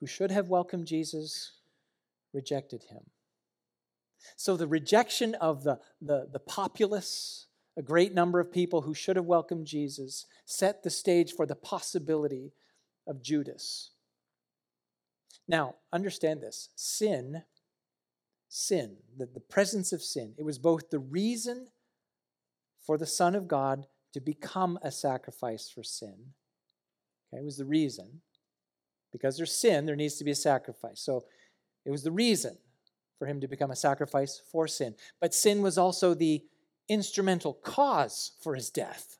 who 0.00 0.06
should 0.08 0.32
have 0.32 0.48
welcomed 0.48 0.88
Jesus 0.88 1.52
rejected 2.32 2.82
him. 2.90 3.02
So 4.34 4.56
the 4.56 4.66
rejection 4.66 5.36
of 5.36 5.62
the, 5.62 5.78
the, 6.02 6.26
the 6.32 6.40
populace 6.40 7.46
a 7.76 7.82
great 7.82 8.12
number 8.12 8.40
of 8.40 8.52
people 8.52 8.82
who 8.82 8.94
should 8.94 9.16
have 9.16 9.24
welcomed 9.24 9.66
Jesus 9.66 10.26
set 10.44 10.82
the 10.82 10.90
stage 10.90 11.32
for 11.32 11.46
the 11.46 11.54
possibility 11.54 12.52
of 13.06 13.22
Judas. 13.22 13.92
Now, 15.48 15.76
understand 15.92 16.42
this 16.42 16.68
sin, 16.76 17.42
sin, 18.48 18.96
the, 19.16 19.26
the 19.26 19.40
presence 19.40 19.92
of 19.92 20.02
sin, 20.02 20.34
it 20.36 20.44
was 20.44 20.58
both 20.58 20.90
the 20.90 20.98
reason 20.98 21.68
for 22.84 22.98
the 22.98 23.06
Son 23.06 23.34
of 23.34 23.48
God 23.48 23.86
to 24.12 24.20
become 24.20 24.78
a 24.82 24.90
sacrifice 24.90 25.70
for 25.70 25.82
sin. 25.82 26.32
Okay, 27.32 27.40
it 27.40 27.44
was 27.44 27.56
the 27.56 27.64
reason. 27.64 28.20
Because 29.12 29.36
there's 29.36 29.52
sin, 29.52 29.86
there 29.86 29.96
needs 29.96 30.16
to 30.16 30.24
be 30.24 30.30
a 30.30 30.36
sacrifice. 30.36 31.00
So 31.00 31.24
it 31.84 31.90
was 31.90 32.02
the 32.02 32.12
reason 32.12 32.56
for 33.18 33.26
him 33.26 33.40
to 33.40 33.48
become 33.48 33.70
a 33.70 33.76
sacrifice 33.76 34.40
for 34.50 34.66
sin. 34.66 34.94
But 35.20 35.34
sin 35.34 35.62
was 35.62 35.78
also 35.78 36.14
the 36.14 36.42
instrumental 36.88 37.54
cause 37.54 38.32
for 38.42 38.54
his 38.54 38.70
death. 38.70 39.18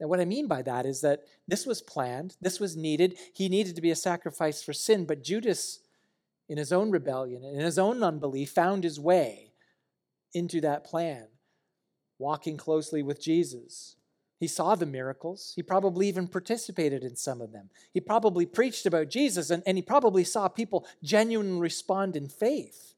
Now, 0.00 0.08
what 0.08 0.20
I 0.20 0.24
mean 0.24 0.48
by 0.48 0.62
that 0.62 0.86
is 0.86 1.02
that 1.02 1.20
this 1.46 1.66
was 1.66 1.82
planned, 1.82 2.36
this 2.40 2.58
was 2.58 2.76
needed. 2.76 3.18
He 3.34 3.48
needed 3.48 3.76
to 3.76 3.82
be 3.82 3.90
a 3.90 3.96
sacrifice 3.96 4.62
for 4.62 4.72
sin, 4.72 5.04
but 5.04 5.22
Judas, 5.22 5.80
in 6.48 6.56
his 6.56 6.72
own 6.72 6.90
rebellion, 6.90 7.44
in 7.44 7.60
his 7.60 7.78
own 7.78 8.02
unbelief, 8.02 8.50
found 8.50 8.82
his 8.82 8.98
way 8.98 9.52
into 10.32 10.60
that 10.62 10.84
plan, 10.84 11.28
walking 12.20 12.56
closely 12.56 13.02
with 13.02 13.20
Jesus. 13.20 13.96
He 14.38 14.46
saw 14.46 14.74
the 14.74 14.86
miracles. 14.86 15.52
He 15.56 15.62
probably 15.62 16.08
even 16.08 16.28
participated 16.28 17.02
in 17.02 17.16
some 17.16 17.40
of 17.40 17.52
them. 17.52 17.70
He 17.92 18.00
probably 18.00 18.46
preached 18.46 18.86
about 18.86 19.10
Jesus, 19.10 19.50
and, 19.50 19.62
and 19.66 19.76
he 19.76 19.82
probably 19.82 20.24
saw 20.24 20.48
people 20.48 20.86
genuinely 21.02 21.60
respond 21.60 22.16
in 22.16 22.28
faith. 22.28 22.94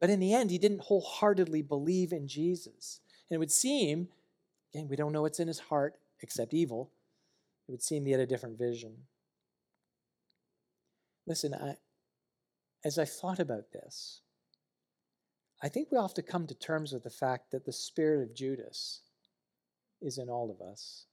But 0.00 0.10
in 0.10 0.20
the 0.20 0.34
end, 0.34 0.50
he 0.50 0.58
didn't 0.58 0.82
wholeheartedly 0.82 1.62
believe 1.62 2.12
in 2.12 2.26
Jesus. 2.26 3.00
And 3.28 3.36
it 3.36 3.38
would 3.38 3.52
seem, 3.52 4.08
again, 4.72 4.88
we 4.88 4.96
don't 4.96 5.12
know 5.12 5.22
what's 5.22 5.40
in 5.40 5.48
his 5.48 5.60
heart 5.60 5.94
except 6.20 6.52
evil. 6.52 6.90
It 7.68 7.72
would 7.72 7.82
seem 7.82 8.04
he 8.04 8.12
had 8.12 8.20
a 8.20 8.26
different 8.26 8.58
vision. 8.58 8.92
Listen, 11.26 11.54
I, 11.54 11.76
as 12.84 12.98
I 12.98 13.04
thought 13.04 13.38
about 13.38 13.72
this, 13.72 14.20
I 15.62 15.68
think 15.68 15.88
we 15.90 15.98
have 15.98 16.14
to 16.14 16.22
come 16.22 16.46
to 16.46 16.54
terms 16.54 16.92
with 16.92 17.04
the 17.04 17.10
fact 17.10 17.50
that 17.52 17.64
the 17.64 17.72
spirit 17.72 18.22
of 18.22 18.34
Judas 18.34 19.00
is 20.02 20.18
in 20.18 20.28
all 20.28 20.50
of 20.50 20.66
us. 20.66 21.06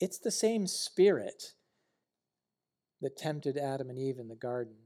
It's 0.00 0.18
the 0.18 0.30
same 0.30 0.66
spirit 0.66 1.52
that 3.02 3.16
tempted 3.16 3.58
Adam 3.58 3.90
and 3.90 3.98
Eve 3.98 4.18
in 4.18 4.28
the 4.28 4.34
garden. 4.34 4.76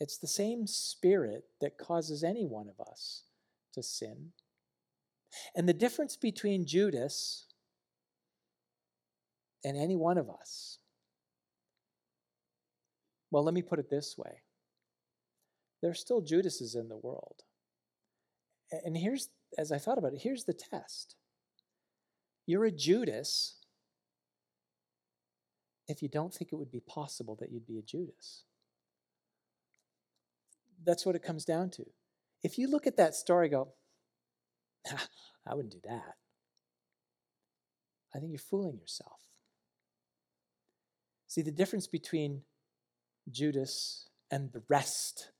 It's 0.00 0.18
the 0.18 0.26
same 0.26 0.66
spirit 0.66 1.44
that 1.60 1.78
causes 1.78 2.24
any 2.24 2.44
one 2.44 2.68
of 2.68 2.86
us 2.86 3.24
to 3.74 3.82
sin. 3.82 4.30
And 5.54 5.68
the 5.68 5.74
difference 5.74 6.16
between 6.16 6.66
Judas 6.66 7.46
and 9.64 9.76
any 9.76 9.96
one 9.96 10.18
of 10.18 10.30
us, 10.30 10.78
well, 13.30 13.44
let 13.44 13.54
me 13.54 13.62
put 13.62 13.78
it 13.78 13.90
this 13.90 14.16
way 14.16 14.42
there 15.82 15.90
are 15.90 15.94
still 15.94 16.22
Judases 16.22 16.74
in 16.74 16.88
the 16.88 16.96
world. 16.96 17.42
And 18.84 18.96
here's, 18.96 19.28
as 19.58 19.70
I 19.72 19.78
thought 19.78 19.98
about 19.98 20.14
it, 20.14 20.22
here's 20.22 20.44
the 20.44 20.54
test 20.54 21.16
you're 22.46 22.64
a 22.64 22.70
Judas 22.70 23.56
if 25.86 26.02
you 26.02 26.08
don't 26.08 26.32
think 26.32 26.52
it 26.52 26.56
would 26.56 26.70
be 26.70 26.80
possible 26.80 27.36
that 27.40 27.52
you'd 27.52 27.66
be 27.66 27.78
a 27.78 27.82
Judas. 27.82 28.44
That's 30.82 31.04
what 31.04 31.14
it 31.14 31.22
comes 31.22 31.44
down 31.44 31.70
to. 31.70 31.84
If 32.42 32.58
you 32.58 32.70
look 32.70 32.86
at 32.86 32.96
that 32.96 33.14
story, 33.14 33.48
go, 33.48 33.68
I 35.46 35.54
wouldn't 35.54 35.72
do 35.72 35.80
that. 35.84 36.14
I 38.14 38.18
think 38.18 38.30
you're 38.32 38.38
fooling 38.38 38.78
yourself. 38.78 39.20
See, 41.26 41.42
the 41.42 41.50
difference 41.50 41.86
between 41.86 42.42
Judas 43.30 44.08
and 44.30 44.52
the 44.52 44.62
rest 44.68 45.32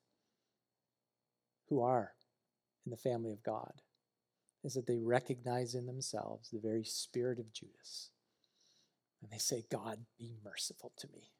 who 1.68 1.82
are 1.82 2.12
in 2.84 2.90
the 2.90 2.96
family 2.96 3.32
of 3.32 3.42
God 3.42 3.72
is 4.62 4.74
that 4.74 4.86
they 4.86 4.98
recognize 4.98 5.74
in 5.74 5.86
themselves 5.86 6.50
the 6.50 6.58
very 6.58 6.84
spirit 6.84 7.38
of 7.38 7.52
Judas. 7.52 8.10
And 9.22 9.30
they 9.30 9.38
say, 9.38 9.64
God, 9.70 9.98
be 10.18 10.34
merciful 10.44 10.92
to 10.98 11.08
me. 11.12 11.32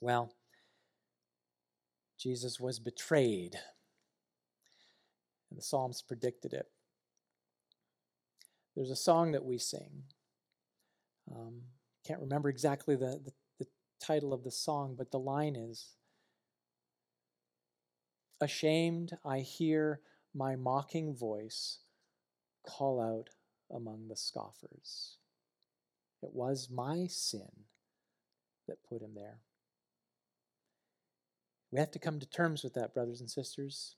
Well, 0.00 0.34
Jesus 2.18 2.60
was 2.60 2.78
betrayed. 2.78 3.56
And 5.50 5.58
the 5.58 5.62
Psalms 5.62 6.02
predicted 6.02 6.52
it. 6.52 6.66
There's 8.76 8.90
a 8.90 8.96
song 8.96 9.32
that 9.32 9.44
we 9.44 9.56
sing. 9.56 10.02
Um, 11.30 11.62
can't 12.06 12.20
remember 12.20 12.48
exactly 12.48 12.96
the, 12.96 13.20
the, 13.24 13.32
the 13.60 13.66
title 14.00 14.34
of 14.34 14.44
the 14.44 14.50
song, 14.50 14.94
but 14.96 15.10
the 15.10 15.18
line 15.18 15.56
is 15.56 15.92
Ashamed, 18.40 19.16
I 19.24 19.40
hear 19.40 20.00
my 20.34 20.56
mocking 20.56 21.14
voice 21.14 21.78
call 22.66 23.00
out 23.00 23.30
among 23.70 24.08
the 24.08 24.16
scoffers. 24.16 25.18
It 26.22 26.30
was 26.32 26.68
my 26.70 27.06
sin 27.06 27.50
that 28.66 28.84
put 28.88 29.02
him 29.02 29.12
there. 29.14 29.38
We 31.70 31.78
have 31.80 31.90
to 31.92 31.98
come 31.98 32.20
to 32.20 32.26
terms 32.26 32.62
with 32.62 32.74
that, 32.74 32.94
brothers 32.94 33.20
and 33.20 33.30
sisters. 33.30 33.96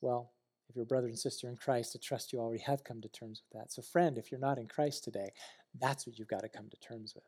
Well, 0.00 0.32
if 0.68 0.76
you're 0.76 0.82
a 0.82 0.86
brother 0.86 1.06
and 1.06 1.18
sister 1.18 1.48
in 1.48 1.56
Christ, 1.56 1.96
I 1.96 2.00
trust 2.02 2.32
you 2.32 2.38
already 2.38 2.62
have 2.62 2.84
come 2.84 3.00
to 3.00 3.08
terms 3.08 3.42
with 3.42 3.60
that. 3.60 3.72
So, 3.72 3.82
friend, 3.82 4.18
if 4.18 4.30
you're 4.30 4.40
not 4.40 4.58
in 4.58 4.66
Christ 4.66 5.04
today, 5.04 5.32
that's 5.78 6.06
what 6.06 6.18
you've 6.18 6.28
got 6.28 6.42
to 6.42 6.48
come 6.48 6.68
to 6.68 6.76
terms 6.76 7.14
with. 7.14 7.24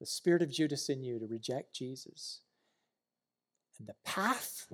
The 0.00 0.06
spirit 0.06 0.42
of 0.42 0.50
Judas 0.50 0.88
in 0.88 1.02
you 1.02 1.18
to 1.18 1.26
reject 1.26 1.74
Jesus. 1.74 2.40
And 3.78 3.88
the 3.88 3.94
path 4.04 4.72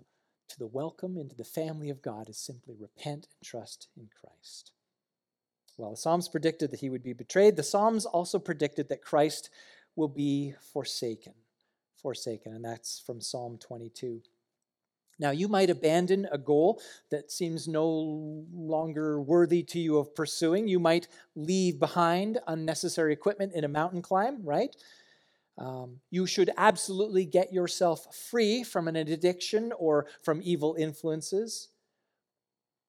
to 0.49 0.59
the 0.59 0.67
welcome 0.67 1.17
into 1.17 1.35
the 1.35 1.45
family 1.45 1.91
of 1.91 2.03
God 2.03 2.29
is 2.29 2.39
simply 2.39 2.75
repent 2.79 3.27
and 3.31 3.43
trust 3.43 3.89
in 3.97 4.09
Christ. 4.21 4.73
Well, 5.79 5.93
the 5.93 5.97
Psalms 5.97 6.29
predicted 6.29 6.71
that 6.71 6.81
he 6.81 6.91
would 6.91 7.03
be 7.03 7.15
betrayed. 7.15 7.57
The 7.57 7.63
Psalms 7.63 8.05
also 8.05 8.39
predicted 8.39 8.89
that 8.89 9.03
Christ 9.03 9.51
will 9.97 10.09
be 10.09 10.55
forsaken. 10.73 11.33
Forsaken, 12.01 12.53
and 12.53 12.65
that's 12.65 13.01
from 13.01 13.21
Psalm 13.21 13.59
22. 13.59 14.21
Now, 15.19 15.31
you 15.31 15.47
might 15.49 15.71
abandon 15.71 16.27
a 16.33 16.39
goal 16.39 16.81
that 17.11 17.31
seems 17.31 17.69
no 17.69 17.87
longer 18.53 19.21
worthy 19.21 19.63
to 19.65 19.79
you 19.79 19.99
of 19.99 20.15
pursuing. 20.15 20.67
You 20.67 20.81
might 20.81 21.07
leave 21.37 21.79
behind 21.79 22.41
unnecessary 22.47 23.13
equipment 23.13 23.53
in 23.55 23.65
a 23.65 23.69
mountain 23.69 24.03
climb, 24.03 24.43
right? 24.43 24.75
Um, 25.59 26.01
you 26.11 26.27
should 26.27 26.51
absolutely 26.57 27.25
get 27.27 27.53
yourself 27.53 28.15
free 28.15 28.63
from 28.65 28.89
an 28.89 28.97
addiction 28.97 29.73
or 29.79 30.07
from 30.23 30.41
evil 30.43 30.77
influences, 30.79 31.69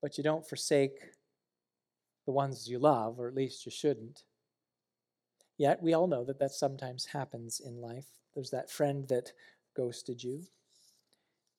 but 0.02 0.18
you 0.18 0.24
don't 0.24 0.48
forsake 0.48 0.98
the 2.26 2.32
ones 2.32 2.70
you 2.70 2.80
love, 2.80 3.20
or 3.20 3.28
at 3.28 3.36
least 3.36 3.66
you 3.66 3.72
shouldn't. 3.72 4.24
Yet 5.58 5.82
we 5.84 5.94
all 5.94 6.08
know 6.08 6.24
that 6.24 6.40
that 6.40 6.52
sometimes 6.52 7.06
happens 7.06 7.60
in 7.60 7.82
life. 7.82 8.08
There's 8.34 8.50
that 8.52 8.72
friend 8.72 9.08
that 9.10 9.34
ghosted 9.76 10.24
you. 10.24 10.44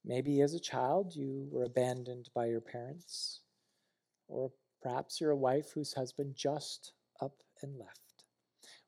Maybe 0.05 0.41
as 0.41 0.55
a 0.55 0.61
child 0.61 1.15
you 1.15 1.49
were 1.51 1.65
abandoned 1.65 2.29
by 2.35 2.47
your 2.47 2.61
parents, 2.61 3.41
or 4.29 4.51
perhaps 4.83 5.21
you're 5.21 5.31
a 5.31 5.37
wife 5.37 5.71
whose 5.73 5.95
husband 5.95 6.35
just 6.35 6.93
up 7.21 7.43
and 7.63 7.79
left. 7.79 8.25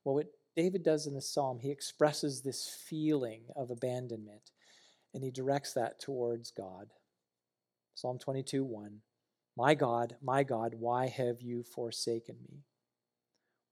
Well, 0.04 0.16
what 0.16 0.26
David 0.56 0.82
does 0.82 1.06
in 1.06 1.14
the 1.14 1.20
psalm, 1.20 1.58
he 1.60 1.70
expresses 1.70 2.40
this 2.40 2.66
feeling 2.66 3.42
of 3.54 3.70
abandonment 3.70 4.50
and 5.12 5.22
he 5.22 5.30
directs 5.30 5.74
that 5.74 6.00
towards 6.00 6.50
God. 6.50 6.88
Psalm 7.94 8.18
22 8.18 8.64
1 8.64 9.00
My 9.56 9.74
God, 9.74 10.16
my 10.22 10.42
God, 10.42 10.74
why 10.78 11.08
have 11.08 11.42
you 11.42 11.62
forsaken 11.62 12.36
me? 12.48 12.64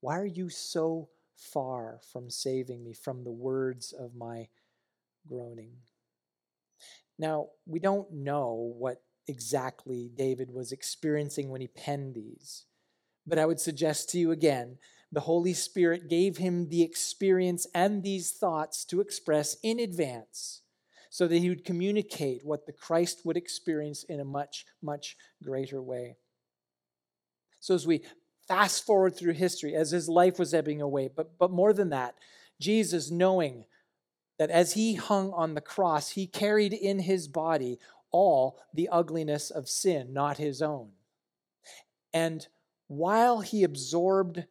Why 0.01 0.19
are 0.19 0.25
you 0.25 0.49
so 0.49 1.09
far 1.35 1.99
from 2.11 2.29
saving 2.29 2.83
me 2.83 2.93
from 2.93 3.23
the 3.23 3.31
words 3.31 3.91
of 3.91 4.15
my 4.15 4.47
groaning? 5.27 5.73
Now, 7.17 7.47
we 7.65 7.79
don't 7.79 8.11
know 8.11 8.73
what 8.77 9.01
exactly 9.27 10.11
David 10.15 10.51
was 10.51 10.71
experiencing 10.71 11.49
when 11.49 11.61
he 11.61 11.67
penned 11.67 12.13
these, 12.13 12.65
but 13.25 13.39
I 13.39 13.45
would 13.45 13.59
suggest 13.59 14.09
to 14.09 14.19
you 14.19 14.31
again 14.31 14.77
the 15.11 15.21
Holy 15.21 15.53
Spirit 15.53 16.09
gave 16.09 16.37
him 16.37 16.69
the 16.69 16.83
experience 16.83 17.67
and 17.73 18.03
these 18.03 18.31
thoughts 18.31 18.83
to 18.85 19.01
express 19.01 19.57
in 19.63 19.79
advance 19.79 20.61
so 21.09 21.27
that 21.27 21.37
he 21.37 21.49
would 21.49 21.63
communicate 21.63 22.45
what 22.45 22.65
the 22.65 22.73
Christ 22.73 23.21
would 23.23 23.37
experience 23.37 24.03
in 24.03 24.19
a 24.19 24.25
much, 24.25 24.65
much 24.81 25.15
greater 25.41 25.81
way. 25.81 26.17
So 27.61 27.73
as 27.73 27.87
we 27.87 28.01
fast 28.47 28.85
forward 28.85 29.15
through 29.15 29.33
history, 29.33 29.75
as 29.75 29.91
his 29.91 30.09
life 30.09 30.37
was 30.37 30.53
ebbing 30.53 30.81
away, 30.81 31.09
but, 31.15 31.37
but 31.37 31.51
more 31.51 31.71
than 31.71 31.89
that, 31.89 32.15
Jesus 32.59 33.09
knowing 33.09 33.65
that 34.37 34.49
as 34.49 34.73
he 34.73 34.95
hung 34.95 35.31
on 35.31 35.53
the 35.53 35.61
cross, 35.61 36.11
he 36.11 36.27
carried 36.27 36.73
in 36.73 36.99
his 36.99 37.27
body 37.27 37.79
all 38.11 38.59
the 38.73 38.89
ugliness 38.89 39.49
of 39.49 39.69
sin, 39.69 40.13
not 40.13 40.37
his 40.37 40.61
own. 40.61 40.89
And 42.13 42.47
while 42.87 43.41
he 43.41 43.63
absorbed, 43.63 44.45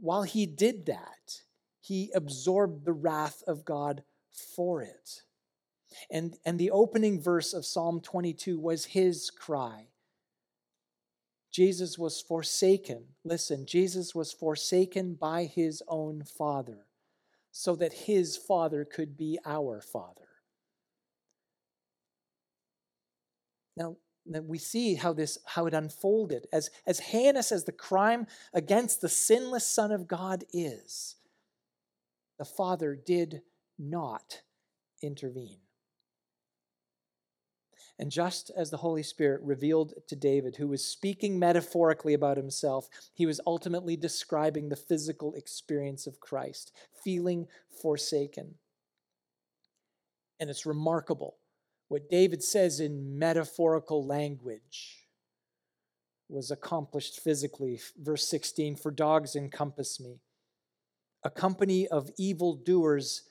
while 0.00 0.22
he 0.22 0.46
did 0.46 0.86
that, 0.86 1.42
he 1.80 2.10
absorbed 2.14 2.84
the 2.84 2.92
wrath 2.92 3.42
of 3.46 3.64
God 3.64 4.02
for 4.32 4.82
it. 4.82 5.22
And, 6.10 6.36
and 6.44 6.58
the 6.58 6.70
opening 6.70 7.20
verse 7.20 7.54
of 7.54 7.64
Psalm 7.64 8.00
22 8.00 8.58
was 8.58 8.86
his 8.86 9.30
cry. 9.30 9.88
Jesus 11.50 11.98
was 11.98 12.20
forsaken. 12.20 13.04
Listen, 13.24 13.66
Jesus 13.66 14.14
was 14.14 14.32
forsaken 14.32 15.14
by 15.14 15.44
his 15.44 15.82
own 15.88 16.24
Father 16.24 16.86
so 17.50 17.74
that 17.76 17.92
his 17.92 18.36
Father 18.36 18.84
could 18.84 19.16
be 19.16 19.38
our 19.44 19.80
Father. 19.80 20.28
Now, 23.76 23.96
we 24.46 24.58
see 24.58 24.94
how 24.94 25.12
this 25.12 25.38
how 25.44 25.66
it 25.66 25.74
unfolded 25.74 26.46
as 26.52 26.70
as 26.86 27.00
heinous 27.00 27.52
as 27.52 27.64
the 27.64 27.72
crime 27.72 28.26
against 28.52 29.00
the 29.00 29.08
sinless 29.08 29.66
son 29.66 29.92
of 29.92 30.08
god 30.08 30.44
is 30.52 31.16
the 32.38 32.44
father 32.44 32.94
did 32.94 33.42
not 33.78 34.42
intervene 35.02 35.60
and 37.98 38.12
just 38.12 38.50
as 38.56 38.70
the 38.70 38.76
Holy 38.76 39.02
Spirit 39.02 39.40
revealed 39.42 39.94
to 40.06 40.14
David, 40.14 40.56
who 40.56 40.68
was 40.68 40.84
speaking 40.84 41.38
metaphorically 41.38 42.14
about 42.14 42.36
himself, 42.36 42.88
he 43.12 43.26
was 43.26 43.40
ultimately 43.44 43.96
describing 43.96 44.68
the 44.68 44.76
physical 44.76 45.34
experience 45.34 46.06
of 46.06 46.20
Christ, 46.20 46.72
feeling 47.02 47.48
forsaken. 47.82 48.54
And 50.38 50.48
it's 50.48 50.64
remarkable 50.64 51.37
what 51.88 52.10
David 52.10 52.42
says 52.42 52.80
in 52.80 53.18
metaphorical 53.18 54.06
language 54.06 55.06
was 56.28 56.50
accomplished 56.50 57.20
physically. 57.20 57.80
Verse 57.96 58.28
16 58.28 58.76
For 58.76 58.90
dogs 58.90 59.34
encompass 59.34 59.98
me, 59.98 60.20
a 61.24 61.30
company 61.30 61.88
of 61.88 62.10
evil 62.18 62.54
doers 62.54 63.22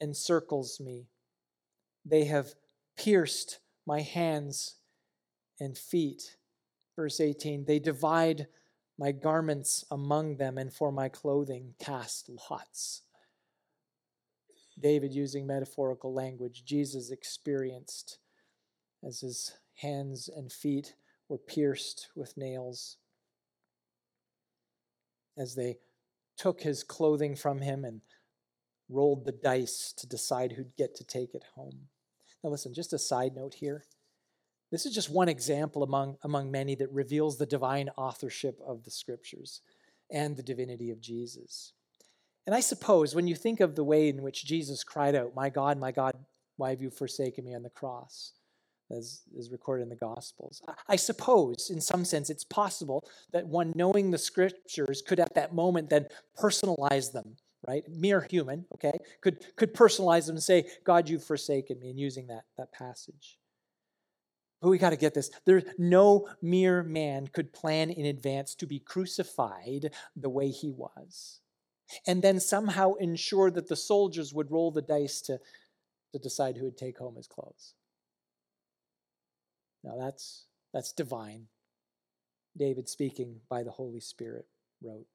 encircles 0.00 0.80
me. 0.80 1.08
They 2.04 2.24
have 2.24 2.54
pierced 2.96 3.60
my 3.86 4.00
hands 4.00 4.76
and 5.60 5.76
feet. 5.76 6.36
Verse 6.96 7.20
18 7.20 7.66
They 7.66 7.78
divide 7.78 8.46
my 8.98 9.12
garments 9.12 9.84
among 9.90 10.36
them, 10.38 10.58
and 10.58 10.72
for 10.72 10.90
my 10.90 11.08
clothing 11.08 11.74
cast 11.78 12.30
lots. 12.50 13.02
David 14.80 15.12
using 15.12 15.46
metaphorical 15.46 16.12
language, 16.12 16.64
Jesus 16.64 17.10
experienced 17.10 18.18
as 19.06 19.20
his 19.20 19.52
hands 19.76 20.28
and 20.28 20.52
feet 20.52 20.94
were 21.28 21.38
pierced 21.38 22.08
with 22.14 22.36
nails, 22.36 22.96
as 25.36 25.54
they 25.54 25.78
took 26.36 26.60
his 26.60 26.82
clothing 26.82 27.36
from 27.36 27.60
him 27.60 27.84
and 27.84 28.00
rolled 28.88 29.24
the 29.24 29.32
dice 29.32 29.92
to 29.96 30.06
decide 30.06 30.52
who'd 30.52 30.76
get 30.76 30.94
to 30.96 31.04
take 31.04 31.34
it 31.34 31.44
home. 31.54 31.88
Now, 32.42 32.50
listen, 32.50 32.72
just 32.72 32.92
a 32.92 32.98
side 32.98 33.34
note 33.34 33.54
here. 33.54 33.84
This 34.70 34.86
is 34.86 34.94
just 34.94 35.10
one 35.10 35.28
example 35.28 35.82
among, 35.82 36.16
among 36.22 36.50
many 36.50 36.74
that 36.76 36.92
reveals 36.92 37.36
the 37.36 37.46
divine 37.46 37.88
authorship 37.96 38.60
of 38.66 38.84
the 38.84 38.90
scriptures 38.90 39.62
and 40.10 40.36
the 40.36 40.42
divinity 40.42 40.90
of 40.90 41.00
Jesus. 41.00 41.72
And 42.48 42.54
I 42.54 42.60
suppose 42.60 43.14
when 43.14 43.26
you 43.26 43.34
think 43.34 43.60
of 43.60 43.74
the 43.74 43.84
way 43.84 44.08
in 44.08 44.22
which 44.22 44.46
Jesus 44.46 44.82
cried 44.82 45.14
out, 45.14 45.34
My 45.34 45.50
God, 45.50 45.78
my 45.78 45.92
God, 45.92 46.14
why 46.56 46.70
have 46.70 46.80
you 46.80 46.88
forsaken 46.88 47.44
me 47.44 47.54
on 47.54 47.62
the 47.62 47.68
cross? 47.68 48.32
As 48.90 49.20
is 49.36 49.50
recorded 49.50 49.82
in 49.82 49.90
the 49.90 49.96
Gospels. 49.96 50.62
I 50.88 50.96
suppose, 50.96 51.68
in 51.68 51.82
some 51.82 52.06
sense, 52.06 52.30
it's 52.30 52.44
possible 52.44 53.04
that 53.34 53.46
one 53.46 53.74
knowing 53.76 54.10
the 54.10 54.16
scriptures 54.16 55.02
could 55.06 55.20
at 55.20 55.34
that 55.34 55.54
moment 55.54 55.90
then 55.90 56.06
personalize 56.38 57.12
them, 57.12 57.36
right? 57.68 57.84
Mere 57.86 58.26
human, 58.30 58.64
okay, 58.72 58.96
could, 59.20 59.44
could 59.56 59.74
personalize 59.74 60.24
them 60.24 60.36
and 60.36 60.42
say, 60.42 60.70
God, 60.84 61.10
you've 61.10 61.24
forsaken 61.24 61.78
me, 61.78 61.90
and 61.90 62.00
using 62.00 62.28
that, 62.28 62.44
that 62.56 62.72
passage. 62.72 63.36
But 64.62 64.70
we 64.70 64.78
got 64.78 64.90
to 64.90 64.96
get 64.96 65.12
this. 65.12 65.30
There's 65.44 65.64
no 65.76 66.30
mere 66.40 66.82
man 66.82 67.28
could 67.28 67.52
plan 67.52 67.90
in 67.90 68.06
advance 68.06 68.54
to 68.54 68.66
be 68.66 68.78
crucified 68.78 69.90
the 70.16 70.30
way 70.30 70.48
he 70.48 70.70
was 70.70 71.40
and 72.06 72.22
then 72.22 72.40
somehow 72.40 72.94
ensure 72.94 73.50
that 73.50 73.68
the 73.68 73.76
soldiers 73.76 74.34
would 74.34 74.50
roll 74.50 74.70
the 74.70 74.82
dice 74.82 75.20
to, 75.22 75.38
to 76.12 76.18
decide 76.18 76.56
who 76.56 76.64
would 76.64 76.76
take 76.76 76.98
home 76.98 77.16
his 77.16 77.26
clothes. 77.26 77.74
Now 79.84 79.96
that's 79.98 80.46
that's 80.72 80.92
divine. 80.92 81.46
David 82.56 82.88
speaking 82.88 83.40
by 83.48 83.62
the 83.62 83.70
Holy 83.70 84.00
Spirit 84.00 84.46
wrote. 84.82 85.06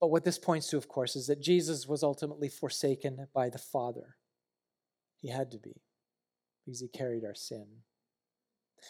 But 0.00 0.08
what 0.08 0.24
this 0.24 0.38
points 0.38 0.68
to, 0.70 0.76
of 0.76 0.88
course, 0.88 1.14
is 1.14 1.28
that 1.28 1.40
Jesus 1.40 1.86
was 1.86 2.02
ultimately 2.02 2.48
forsaken 2.48 3.28
by 3.32 3.50
the 3.50 3.58
Father. 3.58 4.16
He 5.20 5.28
had 5.28 5.52
to 5.52 5.58
be, 5.58 5.82
because 6.64 6.80
he 6.80 6.88
carried 6.88 7.24
our 7.24 7.36
sin. 7.36 7.66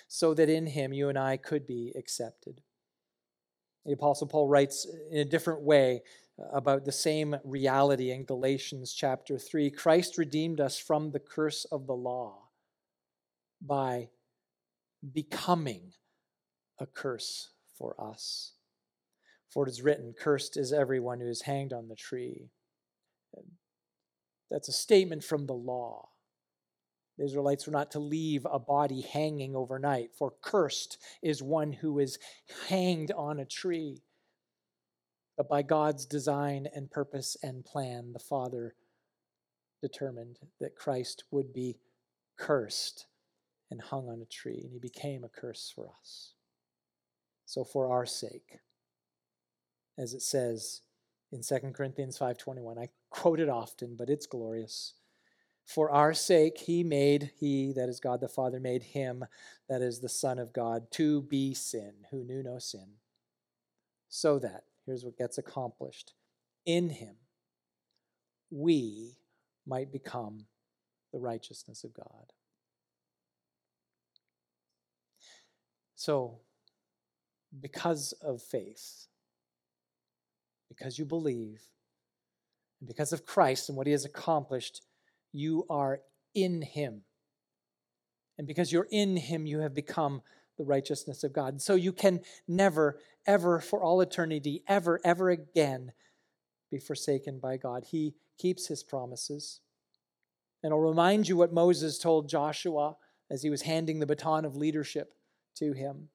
So 0.09 0.33
that 0.33 0.49
in 0.49 0.69
him 0.69 0.95
you 0.95 1.11
and 1.11 1.19
I 1.19 1.37
could 1.37 1.67
be 1.67 1.93
accepted. 1.95 2.62
The 3.85 3.92
Apostle 3.92 4.29
Paul 4.29 4.49
writes 4.49 4.87
in 5.11 5.18
a 5.18 5.25
different 5.25 5.62
way 5.62 6.03
uh, 6.38 6.57
about 6.57 6.85
the 6.85 6.92
same 6.92 7.37
reality 7.45 8.11
in 8.11 8.25
Galatians 8.25 8.92
chapter 8.92 9.38
3. 9.38 9.71
Christ 9.71 10.18
redeemed 10.18 10.61
us 10.61 10.79
from 10.79 11.11
the 11.11 11.18
curse 11.18 11.64
of 11.66 11.87
the 11.87 11.95
law 11.95 12.49
by 13.61 14.11
becoming 15.12 15.92
a 16.79 16.87
curse 16.87 17.51
for 17.77 17.95
us. 18.01 18.53
For 19.51 19.66
it 19.66 19.71
is 19.71 19.83
written, 19.83 20.14
Cursed 20.18 20.57
is 20.57 20.73
everyone 20.73 21.21
who 21.21 21.29
is 21.29 21.42
hanged 21.42 21.73
on 21.73 21.88
the 21.88 21.97
tree. 21.97 22.51
That's 24.51 24.68
a 24.68 24.73
statement 24.73 25.25
from 25.25 25.47
the 25.47 25.55
law. 25.55 26.12
The 27.23 27.27
Israelites 27.27 27.69
were 27.69 27.73
not 27.73 27.93
to 27.93 28.01
leave 28.01 28.45
a 28.51 28.59
body 28.59 29.03
hanging 29.03 29.55
overnight, 29.55 30.13
for 30.13 30.35
cursed 30.43 30.99
is 31.23 31.41
one 31.41 31.71
who 31.71 32.01
is 32.01 32.19
hanged 32.67 33.13
on 33.13 33.39
a 33.39 33.45
tree. 33.45 34.03
But 35.37 35.49
by 35.49 35.63
God's 35.63 36.05
design 36.05 36.67
and 36.75 36.91
purpose 36.91 37.37
and 37.41 37.65
plan, 37.65 38.13
the 38.13 38.19
Father 38.19 38.75
determined 39.81 40.41
that 40.59 40.75
Christ 40.75 41.23
would 41.31 41.53
be 41.53 41.79
cursed 42.37 43.07
and 43.71 43.81
hung 43.81 44.09
on 44.09 44.21
a 44.21 44.27
tree, 44.27 44.61
and 44.61 44.73
he 44.73 44.81
became 44.81 45.23
a 45.23 45.29
curse 45.29 45.71
for 45.73 45.91
us. 46.01 46.33
So 47.47 47.63
for 47.63 47.89
our 47.89 48.05
sake, 48.05 48.59
as 49.97 50.13
it 50.13 50.23
says 50.23 50.81
in 51.31 51.45
2 51.45 51.73
Corinthians 51.73 52.19
5:21, 52.19 52.79
I 52.79 52.89
quote 53.11 53.39
it 53.39 53.49
often, 53.49 53.95
but 53.95 54.11
it's 54.11 54.27
glorious. 54.27 54.95
For 55.64 55.90
our 55.90 56.12
sake, 56.12 56.59
he 56.59 56.83
made, 56.83 57.31
he, 57.38 57.72
that 57.72 57.88
is 57.88 58.01
God 58.01 58.20
the 58.20 58.29
Father, 58.29 58.61
made 58.61 58.83
him, 58.83 59.25
that 59.68 59.81
is 59.81 60.01
the 60.01 60.09
Son 60.09 60.38
of 60.38 60.53
God, 60.53 60.90
to 60.92 61.22
be 61.22 61.55
sin, 61.55 61.92
who 62.11 62.25
knew 62.25 62.42
no 62.42 62.59
sin. 62.59 62.87
So 64.09 64.38
that, 64.40 64.64
here's 64.85 65.05
what 65.05 65.16
gets 65.16 65.38
accomplished 65.38 66.12
in 66.66 66.90
him, 66.90 67.16
we 68.51 69.16
might 69.66 69.92
become 69.92 70.46
the 71.12 71.18
righteousness 71.18 71.85
of 71.85 71.94
God. 71.94 72.33
So, 75.94 76.38
because 77.61 78.12
of 78.22 78.42
faith, 78.42 79.07
because 80.68 80.98
you 80.98 81.05
believe, 81.05 81.62
and 82.81 82.88
because 82.88 83.12
of 83.12 83.25
Christ 83.25 83.68
and 83.68 83.79
what 83.79 83.87
he 83.87 83.92
has 83.92 84.05
accomplished, 84.05 84.83
you 85.33 85.66
are 85.71 86.01
in 86.35 86.62
him. 86.62 87.03
And 88.38 88.47
because 88.47 88.73
you're 88.73 88.88
in 88.90 89.16
him, 89.16 89.47
you 89.47 89.61
have 89.61 89.75
become 89.75 90.23
the 90.59 90.64
righteousness 90.64 91.25
of 91.25 91.33
God. 91.33 91.61
So 91.61 91.75
you 91.75 91.92
can 91.92 92.21
never, 92.47 92.99
ever, 93.27 93.61
for 93.61 93.83
all 93.83 94.01
eternity, 94.01 94.62
ever, 94.68 95.01
ever 95.05 95.31
again 95.31 95.92
be 96.71 96.79
forsaken 96.79 97.38
by 97.38 97.57
God. 97.57 97.85
He 97.90 98.14
keeps 98.38 98.66
his 98.66 98.83
promises. 98.83 99.61
And 100.62 100.73
I'll 100.73 100.81
remind 100.81 101.29
you 101.29 101.37
what 101.37 101.53
Moses 101.53 101.99
told 101.99 102.29
Joshua 102.29 102.97
as 103.31 103.42
he 103.42 103.51
was 103.51 103.62
handing 103.62 103.99
the 103.99 104.07
baton 104.07 104.45
of 104.45 104.57
leadership 104.57 105.14
to 105.57 105.73
him. 105.73 106.09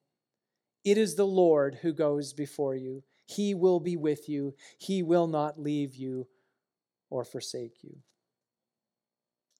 It 0.84 0.96
is 0.96 1.16
the 1.16 1.26
Lord 1.26 1.78
who 1.82 1.92
goes 1.92 2.32
before 2.32 2.74
you. 2.74 3.02
He 3.26 3.54
will 3.54 3.80
be 3.80 3.96
with 3.96 4.28
you. 4.28 4.54
He 4.78 5.02
will 5.02 5.26
not 5.26 5.60
leave 5.60 5.94
you 5.94 6.28
or 7.10 7.24
forsake 7.24 7.82
you. 7.82 7.98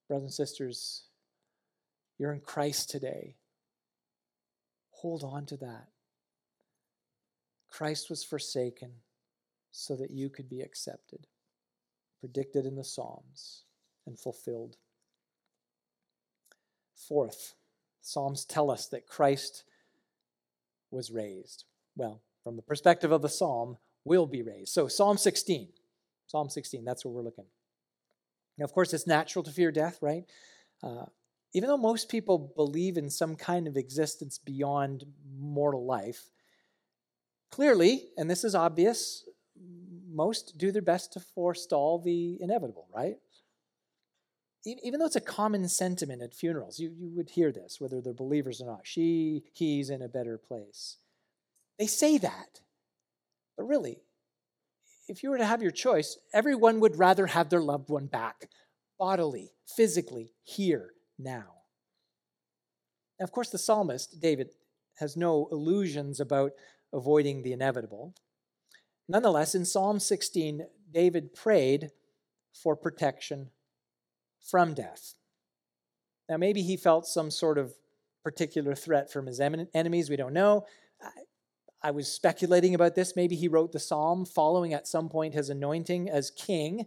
Brothers 0.09 0.25
and 0.25 0.33
sisters, 0.33 1.03
you're 2.19 2.33
in 2.33 2.41
Christ 2.41 2.91
today. 2.91 3.37
Hold 4.91 5.23
on 5.23 5.47
to 5.47 5.57
that. 5.59 5.89
Christ 7.71 8.11
was 8.11 8.25
forsaken 8.25 8.91
so 9.71 9.95
that 9.97 10.11
you 10.11 10.31
could 10.31 10.49
be 10.49 10.63
accepted, 10.63 11.27
predicted 12.19 12.65
in 12.65 12.75
the 12.75 12.85
Psalms 12.85 13.63
and 14.07 14.19
fulfilled. 14.19 14.77
Fourth, 16.97 17.55
Psalms 18.01 18.45
tell 18.45 18.71
us 18.71 18.87
that 18.89 19.07
Christ 19.07 19.65
was 20.91 21.11
raised. 21.11 21.65
Well, 21.95 22.23
from 22.43 22.57
the 22.57 22.63
perspective 22.63 23.13
of 23.13 23.23
the 23.23 23.29
psalm, 23.29 23.77
will 24.05 24.27
be 24.27 24.43
raised. 24.43 24.73
So, 24.73 24.89
Psalm 24.89 25.19
16. 25.19 25.69
Psalm 26.27 26.49
16, 26.49 26.85
that's 26.85 27.05
where 27.05 27.13
we're 27.13 27.23
looking. 27.23 27.45
Now, 28.59 28.65
of 28.65 28.73
course, 28.73 28.93
it's 28.93 29.07
natural 29.07 29.43
to 29.45 29.51
fear 29.51 29.71
death, 29.71 29.99
right? 30.03 30.25
Uh, 30.83 31.07
even 31.55 31.69
though 31.69 31.79
most 31.79 32.09
people 32.09 32.53
believe 32.57 32.97
in 32.97 33.09
some 33.09 33.37
kind 33.37 33.67
of 33.67 33.77
existence 33.77 34.39
beyond 34.39 35.05
mortal 35.39 35.87
life, 35.87 36.31
clearly, 37.51 38.09
and 38.17 38.29
this 38.29 38.45
is 38.45 38.55
obvious, 38.55 39.25
most 40.11 40.59
do 40.59 40.73
their 40.73 40.83
best 40.83 41.13
to 41.13 41.21
forestall 41.21 41.99
the 41.99 42.39
inevitable, 42.41 42.89
right? 42.95 43.17
Even 44.65 45.01
though 45.01 45.07
it's 45.07 45.17
a 45.17 45.21
common 45.21 45.67
sentiment 45.69 46.21
at 46.21 46.35
funerals, 46.35 46.79
you, 46.79 46.93
you 46.99 47.11
would 47.15 47.31
hear 47.31 47.53
this, 47.53 47.81
whether 47.81 48.01
they're 48.01 48.13
believers 48.13 48.61
or 48.61 48.67
not. 48.67 48.81
She, 48.83 49.45
he's 49.55 49.89
in 49.89 50.03
a 50.03 50.09
better 50.09 50.37
place. 50.37 50.99
They 51.79 51.87
say 51.87 52.19
that. 52.19 52.61
But 53.57 53.65
really, 53.65 54.03
if 55.09 55.23
you 55.23 55.31
were 55.31 55.39
to 55.39 55.47
have 55.47 55.63
your 55.63 55.71
choice, 55.71 56.19
everyone 56.33 56.81
would 56.81 56.99
rather 56.99 57.27
have 57.27 57.49
their 57.49 57.63
loved 57.63 57.89
one 57.89 58.07
back, 58.07 58.49
bodily, 58.99 59.53
physically, 59.77 60.33
here, 60.45 60.93
now. 61.19 61.45
now. 63.19 63.25
Of 63.25 63.33
course, 63.33 63.51
the 63.51 63.59
psalmist, 63.59 64.21
David, 64.21 64.51
has 64.99 65.17
no 65.17 65.49
illusions 65.51 66.21
about 66.21 66.53
avoiding 66.93 67.43
the 67.43 67.53
inevitable. 67.53 68.15
Nonetheless, 69.09 69.55
in 69.55 69.65
Psalm 69.65 69.99
16, 69.99 70.67
David 70.93 71.35
prayed 71.35 71.91
for 72.53 72.77
protection 72.77 73.51
from 74.41 74.75
death. 74.75 75.15
Now, 76.29 76.37
maybe 76.37 76.63
he 76.63 76.77
felt 76.77 77.07
some 77.07 77.31
sort 77.31 77.59
of 77.59 77.75
particular 78.23 78.75
threat 78.75 79.11
from 79.11 79.27
his 79.27 79.41
enemies, 79.41 80.11
we 80.11 80.17
don't 80.17 80.35
know. 80.35 80.67
I 81.83 81.93
was 81.93 82.09
speculating 82.09 82.75
about 82.75 82.95
this. 82.95 83.15
Maybe 83.15 83.37
he 83.37 83.49
wrote 83.49 83.73
the 83.73 83.79
psalm 83.79 84.25
following 84.25 84.75
at 84.75 84.89
some 84.89 85.09
point 85.09 85.35
his 85.35 85.49
anointing 85.49 86.11
as 86.11 86.31
king. 86.31 86.87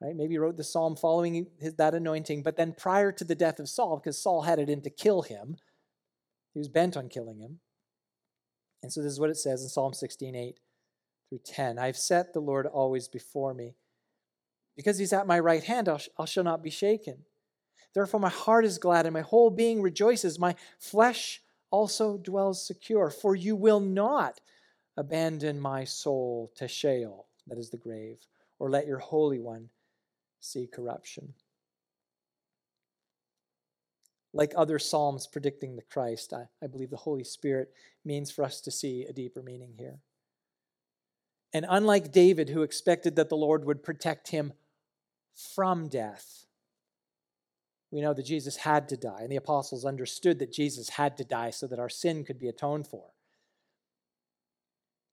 right? 0.00 0.16
Maybe 0.16 0.34
he 0.34 0.38
wrote 0.38 0.56
the 0.56 0.64
psalm 0.64 0.96
following 0.96 1.46
his, 1.58 1.74
that 1.74 1.94
anointing, 1.94 2.42
but 2.42 2.56
then 2.56 2.74
prior 2.76 3.12
to 3.12 3.24
the 3.24 3.34
death 3.34 3.60
of 3.60 3.68
Saul, 3.68 3.96
because 3.96 4.20
Saul 4.20 4.42
had 4.42 4.58
it 4.58 4.68
in 4.68 4.82
to 4.82 4.90
kill 4.90 5.22
him, 5.22 5.56
he 6.52 6.58
was 6.58 6.68
bent 6.68 6.96
on 6.96 7.08
killing 7.08 7.38
him. 7.38 7.60
And 8.82 8.92
so 8.92 9.02
this 9.02 9.12
is 9.12 9.20
what 9.20 9.30
it 9.30 9.36
says 9.36 9.62
in 9.62 9.68
Psalm 9.68 9.94
16, 9.94 10.34
8 10.34 10.60
through 11.28 11.40
10. 11.44 11.78
I've 11.78 11.96
set 11.96 12.32
the 12.32 12.40
Lord 12.40 12.66
always 12.66 13.08
before 13.08 13.54
me. 13.54 13.74
Because 14.76 14.98
he's 14.98 15.12
at 15.12 15.26
my 15.26 15.38
right 15.38 15.64
hand, 15.64 15.88
I 15.88 16.24
shall 16.26 16.44
not 16.44 16.62
be 16.62 16.70
shaken. 16.70 17.24
Therefore, 17.94 18.20
my 18.20 18.28
heart 18.28 18.66
is 18.66 18.76
glad 18.76 19.06
and 19.06 19.14
my 19.14 19.22
whole 19.22 19.48
being 19.48 19.80
rejoices. 19.80 20.38
My 20.38 20.54
flesh 20.78 21.40
also 21.70 22.16
dwells 22.16 22.66
secure, 22.66 23.10
for 23.10 23.34
you 23.34 23.56
will 23.56 23.80
not 23.80 24.40
abandon 24.96 25.60
my 25.60 25.84
soul 25.84 26.52
to 26.56 26.68
Sheol, 26.68 27.26
that 27.46 27.58
is 27.58 27.70
the 27.70 27.76
grave, 27.76 28.26
or 28.58 28.70
let 28.70 28.86
your 28.86 28.98
Holy 28.98 29.38
One 29.38 29.68
see 30.40 30.66
corruption. 30.66 31.34
Like 34.32 34.52
other 34.56 34.78
Psalms 34.78 35.26
predicting 35.26 35.76
the 35.76 35.82
Christ, 35.82 36.32
I, 36.32 36.48
I 36.62 36.66
believe 36.66 36.90
the 36.90 36.96
Holy 36.96 37.24
Spirit 37.24 37.70
means 38.04 38.30
for 38.30 38.44
us 38.44 38.60
to 38.62 38.70
see 38.70 39.04
a 39.04 39.12
deeper 39.12 39.42
meaning 39.42 39.74
here. 39.78 39.98
And 41.52 41.64
unlike 41.68 42.12
David, 42.12 42.50
who 42.50 42.62
expected 42.62 43.16
that 43.16 43.28
the 43.28 43.36
Lord 43.36 43.64
would 43.64 43.82
protect 43.82 44.28
him 44.28 44.52
from 45.34 45.88
death, 45.88 46.45
we 47.90 48.00
know 48.00 48.12
that 48.14 48.26
Jesus 48.26 48.56
had 48.56 48.88
to 48.88 48.96
die, 48.96 49.20
and 49.20 49.30
the 49.30 49.36
apostles 49.36 49.84
understood 49.84 50.38
that 50.40 50.52
Jesus 50.52 50.90
had 50.90 51.16
to 51.18 51.24
die 51.24 51.50
so 51.50 51.66
that 51.66 51.78
our 51.78 51.88
sin 51.88 52.24
could 52.24 52.38
be 52.38 52.48
atoned 52.48 52.86
for. 52.86 53.04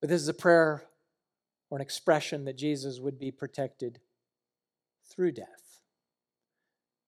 But 0.00 0.10
this 0.10 0.20
is 0.20 0.28
a 0.28 0.34
prayer 0.34 0.84
or 1.70 1.78
an 1.78 1.82
expression 1.82 2.44
that 2.44 2.58
Jesus 2.58 3.00
would 3.00 3.18
be 3.18 3.30
protected 3.30 4.00
through 5.08 5.32
death. 5.32 5.80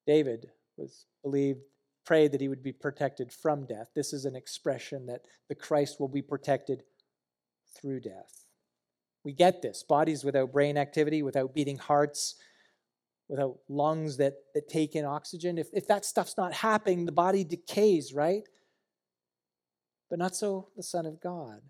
David 0.06 0.50
was 0.76 1.06
believed, 1.22 1.60
prayed 2.04 2.32
that 2.32 2.40
he 2.40 2.48
would 2.48 2.62
be 2.62 2.72
protected 2.72 3.32
from 3.32 3.66
death. 3.66 3.90
This 3.94 4.12
is 4.12 4.24
an 4.24 4.36
expression 4.36 5.06
that 5.06 5.22
the 5.48 5.54
Christ 5.54 5.98
will 5.98 6.08
be 6.08 6.22
protected 6.22 6.84
through 7.74 8.00
death. 8.00 8.46
We 9.24 9.32
get 9.32 9.60
this 9.60 9.82
bodies 9.82 10.22
without 10.22 10.52
brain 10.52 10.78
activity, 10.78 11.22
without 11.22 11.54
beating 11.54 11.78
hearts, 11.78 12.36
without 13.28 13.58
lungs 13.68 14.16
that, 14.18 14.34
that 14.54 14.68
take 14.68 14.94
in 14.94 15.04
oxygen. 15.04 15.58
If, 15.58 15.68
if 15.72 15.86
that 15.88 16.04
stuff's 16.04 16.36
not 16.36 16.52
happening, 16.52 17.06
the 17.06 17.12
body 17.12 17.44
decays, 17.44 18.12
right? 18.12 18.42
But 20.08 20.18
not 20.18 20.36
so 20.36 20.68
the 20.76 20.82
Son 20.82 21.06
of 21.06 21.20
God 21.20 21.60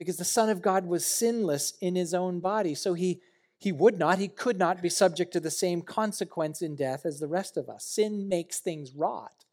because 0.00 0.16
the 0.16 0.24
Son 0.24 0.48
of 0.48 0.62
God 0.62 0.86
was 0.86 1.04
sinless 1.04 1.74
in 1.82 1.94
his 1.94 2.14
own 2.14 2.40
body. 2.40 2.74
So 2.74 2.94
he, 2.94 3.20
he 3.58 3.70
would 3.70 3.98
not, 3.98 4.18
he 4.18 4.28
could 4.28 4.58
not 4.58 4.80
be 4.80 4.88
subject 4.88 5.30
to 5.34 5.40
the 5.40 5.50
same 5.50 5.82
consequence 5.82 6.62
in 6.62 6.74
death 6.74 7.04
as 7.04 7.20
the 7.20 7.28
rest 7.28 7.58
of 7.58 7.68
us. 7.68 7.84
Sin 7.84 8.26
makes 8.26 8.60
things 8.60 8.94
rot. 8.94 9.44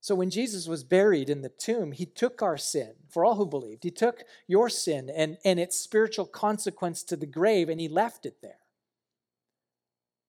So 0.00 0.14
when 0.14 0.30
Jesus 0.30 0.68
was 0.68 0.84
buried 0.84 1.28
in 1.28 1.42
the 1.42 1.48
tomb, 1.48 1.90
he 1.90 2.06
took 2.06 2.40
our 2.40 2.56
sin, 2.56 2.92
for 3.08 3.24
all 3.24 3.34
who 3.34 3.46
believed. 3.46 3.82
He 3.82 3.90
took 3.90 4.22
your 4.46 4.68
sin 4.68 5.10
and, 5.10 5.36
and 5.44 5.58
its 5.58 5.76
spiritual 5.76 6.26
consequence 6.26 7.02
to 7.04 7.16
the 7.16 7.26
grave 7.26 7.68
and 7.68 7.80
he 7.80 7.88
left 7.88 8.26
it 8.26 8.36
there. 8.42 8.58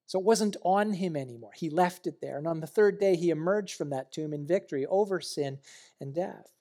So 0.07 0.19
it 0.19 0.25
wasn't 0.25 0.57
on 0.63 0.93
him 0.93 1.15
anymore. 1.15 1.51
He 1.55 1.69
left 1.69 2.05
it 2.05 2.21
there. 2.21 2.37
And 2.37 2.47
on 2.47 2.59
the 2.59 2.67
third 2.67 2.99
day, 2.99 3.15
he 3.15 3.29
emerged 3.29 3.75
from 3.75 3.89
that 3.89 4.11
tomb 4.11 4.33
in 4.33 4.45
victory 4.45 4.85
over 4.85 5.19
sin 5.19 5.59
and 5.99 6.13
death. 6.13 6.51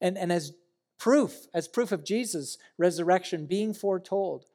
And, 0.00 0.18
and 0.18 0.32
as 0.32 0.52
proof, 0.98 1.46
as 1.54 1.68
proof 1.68 1.92
of 1.92 2.04
Jesus' 2.04 2.58
resurrection 2.78 3.46
being 3.46 3.72
foretold, 3.72 4.46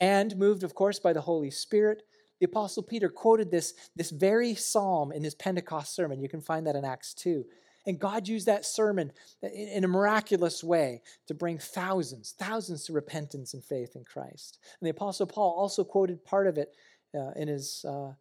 and 0.00 0.36
moved, 0.36 0.64
of 0.64 0.74
course, 0.74 0.98
by 0.98 1.12
the 1.12 1.20
Holy 1.20 1.50
Spirit, 1.50 2.02
the 2.40 2.46
Apostle 2.46 2.82
Peter 2.82 3.08
quoted 3.08 3.50
this, 3.50 3.74
this 3.94 4.10
very 4.10 4.54
psalm 4.54 5.12
in 5.12 5.22
his 5.22 5.34
Pentecost 5.34 5.94
sermon. 5.94 6.20
You 6.20 6.28
can 6.28 6.40
find 6.40 6.66
that 6.66 6.76
in 6.76 6.84
Acts 6.84 7.14
2. 7.14 7.44
And 7.86 7.98
God 7.98 8.26
used 8.26 8.46
that 8.46 8.64
sermon 8.64 9.12
in 9.42 9.84
a 9.84 9.88
miraculous 9.88 10.64
way 10.64 11.02
to 11.26 11.34
bring 11.34 11.58
thousands, 11.58 12.34
thousands 12.38 12.84
to 12.84 12.92
repentance 12.92 13.54
and 13.54 13.62
faith 13.62 13.94
in 13.94 14.04
Christ. 14.04 14.58
And 14.80 14.86
the 14.86 14.90
Apostle 14.90 15.26
Paul 15.26 15.54
also 15.56 15.84
quoted 15.84 16.24
part 16.24 16.46
of 16.46 16.56
it 16.56 16.74
uh, 17.14 17.32
in 17.36 17.48
his, 17.48 17.84
uh, 17.88 18.12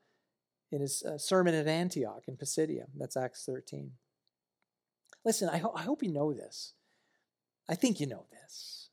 in 0.71 0.82
his 0.82 1.03
uh, 1.03 1.17
sermon 1.17 1.53
at 1.53 1.67
Antioch 1.67 2.23
in 2.27 2.38
Pisidia. 2.38 2.86
That's 2.95 3.17
Acts 3.17 3.45
13. 3.45 3.91
Listen, 5.25 5.49
I, 5.49 5.58
ho- 5.58 5.73
I 5.75 5.84
hope 5.84 6.03
you 6.03 6.12
know 6.12 6.34
this. 6.34 6.73
I 7.69 7.75
think 7.75 7.99
you 7.99 8.08
know 8.08 8.25
this. 8.32 8.89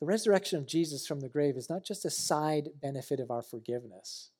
The 0.00 0.06
resurrection 0.06 0.58
of 0.58 0.66
Jesus 0.66 1.06
from 1.06 1.20
the 1.20 1.28
grave 1.28 1.56
is 1.56 1.70
not 1.70 1.84
just 1.84 2.04
a 2.04 2.10
side 2.10 2.70
benefit 2.82 3.20
of 3.20 3.30
our 3.30 3.42
forgiveness. 3.42 4.30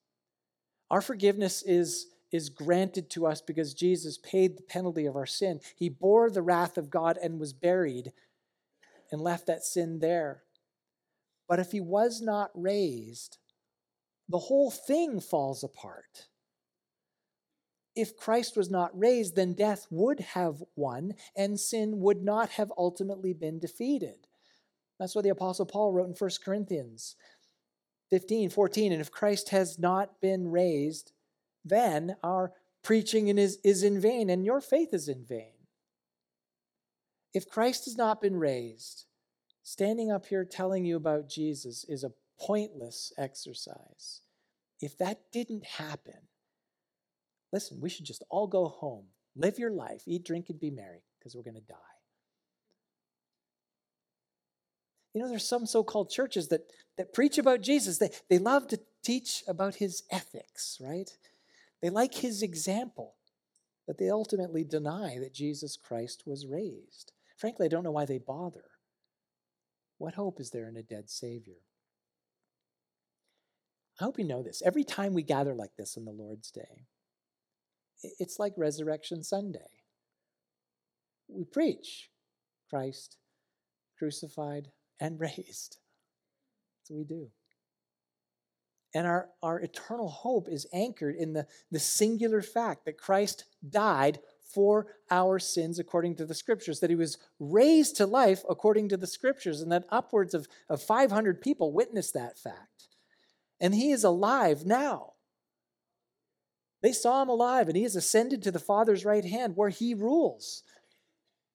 Our 0.90 1.00
forgiveness 1.00 1.62
is, 1.62 2.06
is 2.32 2.48
granted 2.48 3.10
to 3.10 3.26
us 3.26 3.40
because 3.40 3.74
Jesus 3.74 4.18
paid 4.18 4.56
the 4.56 4.62
penalty 4.62 5.06
of 5.06 5.16
our 5.16 5.26
sin. 5.26 5.60
He 5.76 5.88
bore 5.88 6.30
the 6.30 6.42
wrath 6.42 6.76
of 6.76 6.90
God 6.90 7.18
and 7.22 7.38
was 7.38 7.52
buried 7.52 8.12
and 9.10 9.20
left 9.20 9.46
that 9.46 9.64
sin 9.64 10.00
there. 10.00 10.42
But 11.48 11.60
if 11.60 11.72
he 11.72 11.80
was 11.80 12.20
not 12.20 12.50
raised, 12.54 13.38
the 14.28 14.38
whole 14.38 14.70
thing 14.70 15.20
falls 15.20 15.62
apart 15.62 16.28
if 17.94 18.16
Christ 18.16 18.56
was 18.56 18.70
not 18.70 18.98
raised, 18.98 19.36
then 19.36 19.54
death 19.54 19.86
would 19.90 20.20
have 20.20 20.62
won 20.74 21.14
and 21.36 21.58
sin 21.58 22.00
would 22.00 22.22
not 22.22 22.50
have 22.50 22.72
ultimately 22.76 23.32
been 23.32 23.58
defeated. 23.58 24.26
That's 24.98 25.14
what 25.14 25.24
the 25.24 25.30
Apostle 25.30 25.66
Paul 25.66 25.92
wrote 25.92 26.08
in 26.08 26.14
1 26.14 26.30
Corinthians 26.44 27.16
15, 28.10 28.50
14. 28.50 28.92
And 28.92 29.00
if 29.00 29.10
Christ 29.10 29.50
has 29.50 29.78
not 29.78 30.20
been 30.20 30.50
raised, 30.50 31.12
then 31.64 32.16
our 32.22 32.52
preaching 32.82 33.28
is, 33.38 33.58
is 33.64 33.82
in 33.82 34.00
vain 34.00 34.28
and 34.28 34.44
your 34.44 34.60
faith 34.60 34.92
is 34.92 35.08
in 35.08 35.24
vain. 35.24 35.52
If 37.32 37.48
Christ 37.48 37.86
has 37.86 37.96
not 37.96 38.20
been 38.20 38.36
raised, 38.36 39.06
standing 39.62 40.10
up 40.10 40.26
here 40.26 40.44
telling 40.44 40.84
you 40.84 40.96
about 40.96 41.28
Jesus 41.28 41.84
is 41.88 42.04
a 42.04 42.12
pointless 42.38 43.12
exercise. 43.18 44.22
If 44.80 44.98
that 44.98 45.32
didn't 45.32 45.64
happen, 45.64 46.28
Listen, 47.54 47.78
we 47.80 47.88
should 47.88 48.04
just 48.04 48.24
all 48.30 48.48
go 48.48 48.66
home, 48.66 49.04
live 49.36 49.60
your 49.60 49.70
life, 49.70 50.02
eat, 50.08 50.24
drink, 50.24 50.46
and 50.48 50.58
be 50.58 50.72
merry, 50.72 51.04
because 51.16 51.36
we're 51.36 51.44
going 51.44 51.54
to 51.54 51.60
die. 51.60 51.76
You 55.14 55.22
know, 55.22 55.28
there's 55.28 55.46
some 55.46 55.64
so 55.64 55.84
called 55.84 56.10
churches 56.10 56.48
that, 56.48 56.62
that 56.98 57.14
preach 57.14 57.38
about 57.38 57.60
Jesus. 57.60 57.98
They, 57.98 58.10
they 58.28 58.38
love 58.38 58.66
to 58.68 58.80
teach 59.04 59.44
about 59.46 59.76
his 59.76 60.02
ethics, 60.10 60.78
right? 60.80 61.08
They 61.80 61.90
like 61.90 62.12
his 62.12 62.42
example, 62.42 63.14
but 63.86 63.98
they 63.98 64.10
ultimately 64.10 64.64
deny 64.64 65.18
that 65.20 65.32
Jesus 65.32 65.76
Christ 65.76 66.24
was 66.26 66.48
raised. 66.48 67.12
Frankly, 67.36 67.66
I 67.66 67.68
don't 67.68 67.84
know 67.84 67.92
why 67.92 68.04
they 68.04 68.18
bother. 68.18 68.64
What 69.98 70.14
hope 70.14 70.40
is 70.40 70.50
there 70.50 70.68
in 70.68 70.76
a 70.76 70.82
dead 70.82 71.08
Savior? 71.08 71.62
I 74.00 74.04
hope 74.04 74.18
you 74.18 74.24
know 74.24 74.42
this. 74.42 74.62
Every 74.64 74.84
time 74.84 75.14
we 75.14 75.22
gather 75.22 75.54
like 75.54 75.76
this 75.76 75.96
on 75.96 76.04
the 76.04 76.10
Lord's 76.10 76.50
Day, 76.50 76.86
it's 78.18 78.38
like 78.38 78.52
Resurrection 78.56 79.22
Sunday. 79.22 79.82
We 81.28 81.44
preach 81.44 82.10
Christ 82.68 83.16
crucified 83.98 84.68
and 85.00 85.20
raised. 85.20 85.78
We 86.90 87.04
do. 87.04 87.28
And 88.94 89.06
our, 89.06 89.30
our 89.42 89.58
eternal 89.58 90.08
hope 90.08 90.48
is 90.48 90.66
anchored 90.72 91.16
in 91.16 91.32
the, 91.32 91.46
the 91.70 91.80
singular 91.80 92.42
fact 92.42 92.84
that 92.84 92.98
Christ 92.98 93.44
died 93.68 94.20
for 94.54 94.86
our 95.10 95.38
sins 95.40 95.78
according 95.78 96.14
to 96.16 96.26
the 96.26 96.34
scriptures, 96.34 96.78
that 96.78 96.90
he 96.90 96.96
was 96.96 97.18
raised 97.40 97.96
to 97.96 98.06
life 98.06 98.42
according 98.48 98.88
to 98.90 98.96
the 98.96 99.06
scriptures, 99.06 99.60
and 99.60 99.72
that 99.72 99.86
upwards 99.90 100.32
of, 100.32 100.46
of 100.68 100.80
500 100.80 101.40
people 101.40 101.72
witnessed 101.72 102.14
that 102.14 102.38
fact. 102.38 102.73
And 103.64 103.74
he 103.74 103.92
is 103.92 104.04
alive 104.04 104.66
now. 104.66 105.14
They 106.82 106.92
saw 106.92 107.22
him 107.22 107.30
alive, 107.30 107.66
and 107.66 107.74
he 107.78 107.84
has 107.84 107.96
ascended 107.96 108.42
to 108.42 108.50
the 108.50 108.58
Father's 108.58 109.06
right 109.06 109.24
hand 109.24 109.56
where 109.56 109.70
he 109.70 109.94
rules 109.94 110.62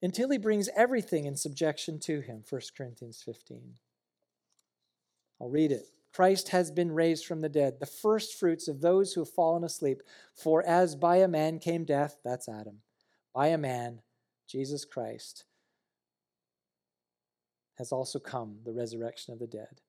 until 0.01 0.31
he 0.31 0.39
brings 0.39 0.69
everything 0.75 1.25
in 1.25 1.35
subjection 1.35 1.99
to 1.99 2.21
him. 2.21 2.43
1 2.49 2.61
Corinthians 2.75 3.21
15. 3.23 3.75
I'll 5.39 5.51
read 5.51 5.71
it. 5.71 5.85
Christ 6.11 6.49
has 6.49 6.71
been 6.71 6.91
raised 6.93 7.27
from 7.27 7.41
the 7.41 7.47
dead, 7.47 7.79
the 7.79 7.85
first 7.85 8.39
fruits 8.39 8.67
of 8.67 8.81
those 8.81 9.13
who 9.13 9.21
have 9.21 9.29
fallen 9.29 9.63
asleep. 9.63 10.01
For 10.33 10.65
as 10.65 10.95
by 10.95 11.17
a 11.17 11.27
man 11.27 11.59
came 11.59 11.85
death, 11.85 12.17
that's 12.25 12.49
Adam, 12.49 12.77
by 13.35 13.49
a 13.49 13.57
man, 13.59 14.01
Jesus 14.47 14.83
Christ, 14.83 15.45
has 17.77 17.91
also 17.91 18.17
come 18.17 18.61
the 18.65 18.73
resurrection 18.73 19.31
of 19.31 19.39
the 19.39 19.45
dead. 19.45 19.81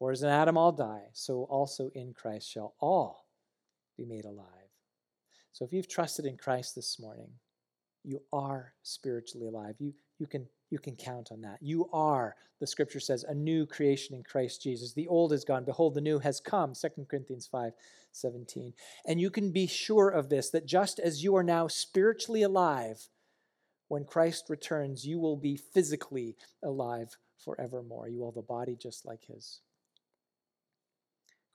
For 0.00 0.10
as 0.10 0.22
in 0.22 0.30
Adam 0.30 0.56
all 0.56 0.72
die, 0.72 1.02
so 1.12 1.44
also 1.44 1.90
in 1.94 2.14
Christ 2.14 2.50
shall 2.50 2.74
all 2.80 3.26
be 3.98 4.06
made 4.06 4.24
alive. 4.24 4.46
So 5.52 5.66
if 5.66 5.74
you've 5.74 5.88
trusted 5.88 6.24
in 6.24 6.38
Christ 6.38 6.74
this 6.74 6.98
morning, 6.98 7.28
you 8.02 8.22
are 8.32 8.72
spiritually 8.82 9.46
alive. 9.46 9.74
You, 9.78 9.92
you 10.18 10.26
can 10.26 10.48
you 10.70 10.78
can 10.78 10.96
count 10.96 11.30
on 11.32 11.42
that. 11.42 11.58
You 11.60 11.90
are, 11.92 12.36
the 12.60 12.66
scripture 12.66 13.00
says, 13.00 13.24
a 13.24 13.34
new 13.34 13.66
creation 13.66 14.14
in 14.14 14.22
Christ 14.22 14.62
Jesus. 14.62 14.94
The 14.94 15.08
old 15.08 15.32
is 15.32 15.44
gone. 15.44 15.64
Behold, 15.64 15.94
the 15.94 16.00
new 16.00 16.20
has 16.20 16.40
come. 16.40 16.72
2 16.74 17.06
Corinthians 17.10 17.46
5 17.46 17.72
17. 18.12 18.72
And 19.06 19.20
you 19.20 19.30
can 19.30 19.52
be 19.52 19.66
sure 19.66 20.08
of 20.08 20.30
this 20.30 20.48
that 20.50 20.66
just 20.66 20.98
as 20.98 21.22
you 21.22 21.36
are 21.36 21.42
now 21.42 21.66
spiritually 21.66 22.42
alive, 22.42 23.08
when 23.88 24.04
Christ 24.04 24.44
returns, 24.48 25.04
you 25.04 25.18
will 25.18 25.36
be 25.36 25.56
physically 25.56 26.36
alive 26.64 27.16
forevermore. 27.44 28.08
You 28.08 28.20
will 28.20 28.30
have 28.30 28.36
a 28.36 28.42
body 28.42 28.76
just 28.80 29.04
like 29.04 29.24
his. 29.26 29.60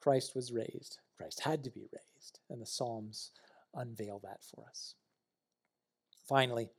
Christ 0.05 0.35
was 0.35 0.53
raised. 0.53 0.99
Christ 1.17 1.39
had 1.39 1.63
to 1.63 1.71
be 1.71 1.87
raised. 1.91 2.37
And 2.51 2.61
the 2.61 2.67
Psalms 2.67 3.31
unveil 3.73 4.21
that 4.23 4.43
for 4.43 4.63
us. 4.69 4.93
Finally, 6.29 6.69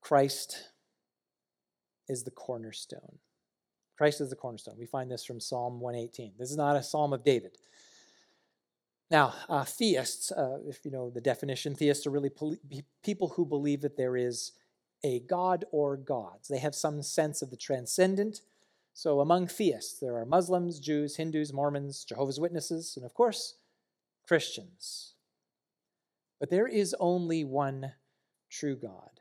Christ 0.00 0.70
is 2.08 2.24
the 2.24 2.32
cornerstone. 2.32 3.18
Christ 3.96 4.20
is 4.20 4.30
the 4.30 4.36
cornerstone. 4.36 4.74
We 4.76 4.86
find 4.86 5.08
this 5.08 5.24
from 5.24 5.38
Psalm 5.38 5.78
118. 5.78 6.32
This 6.40 6.50
is 6.50 6.56
not 6.56 6.74
a 6.74 6.82
psalm 6.82 7.12
of 7.12 7.22
David. 7.22 7.52
Now, 9.12 9.32
uh, 9.48 9.62
theists, 9.64 10.32
uh, 10.32 10.58
if 10.66 10.84
you 10.84 10.90
know 10.90 11.08
the 11.08 11.20
definition, 11.20 11.76
theists 11.76 12.04
are 12.04 12.10
really 12.10 12.32
people 13.04 13.28
who 13.28 13.46
believe 13.46 13.82
that 13.82 13.96
there 13.96 14.16
is 14.16 14.50
a 15.04 15.20
god 15.20 15.66
or 15.70 15.96
gods. 15.96 16.48
They 16.48 16.58
have 16.58 16.74
some 16.74 17.00
sense 17.04 17.42
of 17.42 17.50
the 17.50 17.56
transcendent. 17.56 18.40
So, 18.92 19.20
among 19.20 19.46
theists, 19.46 19.98
there 19.98 20.16
are 20.16 20.26
Muslims, 20.26 20.78
Jews, 20.80 21.16
Hindus, 21.16 21.52
Mormons, 21.52 22.04
Jehovah's 22.04 22.40
Witnesses, 22.40 22.94
and 22.96 23.06
of 23.06 23.14
course, 23.14 23.54
Christians. 24.26 25.14
But 26.38 26.50
there 26.50 26.66
is 26.66 26.94
only 26.98 27.44
one 27.44 27.92
true 28.50 28.76
God. 28.76 29.20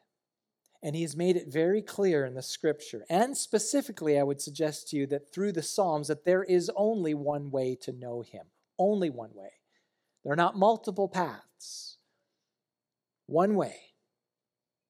And 0.81 0.95
he 0.95 1.01
has 1.01 1.15
made 1.15 1.35
it 1.35 1.51
very 1.51 1.81
clear 1.81 2.25
in 2.25 2.35
the 2.35 2.41
scripture. 2.41 3.05
And 3.09 3.35
specifically, 3.35 4.17
I 4.17 4.23
would 4.23 4.41
suggest 4.41 4.89
to 4.89 4.97
you 4.97 5.07
that 5.07 5.33
through 5.33 5.51
the 5.51 5.61
Psalms, 5.61 6.07
that 6.07 6.23
there 6.23 6.43
is 6.43 6.71
only 6.75 7.13
one 7.13 7.51
way 7.51 7.77
to 7.81 7.91
know 7.91 8.21
him. 8.21 8.45
Only 8.77 9.09
one 9.09 9.31
way. 9.33 9.51
There 10.23 10.31
are 10.31 10.37
not 10.37 10.57
multiple 10.57 11.09
paths. 11.09 11.97
One 13.25 13.55
way. 13.55 13.75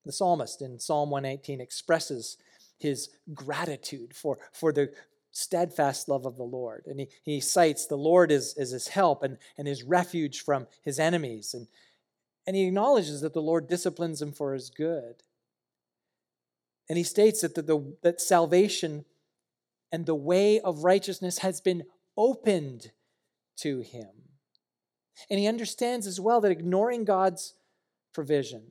The 0.05 0.11
psalmist 0.11 0.61
in 0.61 0.79
Psalm 0.79 1.09
118 1.09 1.59
expresses 1.59 2.37
his 2.79 3.09
gratitude 3.33 4.15
for, 4.15 4.39
for 4.51 4.71
the 4.71 4.91
steadfast 5.31 6.09
love 6.09 6.25
of 6.25 6.37
the 6.37 6.43
Lord. 6.43 6.85
And 6.87 7.01
he, 7.01 7.07
he 7.23 7.39
cites 7.39 7.85
the 7.85 7.97
Lord 7.97 8.31
as, 8.31 8.55
as 8.57 8.71
his 8.71 8.87
help 8.87 9.23
and, 9.23 9.37
and 9.57 9.67
his 9.67 9.83
refuge 9.83 10.41
from 10.41 10.67
his 10.83 10.99
enemies. 10.99 11.53
And, 11.53 11.67
and 12.47 12.55
he 12.55 12.65
acknowledges 12.65 13.21
that 13.21 13.33
the 13.33 13.41
Lord 13.41 13.67
disciplines 13.67 14.21
him 14.21 14.31
for 14.31 14.53
his 14.53 14.69
good. 14.69 15.23
And 16.87 16.97
he 16.97 17.03
states 17.03 17.41
that, 17.41 17.53
the, 17.53 17.61
the, 17.61 17.95
that 18.01 18.21
salvation 18.21 19.05
and 19.91 20.05
the 20.05 20.15
way 20.15 20.59
of 20.59 20.83
righteousness 20.83 21.39
has 21.39 21.61
been 21.61 21.83
opened 22.17 22.91
to 23.57 23.81
him. 23.81 24.09
And 25.29 25.39
he 25.39 25.47
understands 25.47 26.07
as 26.07 26.19
well 26.19 26.41
that 26.41 26.51
ignoring 26.51 27.03
God's 27.03 27.53
provision, 28.13 28.63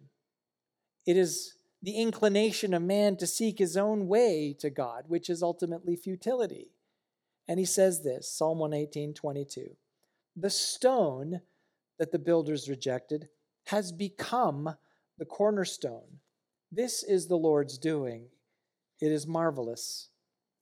it 1.07 1.17
is 1.17 1.58
the 1.83 1.97
inclination 1.97 2.75
of 2.75 2.83
man 2.83 3.17
to 3.17 3.27
seek 3.27 3.59
his 3.59 3.77
own 3.77 4.09
way 4.09 4.55
to 4.59 4.71
God, 4.71 5.05
which 5.07 5.31
is 5.31 5.43
ultimately 5.43 5.97
futility. 5.97 6.73
And 7.47 7.59
he 7.59 7.65
says 7.65 8.03
this 8.03 8.31
Psalm 8.31 8.59
118, 8.59 9.15
22. 9.15 9.77
The 10.37 10.51
stone 10.51 11.41
that 11.99 12.13
the 12.13 12.19
builders 12.19 12.69
rejected 12.69 13.29
has 13.67 13.93
become 13.93 14.75
the 15.19 15.25
cornerstone. 15.25 16.21
This 16.71 17.03
is 17.03 17.27
the 17.27 17.37
Lord's 17.37 17.79
doing. 17.79 18.27
It 19.01 19.13
is 19.13 19.27
marvelous 19.27 20.11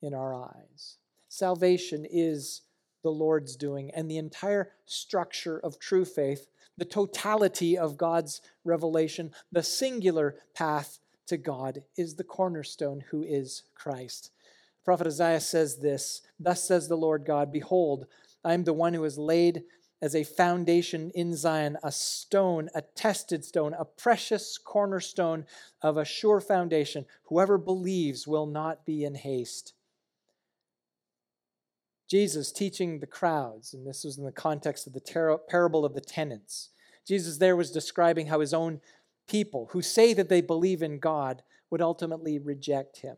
in 0.02 0.14
our 0.14 0.34
eyes. 0.34 0.98
Salvation 1.28 2.06
is 2.08 2.62
the 3.02 3.10
Lord's 3.10 3.56
doing, 3.56 3.90
and 3.94 4.10
the 4.10 4.18
entire 4.18 4.72
structure 4.84 5.58
of 5.58 5.78
true 5.78 6.04
faith, 6.04 6.46
the 6.76 6.84
totality 6.84 7.78
of 7.78 7.96
God's 7.96 8.40
revelation, 8.64 9.32
the 9.52 9.62
singular 9.62 10.36
path 10.54 10.98
to 11.26 11.36
God 11.36 11.82
is 11.96 12.14
the 12.14 12.24
cornerstone 12.24 13.04
who 13.10 13.22
is 13.22 13.64
Christ. 13.74 14.30
Prophet 14.84 15.06
Isaiah 15.06 15.40
says 15.40 15.78
this 15.78 16.22
Thus 16.38 16.62
says 16.62 16.88
the 16.88 16.96
Lord 16.96 17.24
God, 17.24 17.52
Behold, 17.52 18.06
I 18.44 18.54
am 18.54 18.64
the 18.64 18.72
one 18.72 18.94
who 18.94 19.02
has 19.02 19.18
laid 19.18 19.64
as 20.00 20.14
a 20.14 20.24
foundation 20.24 21.10
in 21.14 21.34
Zion, 21.34 21.76
a 21.82 21.90
stone, 21.90 22.68
a 22.74 22.82
tested 22.82 23.44
stone, 23.44 23.74
a 23.78 23.84
precious 23.84 24.58
cornerstone 24.58 25.46
of 25.82 25.96
a 25.96 26.04
sure 26.04 26.40
foundation. 26.40 27.06
Whoever 27.24 27.58
believes 27.58 28.26
will 28.26 28.46
not 28.46 28.84
be 28.84 29.04
in 29.04 29.14
haste. 29.14 29.72
Jesus 32.08 32.52
teaching 32.52 33.00
the 33.00 33.06
crowds, 33.06 33.74
and 33.74 33.86
this 33.86 34.04
was 34.04 34.16
in 34.16 34.24
the 34.24 34.32
context 34.32 34.86
of 34.86 34.92
the 34.92 35.00
ter- 35.00 35.38
parable 35.38 35.84
of 35.84 35.94
the 35.94 36.00
tenants. 36.00 36.68
Jesus 37.06 37.38
there 37.38 37.56
was 37.56 37.70
describing 37.70 38.26
how 38.26 38.40
his 38.40 38.54
own 38.54 38.80
people 39.26 39.68
who 39.72 39.82
say 39.82 40.14
that 40.14 40.28
they 40.28 40.40
believe 40.40 40.82
in 40.82 40.98
God 40.98 41.42
would 41.70 41.82
ultimately 41.82 42.38
reject 42.38 42.98
him. 42.98 43.16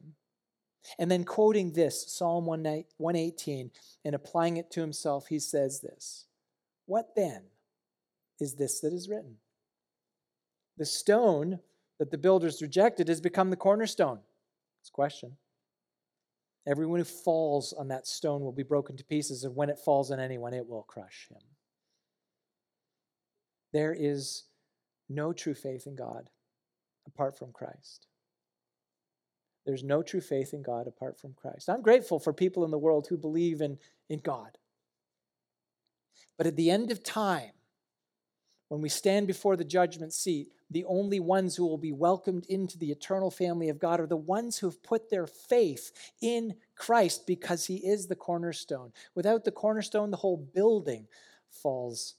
And 0.99 1.11
then 1.11 1.25
quoting 1.25 1.73
this, 1.73 2.11
Psalm 2.11 2.47
118, 2.47 3.71
and 4.05 4.15
applying 4.15 4.57
it 4.57 4.71
to 4.73 4.81
himself, 4.81 5.27
he 5.29 5.39
says 5.39 5.81
this 5.81 6.27
what 6.87 7.15
then 7.15 7.43
is 8.41 8.55
this 8.55 8.81
that 8.81 8.95
is 8.95 9.09
written? 9.09 9.37
The 10.79 10.87
stone 10.87 11.61
that 11.99 12.11
the 12.11 12.19
builders 12.19 12.63
rejected 12.63 13.09
has 13.09 13.21
become 13.21 13.51
the 13.51 13.57
cornerstone. 13.57 14.21
It's 14.81 14.89
a 14.89 14.93
question. 14.93 15.37
Everyone 16.67 17.01
who 17.01 17.05
falls 17.05 17.73
on 17.73 17.89
that 17.89 18.07
stone 18.07 18.43
will 18.43 18.53
be 18.53 18.63
broken 18.63 18.97
to 18.97 19.05
pieces, 19.05 19.45
and 19.45 19.57
when 19.57 19.71
it 19.71 19.79
falls 19.79 20.11
on 20.11 20.21
anyone, 20.21 20.55
it 20.55 20.67
will 20.67 20.83
crush 20.83 21.27
him. 21.31 21.41
There 23.73 23.95
is 23.99 24.45
no 25.09 25.33
true 25.33 25.55
faith 25.55 25.87
in 25.87 25.97
God 25.97 26.31
apart 27.07 27.39
from 27.39 27.53
Christ. 27.53 28.07
There's 29.65 29.85
no 29.85 30.03
true 30.03 30.21
faith 30.21 30.55
in 30.55 30.63
God 30.63 30.87
apart 30.87 31.19
from 31.19 31.35
Christ. 31.35 31.69
I'm 31.69 31.83
grateful 31.83 32.19
for 32.19 32.33
people 32.33 32.65
in 32.65 32.71
the 32.71 32.79
world 32.79 33.07
who 33.09 33.19
believe 33.19 33.61
in, 33.61 33.79
in 34.09 34.21
God. 34.21 34.57
But 36.37 36.47
at 36.47 36.57
the 36.57 36.71
end 36.71 36.91
of 36.91 37.03
time, 37.03 37.51
when 38.69 38.81
we 38.81 38.89
stand 38.89 39.27
before 39.27 39.57
the 39.57 39.65
judgment 39.65 40.13
seat, 40.13 40.49
the 40.71 40.85
only 40.85 41.21
ones 41.21 41.57
who 41.57 41.67
will 41.67 41.79
be 41.79 41.93
welcomed 41.93 42.45
into 42.49 42.79
the 42.79 42.91
eternal 42.91 43.31
family 43.31 43.71
of 43.71 43.79
God 43.79 44.01
are 44.01 44.07
the 44.07 44.17
ones 44.17 44.59
who 44.59 44.67
have 44.67 44.83
put 44.83 45.11
their 45.11 45.27
faith 45.27 45.91
in 46.21 46.55
Christ 46.77 47.27
because 47.27 47.67
he 47.67 47.77
is 47.77 48.07
the 48.07 48.17
cornerstone. 48.17 48.93
Without 49.15 49.45
the 49.45 49.51
cornerstone, 49.51 50.11
the 50.11 50.19
whole 50.19 50.37
building 50.37 51.09
falls. 51.51 52.15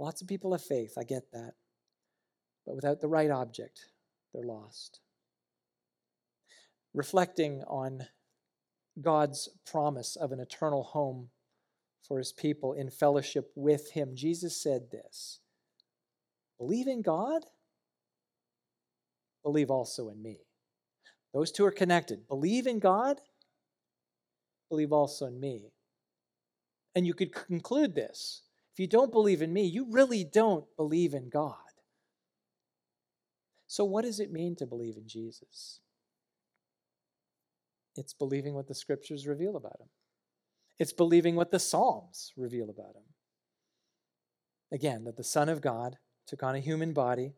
Lots 0.00 0.22
of 0.22 0.28
people 0.28 0.52
have 0.52 0.64
faith, 0.64 0.94
I 0.96 1.04
get 1.04 1.30
that. 1.32 1.52
But 2.66 2.74
without 2.74 3.02
the 3.02 3.08
right 3.08 3.30
object, 3.30 3.84
they're 4.32 4.42
lost. 4.42 4.98
Reflecting 6.94 7.62
on 7.68 8.06
God's 9.02 9.50
promise 9.70 10.16
of 10.16 10.32
an 10.32 10.40
eternal 10.40 10.82
home 10.82 11.28
for 12.08 12.16
his 12.16 12.32
people 12.32 12.72
in 12.72 12.88
fellowship 12.88 13.52
with 13.54 13.90
him. 13.90 14.12
Jesus 14.14 14.60
said 14.60 14.90
this 14.90 15.40
Believe 16.58 16.86
in 16.86 17.02
God, 17.02 17.44
believe 19.44 19.70
also 19.70 20.08
in 20.08 20.22
me. 20.22 20.38
Those 21.34 21.52
two 21.52 21.66
are 21.66 21.70
connected. 21.70 22.26
Believe 22.26 22.66
in 22.66 22.78
God, 22.78 23.20
believe 24.70 24.92
also 24.92 25.26
in 25.26 25.38
me. 25.38 25.74
And 26.94 27.06
you 27.06 27.12
could 27.12 27.34
conclude 27.34 27.94
this 27.94 28.44
you 28.80 28.86
don't 28.86 29.12
believe 29.12 29.42
in 29.42 29.52
me, 29.52 29.64
you 29.64 29.86
really 29.90 30.24
don't 30.24 30.64
believe 30.74 31.12
in 31.12 31.28
God. 31.28 31.54
So, 33.66 33.84
what 33.84 34.06
does 34.06 34.20
it 34.20 34.32
mean 34.32 34.56
to 34.56 34.66
believe 34.66 34.96
in 34.96 35.06
Jesus? 35.06 35.80
It's 37.94 38.14
believing 38.14 38.54
what 38.54 38.68
the 38.68 38.74
scriptures 38.74 39.26
reveal 39.26 39.56
about 39.56 39.76
him. 39.80 39.90
It's 40.78 40.94
believing 40.94 41.36
what 41.36 41.50
the 41.50 41.58
Psalms 41.58 42.32
reveal 42.38 42.70
about 42.70 42.96
him. 42.96 43.02
Again, 44.72 45.04
that 45.04 45.18
the 45.18 45.24
Son 45.24 45.50
of 45.50 45.60
God 45.60 45.98
took 46.26 46.42
on 46.42 46.54
a 46.54 46.60
human 46.60 46.94
body 46.94 47.34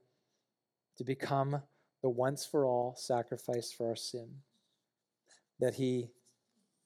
to 0.96 1.02
become 1.02 1.62
the 2.02 2.08
once 2.08 2.46
for 2.46 2.64
all 2.64 2.94
sacrifice 2.96 3.72
for 3.72 3.88
our 3.88 3.96
sin. 3.96 4.28
That 5.58 5.74
he 5.74 6.10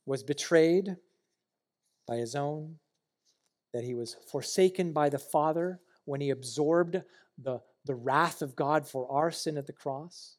was 0.06 0.22
betrayed 0.22 0.96
by 2.08 2.16
his 2.16 2.34
own, 2.34 2.76
that 3.76 3.84
he 3.84 3.92
was 3.92 4.16
forsaken 4.30 4.90
by 4.94 5.10
the 5.10 5.18
Father 5.18 5.78
when 6.06 6.22
he 6.22 6.30
absorbed 6.30 7.02
the, 7.36 7.60
the 7.84 7.94
wrath 7.94 8.40
of 8.40 8.56
God 8.56 8.88
for 8.88 9.06
our 9.12 9.30
sin 9.30 9.58
at 9.58 9.66
the 9.66 9.72
cross, 9.74 10.36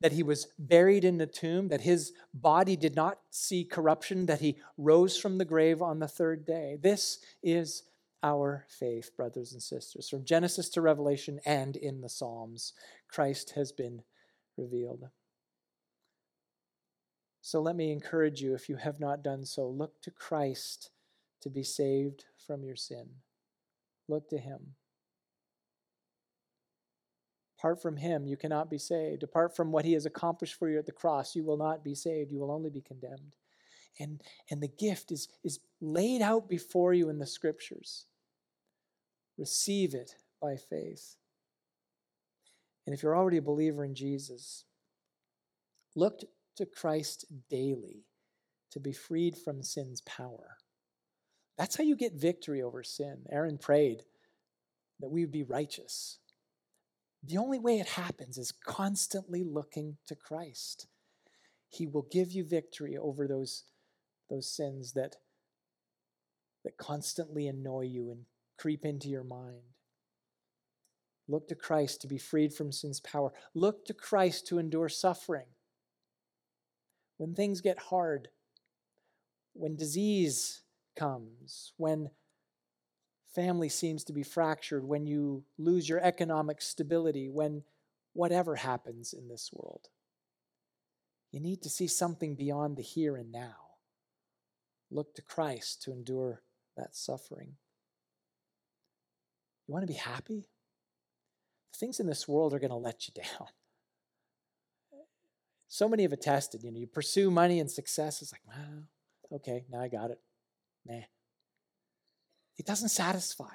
that 0.00 0.12
he 0.12 0.22
was 0.22 0.46
buried 0.56 1.04
in 1.04 1.18
the 1.18 1.26
tomb, 1.26 1.66
that 1.66 1.80
his 1.80 2.12
body 2.32 2.76
did 2.76 2.94
not 2.94 3.18
see 3.28 3.64
corruption, 3.64 4.26
that 4.26 4.40
he 4.40 4.56
rose 4.78 5.18
from 5.18 5.36
the 5.36 5.44
grave 5.44 5.82
on 5.82 5.98
the 5.98 6.06
third 6.06 6.46
day. 6.46 6.78
This 6.80 7.18
is 7.42 7.82
our 8.22 8.64
faith, 8.68 9.10
brothers 9.16 9.52
and 9.52 9.60
sisters. 9.60 10.08
From 10.08 10.24
Genesis 10.24 10.68
to 10.68 10.80
Revelation 10.80 11.40
and 11.44 11.74
in 11.74 12.02
the 12.02 12.08
Psalms, 12.08 12.72
Christ 13.08 13.54
has 13.56 13.72
been 13.72 14.04
revealed. 14.56 15.08
So 17.40 17.60
let 17.60 17.74
me 17.74 17.90
encourage 17.90 18.40
you, 18.40 18.54
if 18.54 18.68
you 18.68 18.76
have 18.76 19.00
not 19.00 19.24
done 19.24 19.44
so, 19.44 19.68
look 19.68 20.00
to 20.02 20.12
Christ 20.12 20.90
to 21.46 21.50
be 21.50 21.62
saved 21.62 22.24
from 22.44 22.64
your 22.64 22.74
sin. 22.74 23.06
Look 24.08 24.28
to 24.30 24.36
Him. 24.36 24.74
Apart 27.56 27.80
from 27.80 27.96
Him, 27.96 28.26
you 28.26 28.36
cannot 28.36 28.68
be 28.68 28.78
saved. 28.78 29.22
Apart 29.22 29.54
from 29.54 29.70
what 29.70 29.84
He 29.84 29.92
has 29.92 30.06
accomplished 30.06 30.58
for 30.58 30.68
you 30.68 30.76
at 30.76 30.86
the 30.86 30.92
cross, 30.92 31.36
you 31.36 31.44
will 31.44 31.56
not 31.56 31.84
be 31.84 31.94
saved. 31.94 32.32
You 32.32 32.40
will 32.40 32.50
only 32.50 32.68
be 32.68 32.80
condemned. 32.80 33.36
And, 34.00 34.20
and 34.50 34.60
the 34.60 34.66
gift 34.66 35.12
is, 35.12 35.28
is 35.44 35.60
laid 35.80 36.20
out 36.20 36.48
before 36.48 36.92
you 36.92 37.10
in 37.10 37.20
the 37.20 37.28
Scriptures. 37.28 38.06
Receive 39.38 39.94
it 39.94 40.16
by 40.42 40.56
faith. 40.56 41.14
And 42.86 42.92
if 42.92 43.04
you're 43.04 43.16
already 43.16 43.36
a 43.36 43.42
believer 43.42 43.84
in 43.84 43.94
Jesus, 43.94 44.64
look 45.94 46.22
to 46.56 46.66
Christ 46.66 47.24
daily 47.48 48.02
to 48.72 48.80
be 48.80 48.92
freed 48.92 49.36
from 49.38 49.62
sin's 49.62 50.00
power. 50.00 50.56
That's 51.56 51.76
how 51.76 51.84
you 51.84 51.96
get 51.96 52.14
victory 52.14 52.62
over 52.62 52.82
sin. 52.82 53.22
Aaron 53.30 53.58
prayed 53.58 54.02
that 55.00 55.10
we 55.10 55.22
would 55.22 55.32
be 55.32 55.42
righteous. 55.42 56.18
The 57.22 57.38
only 57.38 57.58
way 57.58 57.78
it 57.78 57.88
happens 57.88 58.38
is 58.38 58.52
constantly 58.52 59.42
looking 59.42 59.96
to 60.06 60.14
Christ. 60.14 60.86
He 61.68 61.86
will 61.86 62.06
give 62.10 62.30
you 62.30 62.44
victory 62.44 62.96
over 62.96 63.26
those, 63.26 63.64
those 64.30 64.48
sins 64.48 64.92
that, 64.92 65.16
that 66.64 66.76
constantly 66.76 67.48
annoy 67.48 67.82
you 67.82 68.10
and 68.10 68.26
creep 68.58 68.84
into 68.84 69.08
your 69.08 69.24
mind. 69.24 69.62
Look 71.28 71.48
to 71.48 71.54
Christ 71.54 72.02
to 72.02 72.06
be 72.06 72.18
freed 72.18 72.54
from 72.54 72.70
sin's 72.70 73.00
power. 73.00 73.32
Look 73.54 73.84
to 73.86 73.94
Christ 73.94 74.46
to 74.48 74.58
endure 74.58 74.88
suffering 74.88 75.46
when 77.16 77.34
things 77.34 77.60
get 77.60 77.78
hard, 77.78 78.28
when 79.54 79.74
disease 79.74 80.62
comes, 80.96 81.72
when 81.76 82.10
family 83.34 83.68
seems 83.68 84.04
to 84.04 84.12
be 84.12 84.22
fractured, 84.22 84.84
when 84.84 85.06
you 85.06 85.44
lose 85.58 85.88
your 85.88 86.00
economic 86.00 86.60
stability, 86.60 87.28
when 87.28 87.62
whatever 88.12 88.56
happens 88.56 89.12
in 89.12 89.28
this 89.28 89.50
world. 89.52 89.88
You 91.32 91.40
need 91.40 91.62
to 91.62 91.68
see 91.68 91.86
something 91.86 92.34
beyond 92.34 92.76
the 92.76 92.82
here 92.82 93.16
and 93.16 93.30
now. 93.30 93.56
Look 94.90 95.14
to 95.16 95.22
Christ 95.22 95.82
to 95.82 95.92
endure 95.92 96.42
that 96.76 96.96
suffering. 96.96 97.56
You 99.66 99.74
want 99.74 99.82
to 99.82 99.92
be 99.92 99.98
happy? 99.98 100.48
Things 101.74 102.00
in 102.00 102.06
this 102.06 102.26
world 102.26 102.54
are 102.54 102.58
going 102.58 102.70
to 102.70 102.76
let 102.76 103.06
you 103.06 103.22
down 103.22 103.48
so 105.68 105.88
many 105.88 106.04
have 106.04 106.12
attested. 106.12 106.62
You 106.62 106.72
know, 106.72 106.78
you 106.78 106.86
pursue 106.86 107.30
money 107.30 107.60
and 107.60 107.70
success. 107.70 108.22
It's 108.22 108.32
like, 108.32 108.46
wow, 108.46 108.84
okay, 109.32 109.64
now 109.70 109.80
I 109.80 109.88
got 109.88 110.10
it. 110.10 110.20
Nah. 110.86 111.02
It 112.58 112.66
doesn't 112.66 112.88
satisfy. 112.88 113.54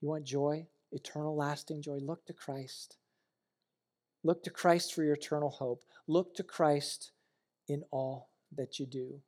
You 0.00 0.08
want 0.08 0.24
joy, 0.24 0.66
eternal, 0.90 1.36
lasting 1.36 1.82
joy? 1.82 1.98
Look 2.00 2.26
to 2.26 2.32
Christ. 2.32 2.96
Look 4.24 4.42
to 4.44 4.50
Christ 4.50 4.94
for 4.94 5.02
your 5.02 5.14
eternal 5.14 5.50
hope. 5.50 5.82
Look 6.06 6.34
to 6.36 6.42
Christ 6.42 7.12
in 7.68 7.82
all 7.90 8.30
that 8.56 8.78
you 8.78 8.86
do. 8.86 9.20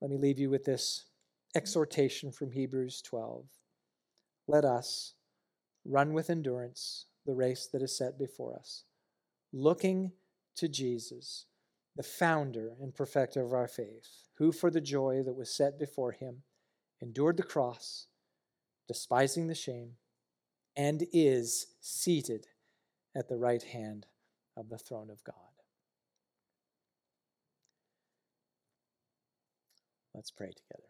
Let 0.00 0.10
me 0.10 0.16
leave 0.16 0.38
you 0.38 0.48
with 0.48 0.64
this 0.64 1.04
exhortation 1.54 2.30
from 2.30 2.52
Hebrews 2.52 3.02
12. 3.02 3.44
Let 4.46 4.64
us 4.64 5.14
run 5.84 6.12
with 6.12 6.30
endurance 6.30 7.06
the 7.26 7.34
race 7.34 7.68
that 7.72 7.82
is 7.82 7.96
set 7.96 8.18
before 8.18 8.54
us, 8.56 8.84
looking 9.52 10.12
to 10.56 10.68
Jesus, 10.68 11.46
the 11.98 12.02
founder 12.04 12.76
and 12.80 12.94
perfecter 12.94 13.42
of 13.42 13.52
our 13.52 13.66
faith, 13.66 14.28
who 14.36 14.52
for 14.52 14.70
the 14.70 14.80
joy 14.80 15.20
that 15.24 15.34
was 15.34 15.50
set 15.50 15.80
before 15.80 16.12
him 16.12 16.44
endured 17.02 17.36
the 17.36 17.42
cross, 17.42 18.06
despising 18.86 19.48
the 19.48 19.54
shame, 19.54 19.94
and 20.76 21.08
is 21.12 21.74
seated 21.80 22.46
at 23.16 23.28
the 23.28 23.36
right 23.36 23.64
hand 23.64 24.06
of 24.56 24.68
the 24.68 24.78
throne 24.78 25.10
of 25.10 25.24
God. 25.24 25.34
Let's 30.14 30.30
pray 30.30 30.52
together. 30.52 30.86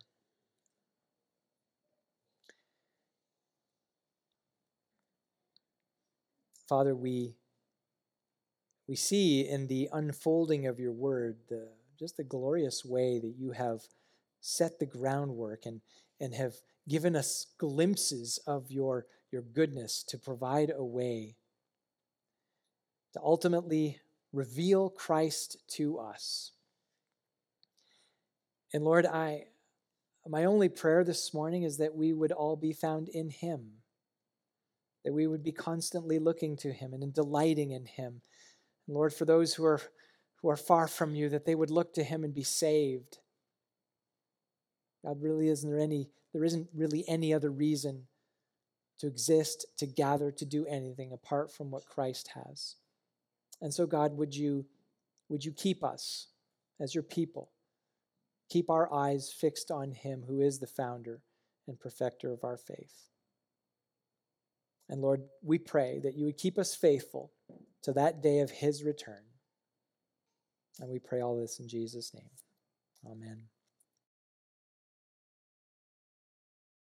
Father, 6.68 6.94
we, 6.94 7.34
we 8.88 8.96
see 8.96 9.46
in 9.46 9.66
the 9.66 9.88
unfolding 9.92 10.66
of 10.66 10.80
your 10.80 10.92
word 10.92 11.36
the, 11.48 11.68
just 11.98 12.16
the 12.16 12.24
glorious 12.24 12.84
way 12.84 13.18
that 13.18 13.34
you 13.36 13.52
have 13.52 13.82
set 14.40 14.78
the 14.78 14.86
groundwork 14.86 15.66
and, 15.66 15.82
and 16.20 16.34
have 16.34 16.54
given 16.88 17.14
us 17.14 17.46
glimpses 17.58 18.40
of 18.46 18.70
your, 18.70 19.06
your 19.30 19.42
goodness 19.42 20.02
to 20.08 20.16
provide 20.16 20.72
a 20.74 20.84
way 20.84 21.36
to 23.12 23.20
ultimately 23.22 24.00
reveal 24.32 24.88
Christ 24.88 25.58
to 25.76 25.98
us. 25.98 26.52
And 28.72 28.84
Lord, 28.84 29.06
I 29.06 29.44
my 30.26 30.44
only 30.44 30.68
prayer 30.68 31.04
this 31.04 31.32
morning 31.32 31.62
is 31.62 31.78
that 31.78 31.94
we 31.94 32.12
would 32.12 32.32
all 32.32 32.54
be 32.54 32.74
found 32.74 33.08
in 33.08 33.30
him 33.30 33.78
that 35.08 35.14
we 35.14 35.26
would 35.26 35.42
be 35.42 35.52
constantly 35.52 36.18
looking 36.18 36.54
to 36.54 36.70
him 36.70 36.92
and 36.92 37.14
delighting 37.14 37.70
in 37.70 37.86
him. 37.86 38.20
Lord, 38.88 39.12
for 39.12 39.24
those 39.26 39.54
who 39.54 39.64
are 39.64 39.80
who 40.40 40.48
are 40.48 40.56
far 40.56 40.86
from 40.86 41.14
you, 41.14 41.28
that 41.28 41.44
they 41.44 41.54
would 41.54 41.70
look 41.70 41.92
to 41.94 42.04
him 42.04 42.24
and 42.24 42.32
be 42.32 42.44
saved. 42.44 43.18
God, 45.04 45.20
really 45.20 45.48
isn't 45.48 45.68
there 45.68 45.80
any 45.80 46.10
there 46.32 46.44
isn't 46.44 46.68
really 46.74 47.04
any 47.08 47.32
other 47.32 47.50
reason 47.50 48.06
to 48.98 49.06
exist, 49.06 49.66
to 49.78 49.86
gather, 49.86 50.30
to 50.32 50.44
do 50.44 50.66
anything 50.66 51.12
apart 51.12 51.52
from 51.52 51.70
what 51.70 51.86
Christ 51.86 52.30
has. 52.34 52.76
And 53.60 53.72
so, 53.72 53.86
God, 53.86 54.16
would 54.16 54.34
you 54.34 54.66
would 55.28 55.44
you 55.44 55.52
keep 55.52 55.84
us 55.84 56.28
as 56.80 56.94
your 56.94 57.02
people? 57.02 57.50
Keep 58.48 58.70
our 58.70 58.92
eyes 58.92 59.30
fixed 59.30 59.70
on 59.70 59.92
him 59.92 60.24
who 60.26 60.40
is 60.40 60.58
the 60.58 60.66
founder 60.66 61.20
and 61.66 61.78
perfecter 61.78 62.32
of 62.32 62.44
our 62.44 62.56
faith. 62.56 63.08
And 64.88 65.02
Lord, 65.02 65.24
we 65.42 65.58
pray 65.58 66.00
that 66.02 66.16
you 66.16 66.24
would 66.24 66.38
keep 66.38 66.58
us 66.58 66.74
faithful 66.74 67.30
to 67.82 67.92
that 67.92 68.22
day 68.22 68.40
of 68.40 68.50
his 68.50 68.82
return. 68.82 69.22
And 70.80 70.90
we 70.90 70.98
pray 70.98 71.20
all 71.20 71.36
this 71.36 71.58
in 71.58 71.68
Jesus' 71.68 72.12
name. 72.14 72.30
Amen. 73.10 73.44